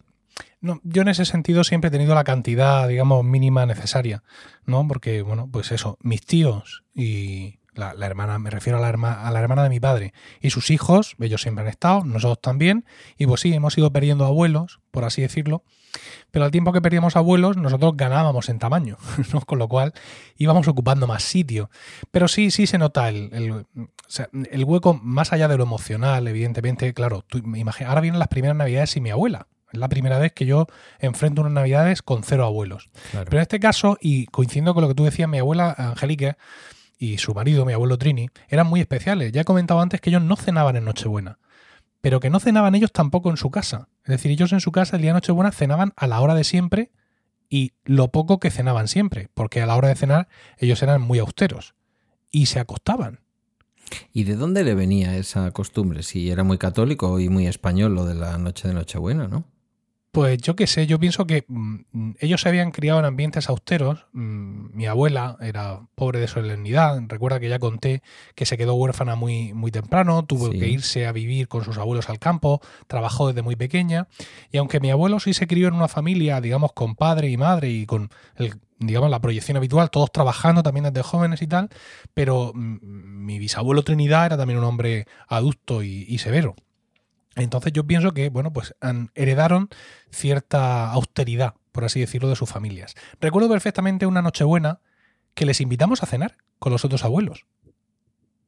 [0.60, 4.24] No, yo en ese sentido siempre he tenido la cantidad, digamos, mínima necesaria,
[4.66, 4.88] ¿no?
[4.88, 9.22] Porque, bueno, pues eso, mis tíos y la, la hermana, me refiero a la, herma-
[9.28, 12.86] a la hermana de mi padre y sus hijos, ellos siempre han estado, nosotros también,
[13.20, 15.64] y pues sí, hemos ido perdiendo abuelos, por así decirlo,
[16.32, 18.98] pero al tiempo que perdíamos abuelos, nosotros ganábamos en tamaño.
[19.46, 19.94] Con lo cual
[20.38, 21.70] íbamos ocupando más sitio.
[22.12, 23.66] Pero sí, sí se nota el, el-
[24.52, 27.42] el hueco más allá de lo emocional, evidentemente, claro, tú,
[27.86, 29.48] ahora vienen las primeras navidades sin mi abuela.
[29.72, 30.68] Es la primera vez que yo
[31.00, 32.90] enfrento unas navidades con cero abuelos.
[33.12, 33.26] Claro.
[33.26, 36.38] Pero en este caso, y coincidiendo con lo que tú decías, mi abuela Angélica
[36.98, 39.32] y su marido, mi abuelo Trini, eran muy especiales.
[39.32, 41.40] Ya he comentado antes que ellos no cenaban en Nochebuena,
[42.02, 43.90] pero que no cenaban ellos tampoco en su casa.
[44.04, 46.44] Es decir, ellos en su casa el día de Nochebuena cenaban a la hora de
[46.44, 46.92] siempre
[47.50, 50.28] y lo poco que cenaban siempre, porque a la hora de cenar
[50.58, 51.76] ellos eran muy austeros
[52.32, 53.20] y se acostaban.
[54.12, 56.04] ¿Y de dónde le venía esa costumbre?
[56.04, 59.46] Si era muy católico y muy español lo de la noche de Nochebuena, ¿no?
[60.18, 64.08] Pues yo qué sé, yo pienso que mm, ellos se habían criado en ambientes austeros.
[64.14, 67.00] Mm, mi abuela era pobre de solemnidad.
[67.08, 68.02] Recuerda que ya conté
[68.34, 70.58] que se quedó huérfana muy, muy temprano, tuvo Sí.
[70.58, 74.08] que irse a vivir con sus abuelos al campo, trabajó desde muy pequeña.
[74.52, 77.70] Y aunque mi abuelo sí se crió en una familia, digamos, con padre y madre
[77.70, 81.70] y con el, digamos, la proyección habitual, todos trabajando también desde jóvenes y tal,
[82.16, 82.80] pero mm,
[83.24, 86.56] mi bisabuelo Trinidad era también un hombre adusto y, y severo.
[87.38, 88.76] Entonces yo pienso que, bueno, pues
[89.16, 89.70] heredaron
[90.10, 92.96] cierta austeridad, por así decirlo, de sus familias.
[93.22, 94.80] Recuerdo perfectamente una Nochebuena
[95.34, 97.46] que les invitamos a cenar con los otros abuelos.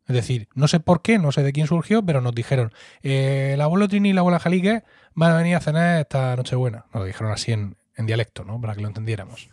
[0.07, 3.51] Es decir, no sé por qué, no sé de quién surgió, pero nos dijeron, eh,
[3.53, 4.83] el abuelo Trini y la abuela Jalique
[5.13, 6.85] van a venir a cenar esta Nochebuena.
[6.91, 8.59] Nos lo dijeron así en, dialecto, ¿no?
[8.59, 9.49] Para que lo entendiéramos.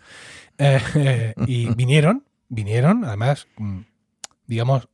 [0.57, 3.81] Eh, y vinieron, vinieron, además, mm,
[4.47, 4.89] digamos,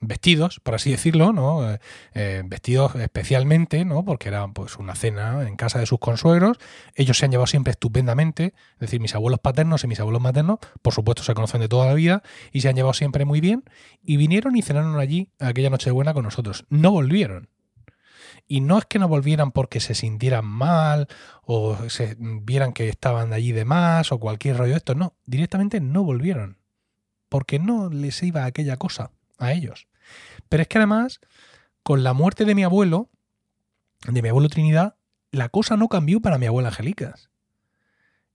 [0.00, 1.70] vestidos, por así decirlo, ¿no?
[1.70, 1.78] Eh,
[2.14, 4.04] eh, vestidos especialmente, ¿no?
[4.04, 6.58] Porque era pues una cena en casa de sus consuegros.
[6.94, 10.58] Ellos se han llevado siempre estupendamente, es decir, mis abuelos paternos y mis abuelos maternos,
[10.82, 12.22] por supuesto, se conocen de toda la vida
[12.52, 13.64] y se han llevado siempre muy bien.
[14.02, 16.66] Y vinieron y cenaron allí aquella Nochebuena con nosotros.
[16.68, 17.48] No volvieron.
[18.46, 21.08] Y no es que no volvieran porque se sintieran mal
[21.42, 24.94] o se vieran que estaban allí de más o cualquier rollo de esto.
[24.94, 26.58] No, directamente no volvieron.
[27.30, 29.88] Porque no les iba aquella cosa a ellos.
[30.48, 31.20] Pero es que además,
[31.82, 33.10] con la muerte de mi abuelo,
[34.06, 34.96] de mi abuelo Trinidad,
[35.30, 37.30] la cosa no cambió para mi abuela Angelicas.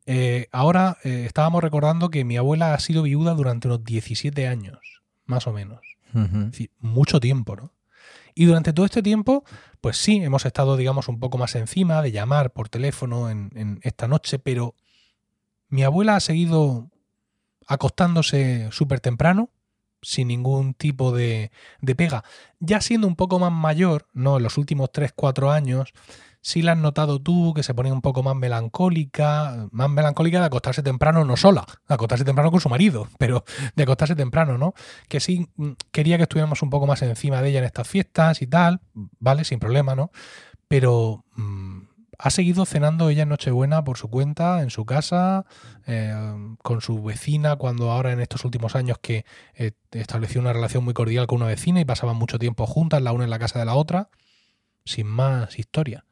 [0.05, 5.03] Eh, ahora eh, estábamos recordando que mi abuela ha sido viuda durante unos 17 años,
[5.25, 5.81] más o menos.
[6.15, 7.71] Es decir, mucho tiempo, ¿no?
[8.33, 9.43] Y durante todo este tiempo,
[9.79, 13.79] pues sí, hemos estado, digamos, un poco más encima de llamar por teléfono en, en
[13.83, 14.73] esta noche, pero
[15.67, 16.89] mi abuela ha seguido
[17.67, 19.51] acostándose súper temprano,
[20.01, 21.51] sin ningún tipo de,
[21.81, 22.23] de pega.
[22.59, 24.37] Ya siendo un poco más mayor, ¿no?
[24.37, 25.93] En los últimos 3, 4 años,
[26.41, 30.45] sí la has notado tú, que se pone un poco más melancólica, más melancólica de
[30.45, 33.43] acostarse temprano, no sola, de acostarse temprano con su marido, pero
[33.75, 34.73] de acostarse temprano, ¿no?
[35.07, 38.41] Que sí mm, quería que estuviéramos un poco más encima de ella en estas fiestas
[38.41, 38.81] y tal,
[39.19, 39.43] ¿vale?
[39.43, 40.11] Sin problema, ¿no?
[40.67, 41.68] Pero mm,
[42.21, 45.45] ha seguido cenando ella en Nochebuena por su cuenta, en su casa,
[45.87, 46.13] eh,
[46.61, 49.25] con su vecina, cuando ahora en estos últimos años que
[49.55, 53.13] eh, estableció una relación muy cordial con una vecina y pasaban mucho tiempo juntas, la
[53.13, 54.09] una en la casa de la otra,
[54.83, 56.05] sin más historia.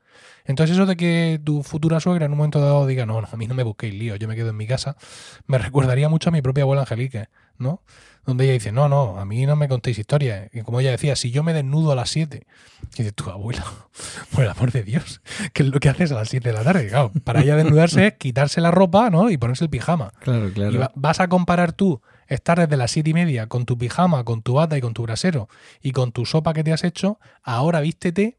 [0.48, 3.38] Entonces eso de que tu futura suegra en un momento dado diga, no, no, a
[3.38, 4.95] mí no me busquéis lío, yo me quedo en mi casa,
[5.45, 7.82] me recordaría mucho a mi propia abuela Angelique, ¿no?
[8.26, 10.49] Donde ella dice, no, no, a mí no me contéis historias.
[10.53, 13.64] Y como ella decía, si yo me desnudo a las 7, y dice, tu abuela,
[14.34, 15.22] por el amor de Dios,
[15.53, 16.88] ¿qué es lo que haces a las 7 de la tarde?
[16.88, 19.30] Claro, para ella desnudarse es quitarse la ropa, ¿no?
[19.30, 20.11] Y ponerse el pijama.
[20.19, 20.72] Claro, claro.
[20.74, 24.41] Y vas a comparar tú estar desde las siete y media con tu pijama, con
[24.41, 25.48] tu bata y con tu brasero
[25.82, 28.38] y con tu sopa que te has hecho, ahora vístete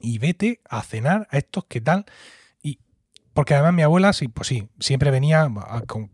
[0.00, 2.06] y vete a cenar a estos que tal.
[2.62, 2.80] Y
[3.32, 5.48] porque además mi abuela, sí, pues sí, siempre venía,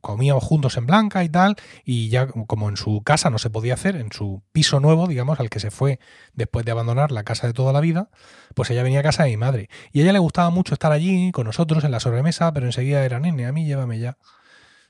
[0.01, 3.75] comíamos juntos en Blanca y tal, y ya como en su casa no se podía
[3.75, 5.99] hacer, en su piso nuevo, digamos, al que se fue
[6.35, 8.11] después de abandonar la casa de toda la vida,
[8.55, 9.69] pues ella venía a casa de mi madre.
[9.93, 13.05] Y a ella le gustaba mucho estar allí con nosotros en la sobremesa, pero enseguida
[13.05, 14.19] era, nene, a mí llévame ya.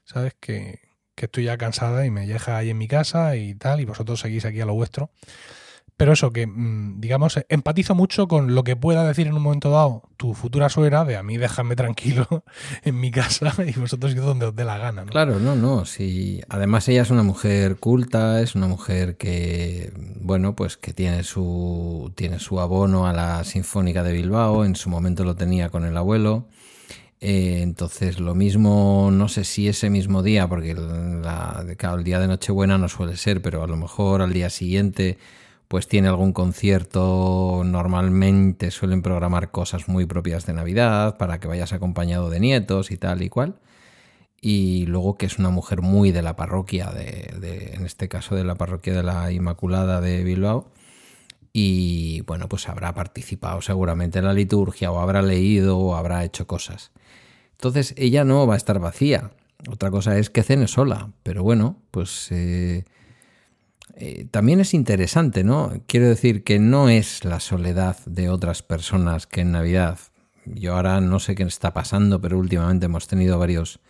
[0.05, 0.35] ¿Sabes?
[0.39, 0.81] Que,
[1.15, 4.21] que estoy ya cansada y me deja ahí en mi casa y tal, y vosotros
[4.21, 5.11] seguís aquí a lo vuestro.
[5.97, 9.71] Pero eso, que mm, digamos, empatizo mucho con lo que pueda decir en un momento
[9.71, 12.27] dado tu futura suegra de a mí déjame tranquilo
[12.83, 15.05] en mi casa y vosotros ir donde os dé la gana.
[15.05, 15.11] ¿no?
[15.11, 15.85] Claro, no, no.
[15.85, 16.43] Sí.
[16.49, 22.13] Además ella es una mujer culta, es una mujer que, bueno, pues que tiene su,
[22.17, 25.97] tiene su abono a la Sinfónica de Bilbao, en su momento lo tenía con el
[25.97, 26.49] abuelo.
[27.21, 32.27] Eh, entonces, lo mismo, no sé si ese mismo día, porque la, el día de
[32.27, 35.17] Nochebuena no suele ser, pero a lo mejor al día siguiente
[35.69, 41.73] pues tiene algún concierto, normalmente suelen programar cosas muy propias de Navidad para que vayas
[41.73, 43.57] acompañado de nietos y tal y cual.
[44.41, 48.45] Y luego que es una mujer muy de la parroquia, de, en este caso de
[48.45, 50.71] la parroquia de la Inmaculada de Bilbao.
[51.53, 56.47] Y bueno, pues habrá participado seguramente en la liturgia o habrá leído o habrá hecho
[56.47, 56.93] cosas.
[57.53, 59.31] Entonces ella no va a estar vacía.
[59.71, 62.85] Otra cosa es que cene sola, pero bueno, pues eh,
[63.97, 65.73] eh, también es interesante, ¿no?
[65.87, 69.99] Quiero decir que no es la soledad de otras personas que en Navidad.
[70.47, 73.81] Yo ahora no sé qué está pasando, pero últimamente hemos tenido varios,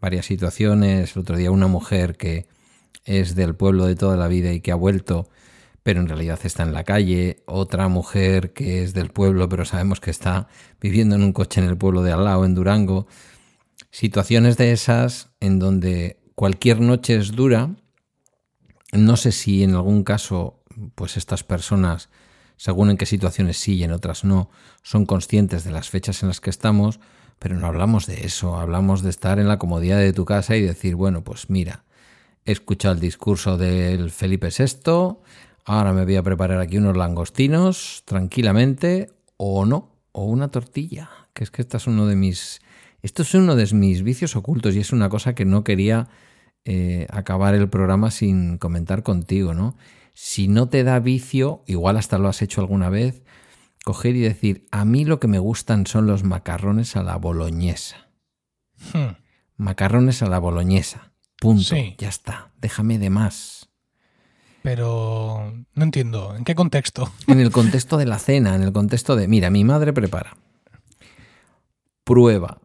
[0.00, 1.16] varias situaciones.
[1.16, 2.46] El otro día una mujer que
[3.04, 5.28] es del pueblo de toda la vida y que ha vuelto,
[5.82, 7.42] pero en realidad está en la calle.
[7.46, 10.48] Otra mujer que es del pueblo, pero sabemos que está
[10.80, 13.06] viviendo en un coche en el pueblo de al en Durango.
[13.90, 17.74] Situaciones de esas en donde cualquier noche es dura
[18.92, 20.62] no sé si en algún caso,
[20.94, 22.08] pues estas personas,
[22.56, 24.50] según en qué situaciones sí y en otras no,
[24.82, 27.00] son conscientes de las fechas en las que estamos,
[27.38, 30.62] pero no hablamos de eso, hablamos de estar en la comodidad de tu casa y
[30.62, 31.84] decir, bueno, pues mira,
[32.44, 35.18] he escuchado el discurso del Felipe VI,
[35.64, 41.44] ahora me voy a preparar aquí unos langostinos tranquilamente, o no, o una tortilla, que
[41.44, 42.60] es que esta es uno de mis...
[43.00, 46.08] Esto es uno de mis vicios ocultos y es una cosa que no quería
[46.70, 49.74] eh, acabar el programa sin comentar contigo, ¿no?
[50.12, 53.22] Si no te da vicio, igual hasta lo has hecho alguna vez,
[53.86, 58.10] coger y decir, a mí lo que me gustan son los macarrones a la boloñesa.
[58.92, 59.16] Hmm.
[59.56, 61.14] Macarrones a la boloñesa.
[61.40, 61.74] Punto.
[61.96, 62.52] Ya está.
[62.60, 63.70] Déjame de más.
[64.60, 66.36] Pero no entiendo.
[66.36, 67.10] ¿En qué contexto?
[67.28, 70.36] En el contexto de la cena, en el contexto de, mira, mi madre prepara.
[72.04, 72.60] Prueba.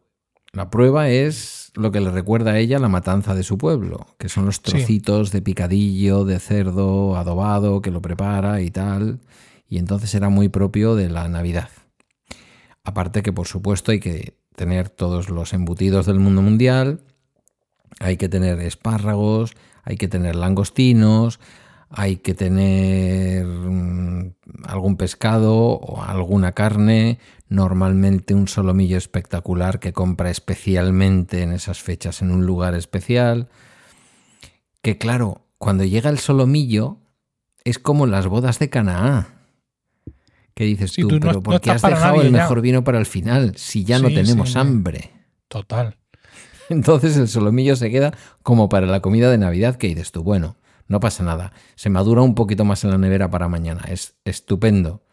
[0.54, 4.30] La prueba es lo que le recuerda a ella la matanza de su pueblo, que
[4.30, 9.20] son los trocitos de picadillo, de cerdo adobado que lo prepara y tal,
[9.68, 11.70] y entonces era muy propio de la Navidad.
[12.84, 17.02] Aparte que por supuesto hay que tener todos los embutidos del mundo mundial,
[18.00, 21.40] hay que tener espárragos, hay que tener langostinos,
[21.96, 24.34] hay que tener mm,
[24.66, 32.24] algún pescado o alguna carne, normalmente un solomillo espectacular que compra especialmente en esas fechas
[32.24, 33.48] en un lugar especial.
[34.82, 36.98] Que claro, cuando llega el solomillo
[37.64, 39.28] es como las bodas de Canaá.
[40.56, 41.08] ¿Qué dices tú?
[41.08, 44.56] Pero ¿por qué has dejado el mejor vino para el final si ya no tenemos
[44.56, 45.12] hambre?
[45.48, 45.98] Total.
[46.70, 50.58] Entonces el solomillo se queda como para la comida de Navidad que dices tú, bueno,
[50.88, 51.54] no pasa nada.
[51.76, 53.82] Se madura un poquito más en la nevera para mañana.
[53.88, 55.04] Es estupendo.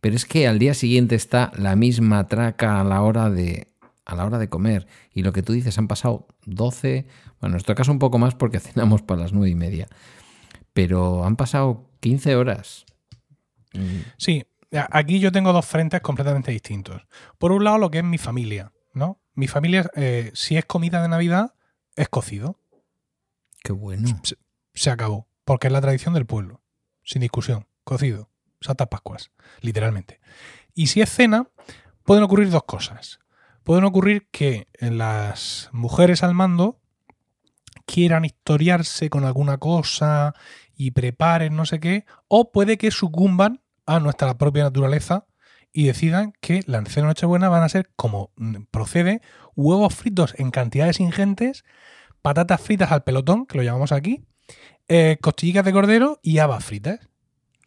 [0.00, 3.68] Pero es que al día siguiente está la misma traca a la hora de
[4.04, 4.86] a la hora de comer.
[5.12, 7.06] Y lo que tú dices, han pasado 12,
[7.40, 9.86] bueno, en nuestro caso un poco más porque cenamos para las nueve y media.
[10.72, 12.86] pero han pasado 15 horas.
[13.74, 14.44] Mm, Sí,
[14.90, 17.02] aquí yo tengo dos frentes completamente distintos.
[17.38, 19.20] Por un lado, lo que es mi familia, ¿no?
[19.34, 21.54] Mi familia, eh, si es comida de Navidad,
[21.96, 22.58] es cocido.
[23.62, 24.08] Qué bueno.
[24.78, 25.26] Se acabó.
[25.44, 26.62] Porque es la tradición del pueblo.
[27.02, 27.66] Sin discusión.
[27.82, 28.30] Cocido.
[28.60, 29.32] Santas Pascuas.
[29.60, 30.20] Literalmente.
[30.72, 31.48] Y si es cena,
[32.04, 33.18] pueden ocurrir dos cosas.
[33.64, 36.80] Pueden ocurrir que las mujeres al mando
[37.86, 40.34] quieran historiarse con alguna cosa
[40.76, 45.26] y preparen no sé qué, o puede que sucumban a nuestra propia naturaleza
[45.72, 48.30] y decidan que la cena de Nochebuena van a ser como
[48.70, 49.22] procede,
[49.56, 51.64] huevos fritos en cantidades ingentes,
[52.22, 54.24] patatas fritas al pelotón, que lo llamamos aquí,
[54.88, 57.00] eh, costillitas de cordero y habas fritas.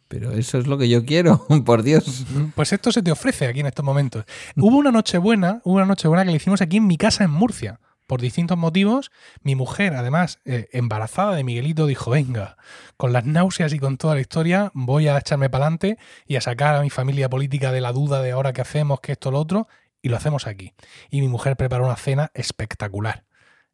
[0.08, 2.26] Pero eso es lo que yo quiero, por Dios.
[2.54, 4.26] Pues esto se te ofrece aquí en estos momentos.
[4.56, 7.80] Hubo una Nochebuena, hubo una Nochebuena que le hicimos aquí en mi casa en Murcia.
[8.06, 12.58] Por distintos motivos, mi mujer, además, eh, embarazada de Miguelito, dijo, venga,
[12.98, 15.96] con las náuseas y con toda la historia, voy a echarme para adelante
[16.26, 19.12] y a sacar a mi familia política de la duda de ahora qué hacemos, que
[19.12, 19.66] esto, lo otro,
[20.02, 20.74] y lo hacemos aquí.
[21.08, 23.24] Y mi mujer preparó una cena espectacular.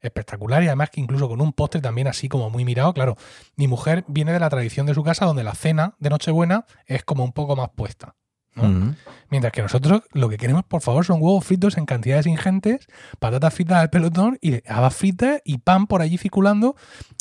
[0.00, 2.92] Espectacular y además que incluso con un postre también así como muy mirado.
[2.94, 3.16] Claro,
[3.56, 7.04] mi mujer viene de la tradición de su casa donde la cena de Nochebuena es
[7.04, 8.14] como un poco más puesta.
[8.54, 8.94] ¿no?
[9.30, 12.86] Mientras que nosotros lo que queremos, por favor, son huevos fritos en cantidades ingentes,
[13.18, 16.76] patatas fritas al pelotón y habas fritas y pan por allí circulando.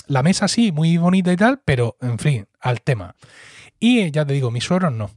[0.07, 3.15] La mesa sí, muy bonita y tal, pero en fin, al tema.
[3.79, 5.11] Y eh, ya te digo, mis suegros no.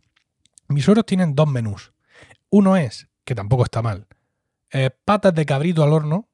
[0.68, 1.92] Mis suegros tienen dos menús.
[2.50, 4.06] Uno es, que tampoco está mal,
[4.72, 6.28] eh, patas de cabrito al horno.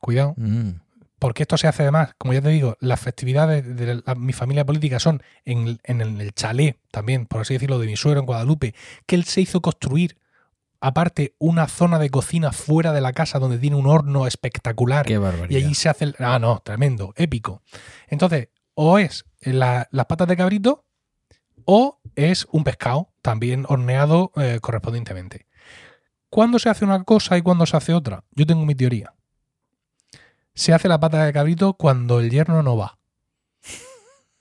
[0.00, 0.80] Cuidado Mm.
[1.18, 4.64] porque esto se hace además, como ya te digo, las festividades de la- mi familia
[4.64, 8.26] política son en, en el, el chalet también, por así decirlo, de mi suegro en
[8.26, 8.74] Guadalupe,
[9.06, 10.16] que él se hizo construir
[10.80, 15.14] aparte una zona de cocina fuera de la casa donde tiene un horno espectacular Qué
[15.14, 15.64] y barbaridad.
[15.64, 16.14] allí se hace el...
[16.20, 17.62] Ah, no, tremendo, épico.
[18.06, 20.84] Entonces, o es la- las patas de cabrito
[21.64, 25.46] o es un pescado también horneado eh, correspondientemente.
[26.30, 28.22] ¿Cuándo se hace una cosa y cuándo se hace otra?
[28.36, 29.12] Yo tengo mi teoría.
[30.58, 32.98] Se hace la pata de cabrito cuando el yerno no va.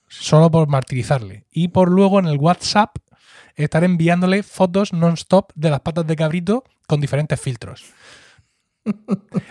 [0.08, 1.46] Solo por martirizarle.
[1.52, 2.98] Y por luego en el WhatsApp
[3.54, 7.86] estar enviándole fotos non-stop de las patas de cabrito con diferentes filtros.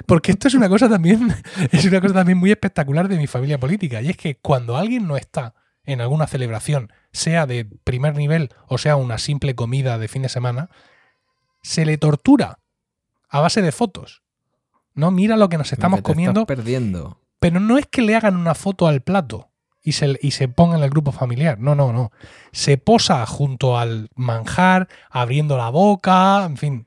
[0.06, 1.32] Porque esto es una cosa también,
[1.70, 4.02] es una cosa también muy espectacular de mi familia política.
[4.02, 8.76] Y es que cuando alguien no está en alguna celebración, sea de primer nivel o
[8.76, 10.68] sea una simple comida de fin de semana,
[11.62, 12.58] se le tortura
[13.28, 14.25] a base de fotos.
[14.96, 17.20] No, mira lo que nos estamos Que te estás comiendo, perdiendo.
[17.38, 19.50] pero no es que le hagan una foto al plato
[19.84, 21.60] y se, y se ponga en el grupo familiar.
[21.60, 22.10] No, no, no.
[22.50, 26.86] Se posa junto al manjar, abriendo la boca, en fin.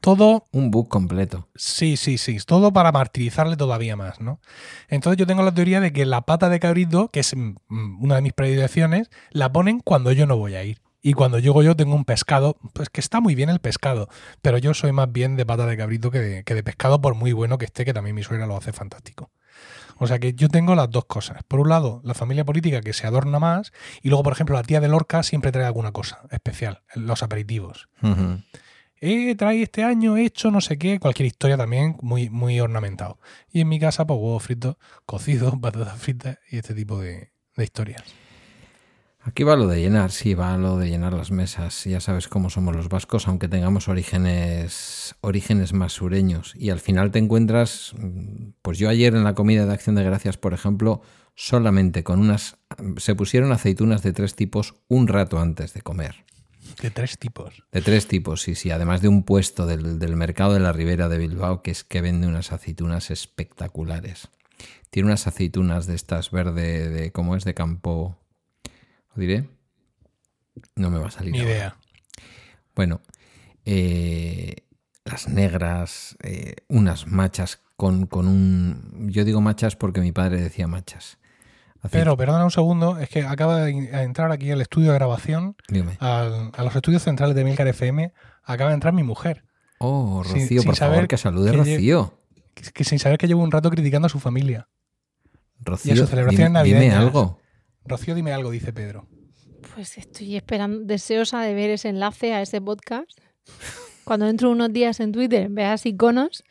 [0.00, 1.48] Todo, Un book completo.
[1.56, 2.38] sí, sí, sí.
[2.46, 4.40] Todo para martirizarle todavía más, ¿no?
[4.88, 7.56] Entonces yo tengo la teoría de que la pata de cabrito, que es mm,
[8.00, 10.78] una de mis predilecciones, la ponen cuando yo no voy a ir.
[11.00, 14.08] Y cuando llego yo tengo un pescado, pues que está muy bien el pescado,
[14.42, 17.14] pero yo soy más bien de pata de cabrito que de, que de pescado, por
[17.14, 19.30] muy bueno que esté, que también mi suegra lo hace fantástico.
[19.98, 21.42] O sea que yo tengo las dos cosas.
[21.46, 23.72] Por un lado, la familia política que se adorna más,
[24.02, 27.88] y luego, por ejemplo, la tía de Lorca siempre trae alguna cosa especial, los aperitivos.
[29.00, 33.18] Eh, trae este año hecho no sé qué, cualquier historia también muy, muy ornamentado.
[33.50, 34.76] Y en mi casa, pues huevos fritos,
[35.06, 38.02] cocidos, patatas fritas y este tipo de, de historias.
[39.28, 41.84] Aquí va lo de llenar, sí, va lo de llenar las mesas.
[41.84, 46.54] Ya sabes cómo somos los vascos, aunque tengamos orígenes, orígenes más sureños.
[46.56, 50.02] Y al final te encuentras, mm, pues yo ayer en la comida de Acción de
[50.02, 51.02] Gracias, por ejemplo,
[51.34, 52.56] solamente con unas,
[52.96, 56.24] se pusieron aceitunas de tres tipos un rato antes de comer.
[56.80, 57.64] De tres tipos.
[57.70, 58.70] De tres tipos, sí, sí.
[58.70, 62.00] Además de un puesto del, del mercado de la Ribera de Bilbao que es que
[62.00, 64.30] vende unas aceitunas espectaculares.
[64.88, 67.44] Tiene unas aceitunas de estas verde, de ¿cómo es?
[67.44, 68.16] De campo.
[69.18, 69.48] ¿Lo diré?
[70.76, 71.32] No me va a salir.
[71.32, 71.50] Ni ahora.
[71.50, 71.76] idea.
[72.76, 73.00] Bueno,
[73.64, 74.54] eh,
[75.04, 79.08] las negras, eh, unas machas con, con un...
[79.10, 81.18] Yo digo machas porque mi padre decía machas.
[81.90, 85.56] Pero, perdona un segundo, es que acaba de a entrar aquí al estudio de grabación,
[85.68, 85.96] Dime.
[85.98, 88.12] al- a los estudios centrales de Milcar FM,
[88.44, 89.44] acaba de entrar mi mujer,
[89.80, 92.18] Oh, Rocío, sin por favor, que salude que lle- Rocío.
[92.54, 94.68] que, que sin saber que llevo un rato criticando a su familia.
[95.60, 96.98] Rocío, sus celebraciones dime, dime navideñas.
[96.98, 97.38] algo.
[97.88, 99.06] Rocío, dime algo, dice Pedro.
[99.74, 103.10] Pues estoy esperando, deseosa de ver ese enlace a ese podcast.
[104.04, 106.44] Cuando dentro de unos días en Twitter veas iconos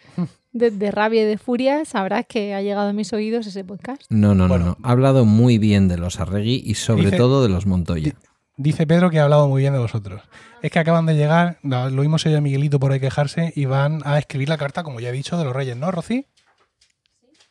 [0.52, 4.04] de, de rabia y de furia, sabrás que ha llegado a mis oídos ese podcast.
[4.10, 4.66] No, no, Bueno.
[4.66, 4.78] no, no.
[4.88, 8.14] Ha hablado muy bien de los Arregui y sobre Dice- todo de los Montoya.
[8.60, 10.22] Dice Pedro que ha hablado muy bien de vosotros.
[10.64, 14.02] Es que acaban de llegar, lo vimos ella a Miguelito por ahí quejarse y van
[14.04, 16.24] a escribir la carta, como ya he dicho, de los Reyes, ¿no, Rocío?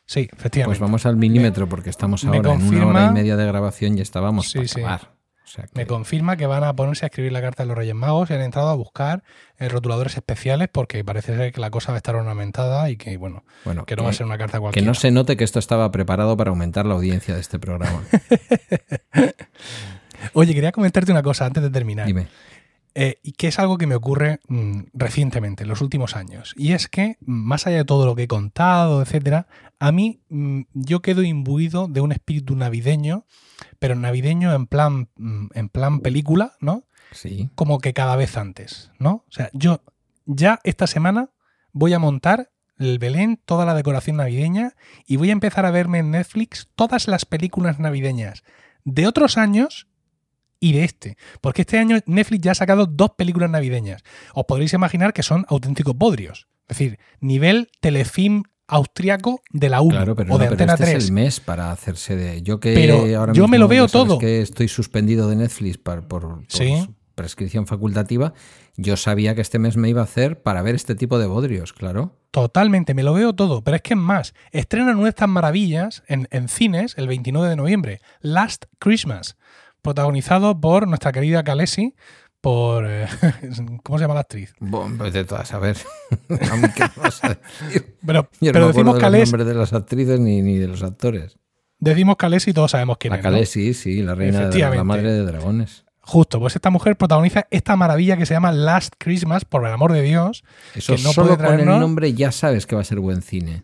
[0.07, 0.65] Sí, efectivamente.
[0.65, 4.01] Pues vamos al milímetro porque estamos ahora en una hora y media de grabación y
[4.01, 4.79] estábamos Sí, para sí.
[4.81, 5.01] acabar.
[5.43, 7.77] O sea que- Me confirma que van a ponerse a escribir la carta de los
[7.77, 9.23] Reyes Magos y han entrado a buscar
[9.59, 13.15] eh, rotuladores especiales porque parece ser que la cosa va a estar ornamentada y que,
[13.17, 14.85] bueno, bueno, que no va a ser una carta que cualquiera.
[14.87, 18.01] no se note que esto estaba preparado para aumentar la audiencia de este programa.
[20.33, 22.07] Oye, quería comentarte una cosa antes de terminar.
[22.07, 22.27] Dime.
[22.95, 26.53] Eh, y que es algo que me ocurre mm, recientemente, en los últimos años.
[26.57, 29.47] Y es que, mm, más allá de todo lo que he contado, etcétera,
[29.79, 33.25] a mí mm, yo quedo imbuido de un espíritu navideño,
[33.79, 36.85] pero navideño en plan, mm, en plan película, ¿no?
[37.11, 37.49] Sí.
[37.55, 39.25] Como que cada vez antes, ¿no?
[39.27, 39.81] O sea, yo
[40.25, 41.31] ya esta semana
[41.71, 44.75] voy a montar el Belén, toda la decoración navideña,
[45.05, 48.43] y voy a empezar a verme en Netflix todas las películas navideñas
[48.83, 49.87] de otros años
[50.59, 51.17] y de este.
[51.41, 54.03] Porque este año Netflix ya ha sacado dos películas navideñas.
[54.33, 56.47] Os podréis imaginar que son auténticos bodrios.
[56.67, 60.73] Es decir, nivel telefilm austriaco de la 1 Claro, pero, o de no, pero Antena
[60.73, 60.97] este 3.
[60.97, 62.41] es el mes para hacerse de.
[62.41, 64.17] Yo que Pero ahora yo me mismo lo veo todo.
[64.19, 66.87] que estoy suspendido de Netflix por, por Sí.
[67.15, 68.33] prescripción facultativa.
[68.75, 71.73] Yo sabía que este mes me iba a hacer para ver este tipo de bodrios,
[71.73, 72.13] claro.
[72.29, 73.63] Totalmente, me lo veo todo.
[73.63, 77.49] Pero es que es más, estrenan una de estas maravillas en, en cines el 29
[77.49, 79.35] de noviembre, Last Christmas,
[79.81, 81.95] protagonizado por nuestra querida Kalesi,
[82.47, 82.85] por...
[82.87, 83.07] eh,
[83.83, 84.53] ¿Cómo se llama la actriz?
[84.59, 85.77] Bueno, pues de todas, a ver.
[87.21, 87.37] A.
[88.05, 90.67] Pero, Yo no pero acuerdo decimos de Kalesi, nombres de las actrices ni, ni de
[90.67, 91.37] los actores.
[91.79, 93.23] decimos Kalesi y todos sabemos quién La es.
[93.23, 93.29] ¿no?
[93.31, 95.83] Khaleesi, sí, la reina de la madre de dragones.
[96.01, 99.91] Justo, pues esta mujer protagoniza esta maravilla que se llama Last Christmas, por el amor
[99.91, 100.45] de Dios.
[100.73, 102.99] Eso que no solo puede con el traernos- nombre ya sabes que va a ser
[103.01, 103.63] buen cine.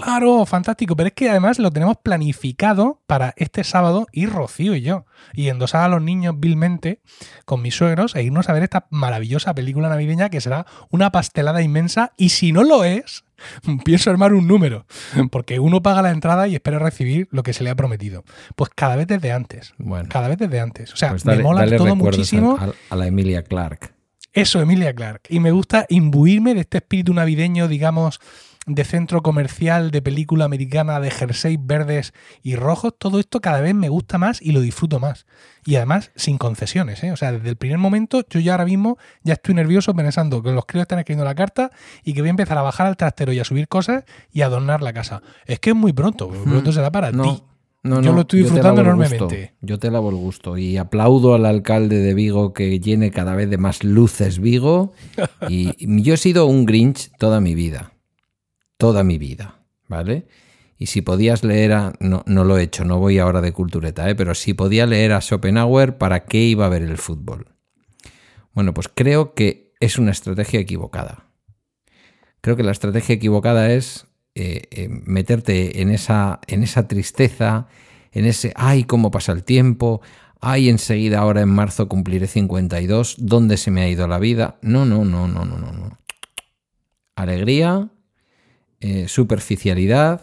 [0.00, 0.96] Claro, fantástico.
[0.96, 5.06] Pero es que además lo tenemos planificado para este sábado ir Rocío y yo.
[5.32, 7.00] Y endosar a los niños vilmente
[7.44, 11.62] con mis suegros e irnos a ver esta maravillosa película navideña que será una pastelada
[11.62, 12.12] inmensa.
[12.16, 13.24] Y si no lo es,
[13.84, 14.86] pienso armar un número.
[15.30, 18.24] Porque uno paga la entrada y espera recibir lo que se le ha prometido.
[18.54, 19.74] Pues cada vez desde antes.
[19.78, 20.92] Bueno, Cada vez desde antes.
[20.92, 22.58] O sea, pues me mola todo muchísimo.
[22.90, 23.92] a la Emilia Clark.
[24.32, 25.22] Eso, Emilia Clark.
[25.30, 28.20] Y me gusta imbuirme de este espíritu navideño, digamos,
[28.66, 32.12] de centro comercial, de película americana, de jerseys verdes
[32.42, 32.94] y rojos.
[32.98, 35.24] Todo esto cada vez me gusta más y lo disfruto más.
[35.64, 37.02] Y además, sin concesiones.
[37.04, 37.12] ¿eh?
[37.12, 40.50] O sea, desde el primer momento, yo ya ahora mismo ya estoy nervioso pensando que
[40.50, 41.70] los críos están escribiendo la carta
[42.04, 44.46] y que voy a empezar a bajar al trastero y a subir cosas y a
[44.46, 45.22] adornar la casa.
[45.46, 46.28] Es que es muy pronto.
[46.28, 47.42] Muy pronto será para No, ti.
[47.84, 48.94] no, Yo no, lo estoy disfrutando gusto.
[48.96, 49.54] enormemente.
[49.60, 53.48] Yo te lavo el gusto y aplaudo al alcalde de Vigo que llene cada vez
[53.48, 54.92] de más luces Vigo.
[55.48, 57.92] Y yo he sido un Grinch toda mi vida.
[58.76, 60.26] Toda mi vida, ¿vale?
[60.78, 61.92] Y si podías leer a...
[62.00, 64.14] No, lo he hecho, no voy ahora de cultureta, ¿eh?
[64.14, 67.48] pero si podía leer a Schopenhauer, ¿para qué iba a ver el fútbol?
[68.52, 71.24] Bueno, pues creo que es una estrategia equivocada.
[72.42, 77.68] Creo que la estrategia equivocada es eh, eh, meterte en esa, en esa tristeza,
[78.12, 80.02] en ese, ay, cómo pasa el tiempo,
[80.40, 84.58] ay, enseguida ahora en marzo cumpliré 52, ¿dónde se me ha ido la vida?
[84.60, 85.72] No, no, no, no, no, no.
[85.72, 85.98] no.
[87.14, 87.90] Alegría,
[88.80, 90.22] eh, superficialidad.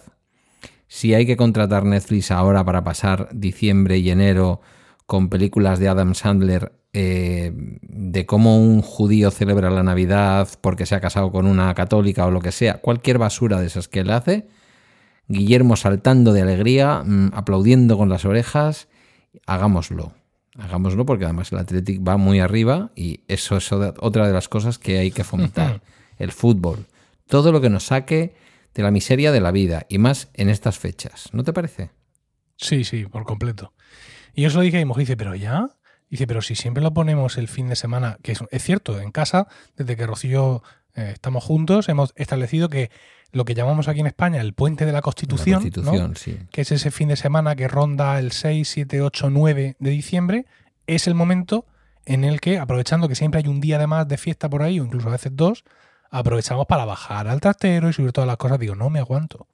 [0.87, 4.61] Si hay que contratar Netflix ahora para pasar diciembre y enero
[5.05, 7.51] con películas de Adam Sandler eh,
[7.81, 12.31] de cómo un judío celebra la Navidad porque se ha casado con una católica o
[12.31, 14.47] lo que sea, cualquier basura de esas que él hace,
[15.27, 18.87] Guillermo saltando de alegría, mm, aplaudiendo con las orejas,
[19.47, 20.13] hagámoslo.
[20.55, 24.77] Hagámoslo porque además el Athletic va muy arriba y eso es otra de las cosas
[24.77, 25.81] que hay que fomentar.
[26.19, 26.85] el fútbol.
[27.27, 28.35] Todo lo que nos saque
[28.73, 31.29] de la miseria de la vida y más en estas fechas.
[31.31, 31.91] ¿No te parece?
[32.57, 33.73] Sí, sí, por completo.
[34.33, 35.67] Y yo se lo dije a mi mujer, dice, pero ya.
[36.09, 39.11] Dice, pero si siempre lo ponemos el fin de semana, que es, es cierto, en
[39.11, 40.61] casa, desde que Rocío
[40.95, 42.91] eh, estamos juntos, hemos establecido que
[43.31, 45.91] lo que llamamos aquí en España el puente de la Constitución, La ¿no?
[45.91, 46.37] Constitución, sí.
[46.51, 50.45] que es ese fin de semana que ronda el 6, 7, 8, 9 de diciembre,
[50.85, 51.65] es el momento
[52.05, 54.79] en el que, aprovechando que siempre hay un día de más de fiesta por ahí,
[54.79, 55.63] o incluso a veces dos,
[56.13, 58.59] aprovechamos para bajar al trastero y subir todas las cosas.
[58.59, 59.47] Digo, no me aguanto.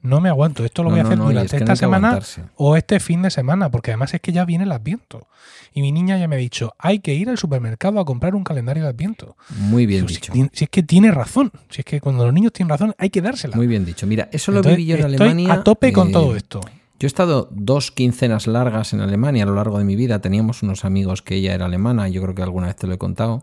[0.00, 0.64] No me aguanto.
[0.64, 2.42] Esto lo No, voy a hacer no, durante es esta semana aguantarse.
[2.54, 5.26] o este fin de semana, porque además es que ya viene el Adviento.
[5.74, 8.44] Y mi niña ya me ha dicho, hay que ir al supermercado a comprar un
[8.44, 9.36] calendario de Adviento.
[9.58, 10.32] Muy bien dicho.
[10.52, 13.20] si es que tiene razón, si es que cuando los niños tienen razón hay que
[13.20, 13.56] dársela.
[13.56, 14.06] Muy bien dicho.
[14.06, 15.52] Mira, eso lo viví yo en estoy Alemania.
[15.54, 16.60] a tope con eh, todo esto.
[17.00, 20.20] Yo he estado dos quincenas largas en Alemania a lo largo de mi vida.
[20.20, 22.98] Teníamos unos amigos que ella era alemana, yo creo que alguna vez te lo he
[22.98, 23.42] contado.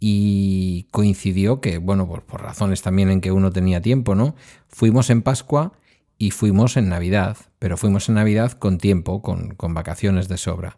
[0.00, 4.36] Y coincidió que, bueno, por, por razones también en que uno tenía tiempo, ¿no?
[4.68, 5.72] Fuimos en Pascua
[6.18, 10.76] y fuimos en Navidad, pero fuimos en Navidad con tiempo, con, con vacaciones de sobra.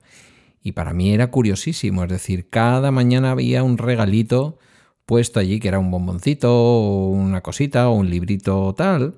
[0.63, 4.59] Y para mí era curiosísimo, es decir, cada mañana había un regalito
[5.07, 9.15] puesto allí que era un bomboncito o una cosita o un librito tal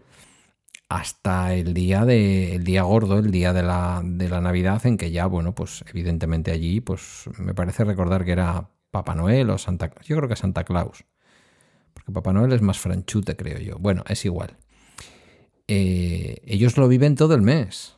[0.89, 4.99] hasta el día de el día gordo, el día de la, de la Navidad, en
[4.99, 9.59] que ya, bueno, pues evidentemente allí, pues me parece recordar que era Papá Noel o
[9.59, 11.05] Santa Yo creo que Santa Claus.
[11.93, 13.79] Porque Papá Noel es más franchute, creo yo.
[13.81, 14.57] Bueno, es igual.
[15.67, 17.97] Eh, ellos lo viven todo el mes.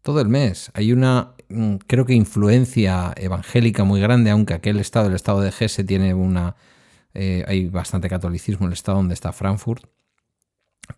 [0.00, 0.70] Todo el mes.
[0.72, 5.52] Hay una, mm, creo que influencia evangélica muy grande, aunque aquel estado, el estado de
[5.52, 6.56] Gese, tiene una...
[7.12, 9.84] Eh, hay bastante catolicismo en el estado donde está Frankfurt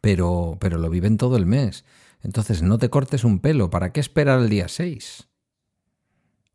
[0.01, 1.85] pero, pero lo viven todo el mes.
[2.23, 3.71] Entonces no te cortes un pelo.
[3.71, 5.29] ¿Para qué esperar el día 6?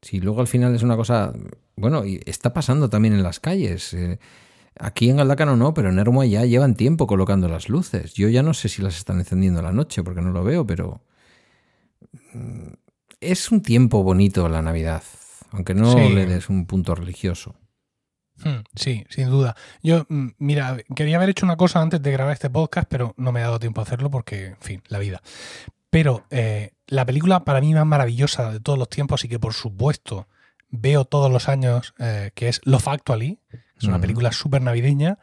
[0.01, 1.33] Si luego al final es una cosa...
[1.75, 3.93] Bueno, y está pasando también en las calles.
[3.93, 4.19] Eh,
[4.79, 8.13] aquí en Galdácano no, pero en Hermo ya llevan tiempo colocando las luces.
[8.13, 11.01] Yo ya no sé si las están encendiendo la noche porque no lo veo, pero...
[12.33, 12.73] Mm,
[13.21, 15.03] es un tiempo bonito la Navidad,
[15.51, 17.55] aunque no le des un punto religioso.
[18.43, 19.55] Hmm, sí, sin duda.
[19.81, 23.31] Yo, mm, mira, quería haber hecho una cosa antes de grabar este podcast, pero no
[23.31, 25.21] me ha dado tiempo a hacerlo porque, en fin, la vida.
[25.89, 29.53] Pero eh, la película para mí más maravillosa de todos los tiempos y que por
[29.53, 30.27] supuesto
[30.69, 33.39] veo todos los años, eh, que es Love Actually,
[33.77, 35.19] es una película súper navideña.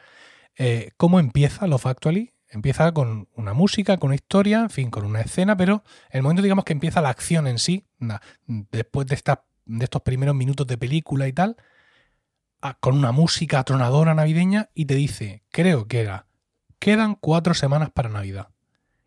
[0.56, 2.32] Eh, ¿Cómo empieza Love Actually?
[2.48, 6.42] Empieza con una música, con una historia, en fin, con una escena, pero el momento,
[6.42, 7.86] digamos, que empieza la acción en sí,
[8.46, 11.56] después de, esta, de estos primeros minutos de película y tal,
[12.80, 16.26] con una música atronadora navideña y te dice, creo que era,
[16.78, 18.48] quedan cuatro semanas para Navidad.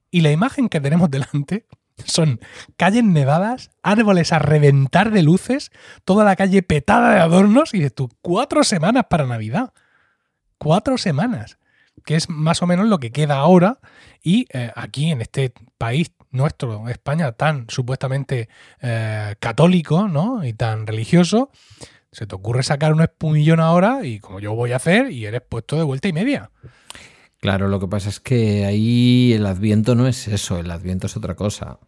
[0.10, 1.68] Y la imagen que tenemos delante
[2.04, 2.40] son
[2.76, 5.72] calles nevadas, árboles a reventar de luces,
[6.04, 9.74] toda la calle petada de adornos y de tú, cuatro semanas para Navidad.
[10.58, 11.58] Cuatro semanas.
[12.06, 13.80] Que es más o menos lo que queda ahora.
[14.22, 18.50] Y eh, aquí en este país nuestro, España, tan supuestamente
[18.82, 20.44] eh, católico ¿no?
[20.44, 21.50] y tan religioso,
[22.12, 25.42] se te ocurre sacar un espumillón ahora y como yo voy a hacer y eres
[25.42, 26.52] puesto de vuelta y media.
[27.40, 31.16] Claro, lo que pasa es que ahí el adviento no es eso, el adviento es
[31.18, 31.80] otra cosa.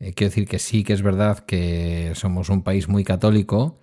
[0.00, 3.80] Eh, quiero decir que sí que es verdad que somos un país muy católico,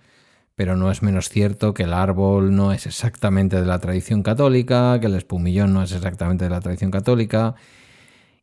[0.56, 4.98] pero no es menos cierto que el árbol no es exactamente de la tradición católica,
[5.00, 7.56] que el espumillón no es exactamente de la tradición católica,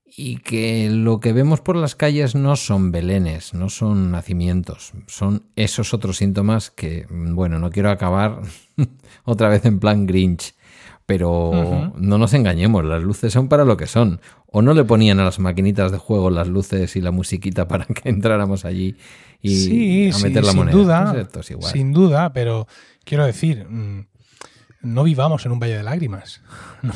[0.06, 5.44] y que lo que vemos por las calles no son belenes, no son nacimientos, son
[5.56, 8.42] esos otros síntomas que, bueno, no quiero acabar
[9.26, 10.56] otra vez en plan Grinch,
[11.08, 14.20] pero no nos engañemos, las luces son para lo que son.
[14.52, 17.86] O no le ponían a las maquinitas de juego las luces y la musiquita para
[17.86, 18.98] que entráramos allí
[19.42, 21.14] y a meter la sin moneda.
[21.14, 22.68] Duda, Sin duda, pero
[23.06, 24.06] quiero decir, mm,
[24.82, 26.42] no vivamos en un valle de lágrimas.
[26.84, 26.94] No.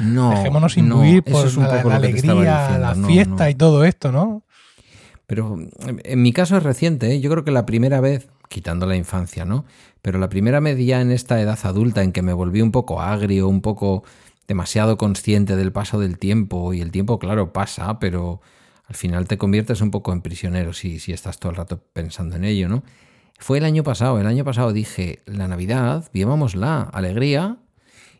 [0.00, 4.42] no Dejémonos imbuir por la, alegría, la fiesta y todo esto, ¿no?
[5.26, 5.58] Pero
[6.04, 7.20] en mi caso es reciente, ¿eh?
[7.20, 9.64] yo creo que la primera vez, quitando la infancia, ¿no?
[10.00, 13.48] Pero la primera ya en esta edad adulta en que me volví un poco agrio,
[13.48, 14.04] un poco
[14.46, 18.40] demasiado consciente del paso del tiempo, y el tiempo, claro, pasa, pero
[18.86, 22.36] al final te conviertes un poco en prisionero si, si estás todo el rato pensando
[22.36, 22.84] en ello, ¿no?
[23.40, 27.58] Fue el año pasado, el año pasado dije, la Navidad, la alegría,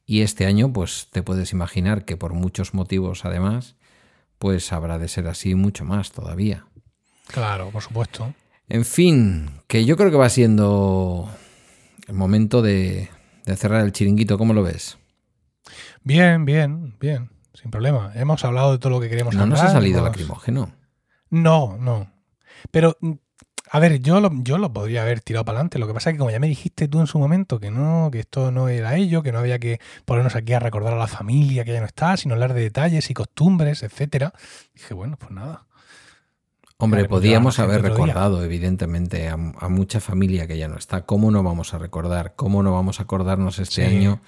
[0.04, 3.76] y este año, pues te puedes imaginar que por muchos motivos además,
[4.38, 6.66] pues habrá de ser así mucho más todavía.
[7.28, 8.34] Claro, por supuesto.
[8.68, 11.28] En fin, que yo creo que va siendo
[12.06, 13.10] el momento de,
[13.56, 14.98] cerrar el chiringuito, ¿cómo lo ves?
[16.02, 18.12] Bien, bien, bien, sin problema.
[18.14, 19.48] Hemos hablado de todo lo que queremos hablar.
[19.48, 20.72] ¿No nos ha salido lacrimógeno?
[21.30, 22.10] No, no.
[22.70, 22.96] Pero
[23.70, 25.78] a ver, yo lo, yo lo podría haber tirado para adelante.
[25.78, 28.08] Lo que pasa es que como ya me dijiste tú en su momento que no,
[28.12, 31.06] que esto no era ello, que no había que ponernos aquí a recordar a la
[31.06, 34.32] familia que ya no está, sino hablar de detalles y costumbres, etcétera.
[34.74, 35.66] Dije, bueno, pues nada.
[36.84, 41.06] Hombre, podíamos haber recordado, evidentemente, a, mucha familia que ya no está.
[41.06, 42.34] ¿Cómo no vamos a recordar?
[42.36, 44.20] ¿Cómo no vamos a acordarnos este año?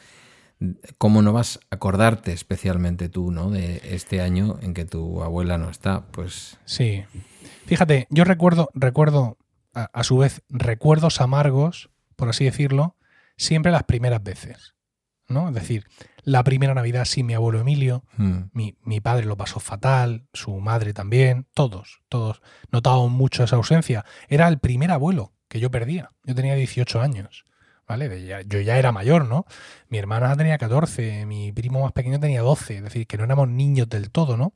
[0.99, 3.51] ¿Cómo no vas a acordarte especialmente tú, ¿no?
[3.51, 6.07] De este año en que tu abuela no está.
[6.07, 6.59] Pues.
[6.65, 7.05] Sí.
[7.67, 9.37] Fíjate, yo recuerdo, recuerdo,
[9.75, 12.97] a, su vez, recuerdos amargos, por así decirlo,
[13.37, 14.77] siempre las primeras veces.
[15.29, 15.49] ¿no?
[15.49, 15.87] Es decir,
[16.27, 18.51] la primera Navidad sin mi abuelo Emilio, hmm.
[18.53, 24.05] mi, mi, padre lo pasó fatal, su madre también, todos, todos notábamos mucho esa ausencia.
[24.29, 26.11] Era el primer abuelo que yo perdía.
[26.25, 27.47] Yo tenía 18 años,
[27.89, 28.45] ¿vale?
[28.47, 29.47] Yo ya era mayor, ¿no?
[29.89, 33.49] Mi hermana tenía 14, mi primo más pequeño tenía 12, es decir, que no éramos
[33.49, 34.53] niños del todo, ¿no?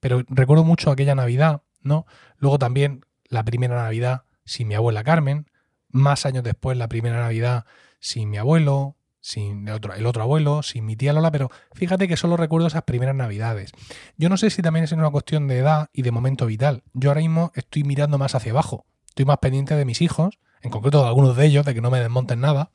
[0.00, 2.06] Pero recuerdo mucho aquella Navidad ¿no?
[2.38, 5.50] Luego también la primera Navidad sin mi abuela Carmen,
[5.88, 7.64] más años después la primera Navidad
[8.00, 12.08] sin mi abuelo, sin el otro, el otro abuelo, sin mi tía Lola, pero fíjate
[12.08, 13.70] que solo recuerdo esas primeras navidades.
[14.18, 16.82] Yo no sé si también es una cuestión de edad y de momento vital.
[16.92, 20.70] Yo ahora mismo estoy mirando más hacia abajo, estoy más pendiente de mis hijos, en
[20.70, 22.72] concreto de algunos de ellos, de que no me desmonten nada,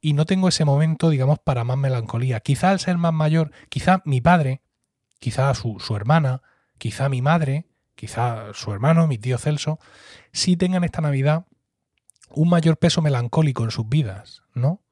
[0.00, 2.40] y no tengo ese momento, digamos, para más melancolía.
[2.40, 4.62] Quizá al ser más mayor, quizá mi padre,
[5.18, 6.42] quizá su, su hermana,
[6.78, 9.78] quizá mi madre, quizá su hermano, mi tío Celso,
[10.32, 11.46] sí tengan esta Navidad
[12.30, 14.82] un mayor peso melancólico en sus vidas, ¿no?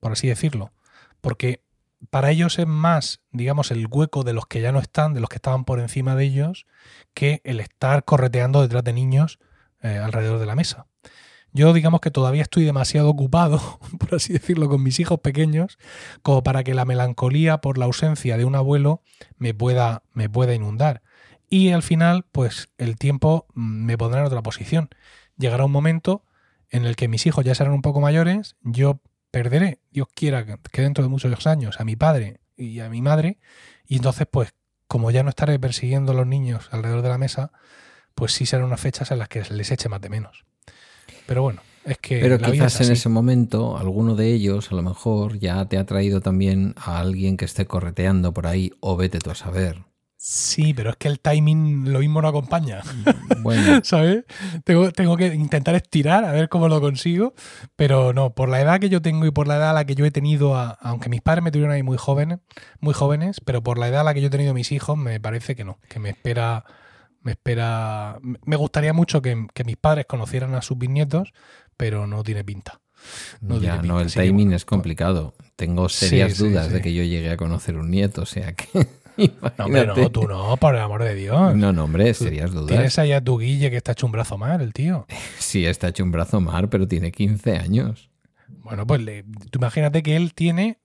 [0.00, 0.72] Por así decirlo.
[1.20, 1.62] Porque
[2.10, 5.28] para ellos es más, digamos, el hueco de los que ya no están, de los
[5.28, 6.66] que estaban por encima de ellos,
[7.14, 9.38] que el estar correteando detrás de niños
[9.82, 10.86] eh, alrededor de la mesa.
[11.52, 15.78] Yo digamos que todavía estoy demasiado ocupado, por así decirlo, con mis hijos pequeños,
[16.22, 19.02] como para que la melancolía por la ausencia de un abuelo
[19.38, 21.02] me pueda, me pueda inundar.
[21.50, 24.90] Y al final, pues el tiempo mm, me pondrá en otra posición.
[25.36, 26.22] Llegará un momento
[26.70, 30.82] en el que mis hijos ya serán un poco mayores, yo perderé, Dios quiera, que
[30.82, 33.38] dentro de muchos años, a mi padre y a mi madre,
[33.86, 34.52] y entonces, pues,
[34.86, 37.52] como ya no estaré persiguiendo a los niños alrededor de la mesa,
[38.14, 40.44] pues sí serán unas fechas en las que les eche más de menos.
[41.26, 42.20] Pero bueno, es que.
[42.20, 46.20] Pero quizás en ese momento, alguno de ellos, a lo mejor, ya te ha traído
[46.20, 49.84] también a alguien que esté correteando por ahí, o vete tú a saber.
[50.20, 52.82] Sí, pero es que el timing lo mismo no acompaña.
[53.40, 53.80] Bueno.
[53.84, 54.24] ¿Sabes?
[54.64, 57.34] Tengo, tengo, que intentar estirar a ver cómo lo consigo.
[57.76, 59.94] Pero no, por la edad que yo tengo y por la edad a la que
[59.94, 62.40] yo he tenido, aunque mis padres me tuvieron ahí muy jóvenes,
[62.80, 65.20] muy jóvenes, pero por la edad a la que yo he tenido mis hijos, me
[65.20, 66.64] parece que no, que me espera.
[67.22, 68.18] Me espera.
[68.20, 71.32] Me gustaría mucho que, mis padres conocieran a sus bisnietos,
[71.76, 72.80] pero no tiene pinta.
[73.40, 75.36] No, ya, no el timing es complicado.
[75.54, 78.88] Tengo serias dudas de que yo llegue a conocer un nieto, o sea que.
[79.18, 81.56] No, hombre, no, tú no, por el amor de Dios.
[81.56, 82.68] No, no, hombre, serías dudas.
[82.68, 85.06] Tienes ahí a tu Guille que está hecho un brazo mar, el tío.
[85.38, 88.10] Sí, está hecho un brazo mar, pero tiene 15 años.
[88.48, 89.00] Bueno, pues
[89.50, 90.78] tú imagínate que él tiene,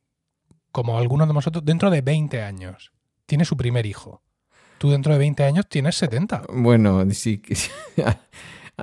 [0.71, 2.91] como algunos de nosotros, dentro de 20 años.
[3.25, 4.21] Tiene su primer hijo.
[4.77, 6.43] Tú dentro de 20 años tienes 70.
[6.49, 7.41] Bueno, sí.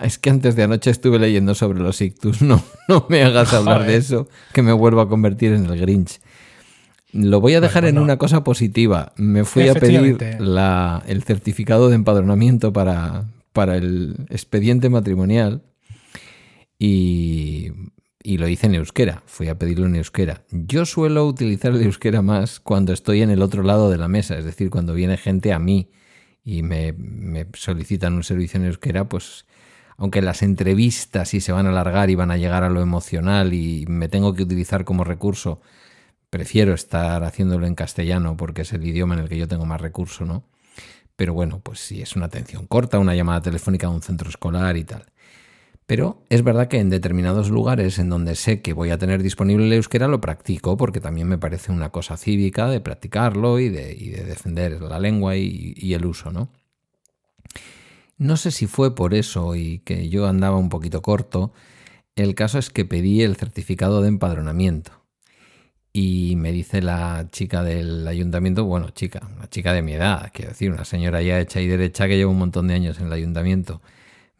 [0.00, 2.42] Es que antes de anoche estuve leyendo sobre los ictus.
[2.42, 6.20] No, no me hagas hablar de eso, que me vuelvo a convertir en el Grinch.
[7.12, 9.12] Lo voy a dejar en una cosa positiva.
[9.16, 15.62] Me fui a pedir el certificado de empadronamiento para, para el expediente matrimonial
[16.78, 17.72] y,
[18.22, 19.22] y, lo hice en euskera.
[19.26, 20.44] Fui a pedirlo en euskera.
[20.50, 24.38] Yo suelo utilizar el euskera más cuando estoy en el otro lado de la mesa,
[24.38, 25.90] es decir, cuando viene gente a mí
[26.44, 29.46] y me, me solicitan un servicio en euskera, pues
[29.96, 33.52] aunque las entrevistas sí se van a alargar y van a llegar a lo emocional
[33.52, 35.60] y me tengo que utilizar como recurso
[36.30, 39.80] prefiero estar haciéndolo en castellano porque es el idioma en el que yo tengo más
[39.80, 40.44] recurso, ¿no?
[41.16, 44.76] Pero bueno, pues si es una atención corta, una llamada telefónica a un centro escolar
[44.76, 45.04] y tal.
[45.90, 49.66] Pero es verdad que en determinados lugares en donde sé que voy a tener disponible
[49.66, 53.96] el euskera lo practico porque también me parece una cosa cívica de practicarlo y de,
[54.24, 56.48] defender la lengua y, y, el uso, ¿no?
[58.18, 61.52] No sé si fue por eso y que yo andaba un poquito corto.
[62.14, 64.99] El caso es que pedí el certificado de empadronamiento.
[65.92, 70.50] Y me dice la chica del ayuntamiento, bueno, chica, una chica de mi edad, quiero
[70.50, 73.12] decir, una señora ya hecha y derecha que lleva un montón de años en el
[73.12, 73.82] ayuntamiento,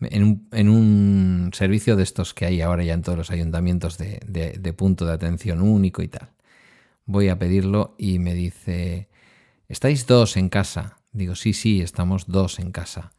[0.00, 3.98] en un, en un servicio de estos que hay ahora ya en todos los ayuntamientos
[3.98, 6.30] de, de punto de atención único y tal.
[7.04, 9.08] Voy a pedirlo y me dice,
[9.68, 10.98] ¿estáis dos en casa?
[11.12, 13.12] Digo, sí, sí, estamos dos en casa.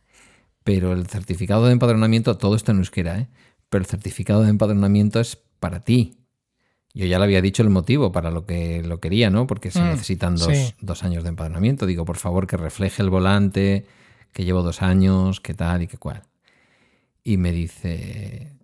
[0.64, 3.28] Pero el certificado de empadronamiento, todo esto en euskera, ¿eh?
[3.70, 6.21] Pero el certificado de empadronamiento es para ti,
[6.94, 9.48] yo ya le había dicho el motivo para lo que lo quería, ¿no?
[9.48, 11.86] Porque se mm, necesitan dos, años de empadronamiento.
[11.86, 13.86] Digo, por favor, que refleje el volante,
[14.34, 16.24] que llevo dos años, qué tal y qué cual.
[17.24, 18.58] Y me dice,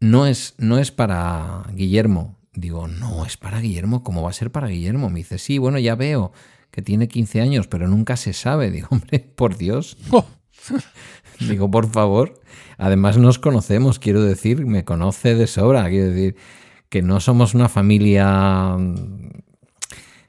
[0.00, 2.38] no es, no es para Guillermo.
[2.52, 4.02] Digo, no, es para Guillermo.
[4.02, 5.08] ¿Cómo va a ser para Guillermo?
[5.08, 6.32] Me dice, sí, bueno, ya veo
[6.70, 8.70] que tiene 15 años, pero nunca se sabe.
[8.72, 9.96] Digo, hombre, por Dios.
[10.10, 10.26] Oh.
[11.40, 12.40] Digo, por favor.
[12.76, 15.88] Además nos conocemos, quiero decir, me conoce de sobra.
[15.88, 16.36] Quiero decir,
[16.90, 18.76] que no somos una familia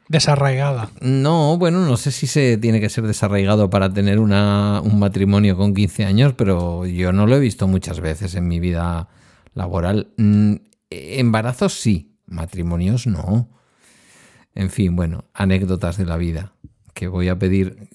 [0.07, 0.91] desarraigada.
[1.01, 5.57] No, bueno, no sé si se tiene que ser desarraigado para tener una, un matrimonio
[5.57, 9.09] con 15 años, pero yo no lo he visto muchas veces en mi vida
[9.53, 10.13] laboral.
[10.17, 10.55] Mm,
[10.89, 13.49] embarazos sí, matrimonios no.
[14.53, 16.53] En fin, bueno, anécdotas de la vida
[16.93, 17.89] que voy a pedir.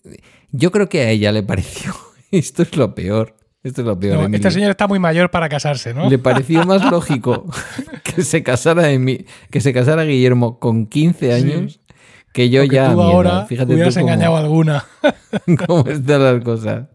[0.50, 1.94] Yo creo que a ella le pareció,
[2.30, 3.36] esto es lo peor,
[3.66, 4.32] esto es lo peor.
[4.32, 6.08] este señor está muy mayor para casarse, ¿no?
[6.08, 7.46] Le pareció más lógico
[8.04, 8.84] que se casara
[9.50, 11.80] que se casara Guillermo con 15 años
[12.32, 12.92] que yo ya.
[12.92, 14.84] Tú ahora Fíjate hubieras engañado alguna.
[15.66, 16.88] ¿Cómo están las cosas?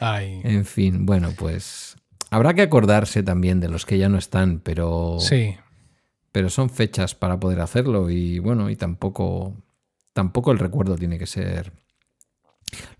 [0.00, 1.96] En fin, bueno, pues
[2.30, 5.16] habrá que acordarse también de los que ya no están, pero.
[5.20, 5.56] Sí.
[6.32, 9.56] Pero son fechas para poder hacerlo y bueno, y tampoco.
[10.12, 11.72] Tampoco el recuerdo tiene que ser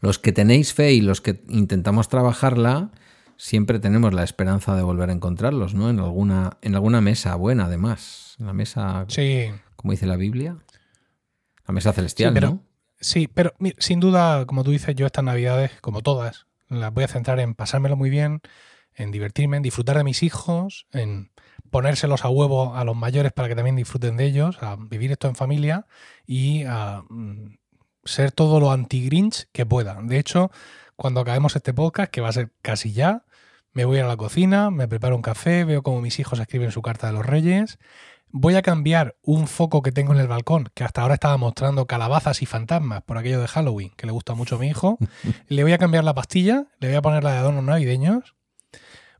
[0.01, 2.91] los que tenéis fe y los que intentamos trabajarla,
[3.37, 5.91] siempre tenemos la esperanza de volver a encontrarlos, ¿no?
[5.91, 8.37] En alguna, en alguna mesa buena, además.
[8.39, 9.47] En la mesa, sí.
[9.77, 10.57] como dice la Biblia.
[11.67, 12.63] La mesa celestial, ¿no?
[13.01, 17.05] Sí, pero mi- sin duda, como tú dices, yo estas navidades, como todas, las voy
[17.05, 18.41] a centrar en pasármelo muy bien,
[18.95, 21.31] en divertirme, en disfrutar de mis hijos, en
[21.71, 25.29] ponérselos a huevo a los mayores para que también disfruten de ellos, a vivir esto
[25.29, 25.87] en familia
[26.27, 27.57] y a mm,
[28.05, 29.99] ser todo lo anti-Grinch que pueda.
[30.03, 30.51] De hecho,
[30.97, 33.25] cuando acabemos este podcast, que va a ser casi ya,
[33.73, 36.83] me voy a la cocina, me preparo un café, veo cómo mis hijos escriben su
[36.83, 37.79] carta de los reyes,
[38.33, 41.87] voy a cambiar un foco que tengo en el balcón, que hasta ahora estaba mostrando
[41.87, 44.99] calabazas y fantasmas por aquello de Halloween, que le gusta mucho a mi hijo.
[45.49, 48.35] le voy a cambiar la pastilla, le voy a poner la de adornos navideños.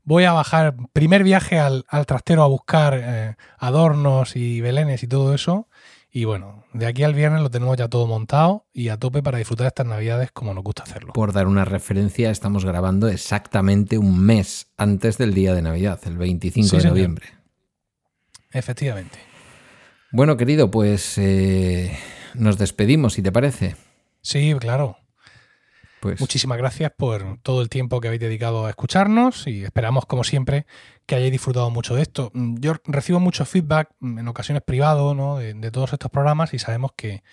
[0.03, 5.07] Voy a bajar, primer viaje al, al trastero a buscar eh, adornos y belenes y
[5.07, 5.69] todo eso.
[6.15, 9.39] Y bueno, de aquí al viernes lo tenemos ya todo montado y a tope para
[9.39, 11.11] disfrutar estas navidades como nos gusta hacerlo.
[11.11, 16.17] Por dar una referencia, estamos grabando exactamente un mes antes del día de Navidad, el
[16.19, 16.95] 25 Sí, de señor.
[16.95, 17.25] noviembre.
[18.51, 19.17] Efectivamente.
[20.11, 21.97] Bueno, querido, pues eh,
[22.35, 23.75] nos despedimos, si te parece.
[24.21, 24.97] Sí, claro.
[26.03, 30.25] Pues Muchísimas gracias por todo el tiempo que habéis dedicado a escucharnos y esperamos, como
[30.25, 30.65] siempre,
[31.05, 32.29] que hayáis disfrutado mucho de esto.
[32.33, 35.37] Mm, Yo recibo mucho feedback, mm, en ocasiones privado, ¿no?
[35.37, 37.23] de, todos estos programas y sabemos que,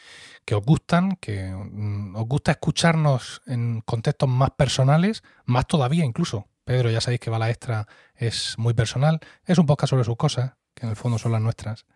[0.45, 6.47] que os gustan, que mm, os gusta escucharnos en contextos más personales, más todavía incluso.
[6.63, 10.53] Pedro, ya sabéis que Bala Extra es muy personal, es un podcast sobre sus cosas,
[10.75, 11.87] que en el fondo son las nuestras.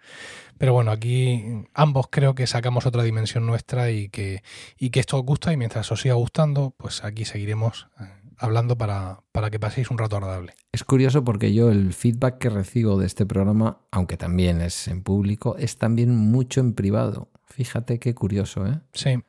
[0.58, 1.42] Pero bueno, aquí
[1.74, 4.42] ambos creo que sacamos otra dimensión nuestra y que,
[4.78, 8.04] y que esto os gusta y mientras os siga gustando, pues aquí seguiremos eh,
[8.38, 10.54] hablando para, para que paséis un rato agradable.
[10.72, 15.02] es curioso porque yo el feedback que recibo de este programa, aunque también es en
[15.02, 17.30] público, es también mucho en privado.
[17.46, 18.80] Fíjate qué curioso, ¿eh?
[18.92, 19.22] Sí,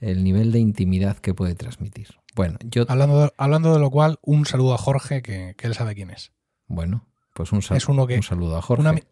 [0.00, 2.08] El nivel de intimidad que puede transmitir.
[2.34, 2.84] Bueno, yo...
[2.88, 6.10] hablando de, hablando de lo cual, un saludo a Jorge, que, que él sabe quién
[6.10, 6.32] es.
[6.66, 7.06] Bueno,
[7.36, 8.82] pues un, sal- Es uno que- un saludo a Jorge.
[8.82, 9.04] Un, ami-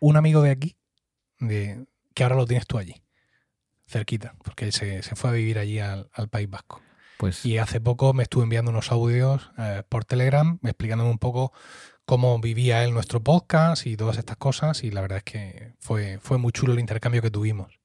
[0.00, 0.76] un amigo de aquí,
[1.38, 2.94] de, que ahora lo tienes tú allí,
[3.86, 6.80] cerquita, porque él se, se fue a vivir allí al, al País Vasco.
[7.18, 11.52] Pues Y hace poco me estuvo enviando unos audios eh, por Telegram explicándome un poco
[12.04, 14.84] cómo vivía él nuestro podcast y todas estas cosas.
[14.84, 17.80] Y la verdad es que fue, fue muy chulo el intercambio que tuvimos.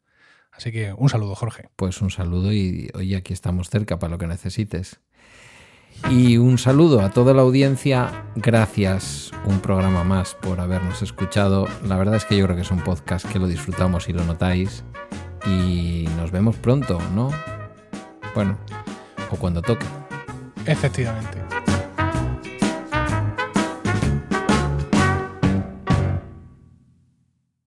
[0.52, 1.70] Así que un saludo, Jorge.
[1.76, 5.00] Pues un saludo y hoy aquí estamos cerca para lo que necesites.
[6.10, 8.26] Y un saludo a toda la audiencia.
[8.36, 11.68] Gracias un programa más por habernos escuchado.
[11.86, 14.24] La verdad es que yo creo que es un podcast que lo disfrutamos y lo
[14.24, 14.84] notáis.
[15.46, 17.32] Y nos vemos pronto, ¿no?
[18.36, 18.58] Bueno,
[19.32, 19.86] o cuando toque.
[20.66, 21.63] Efectivamente.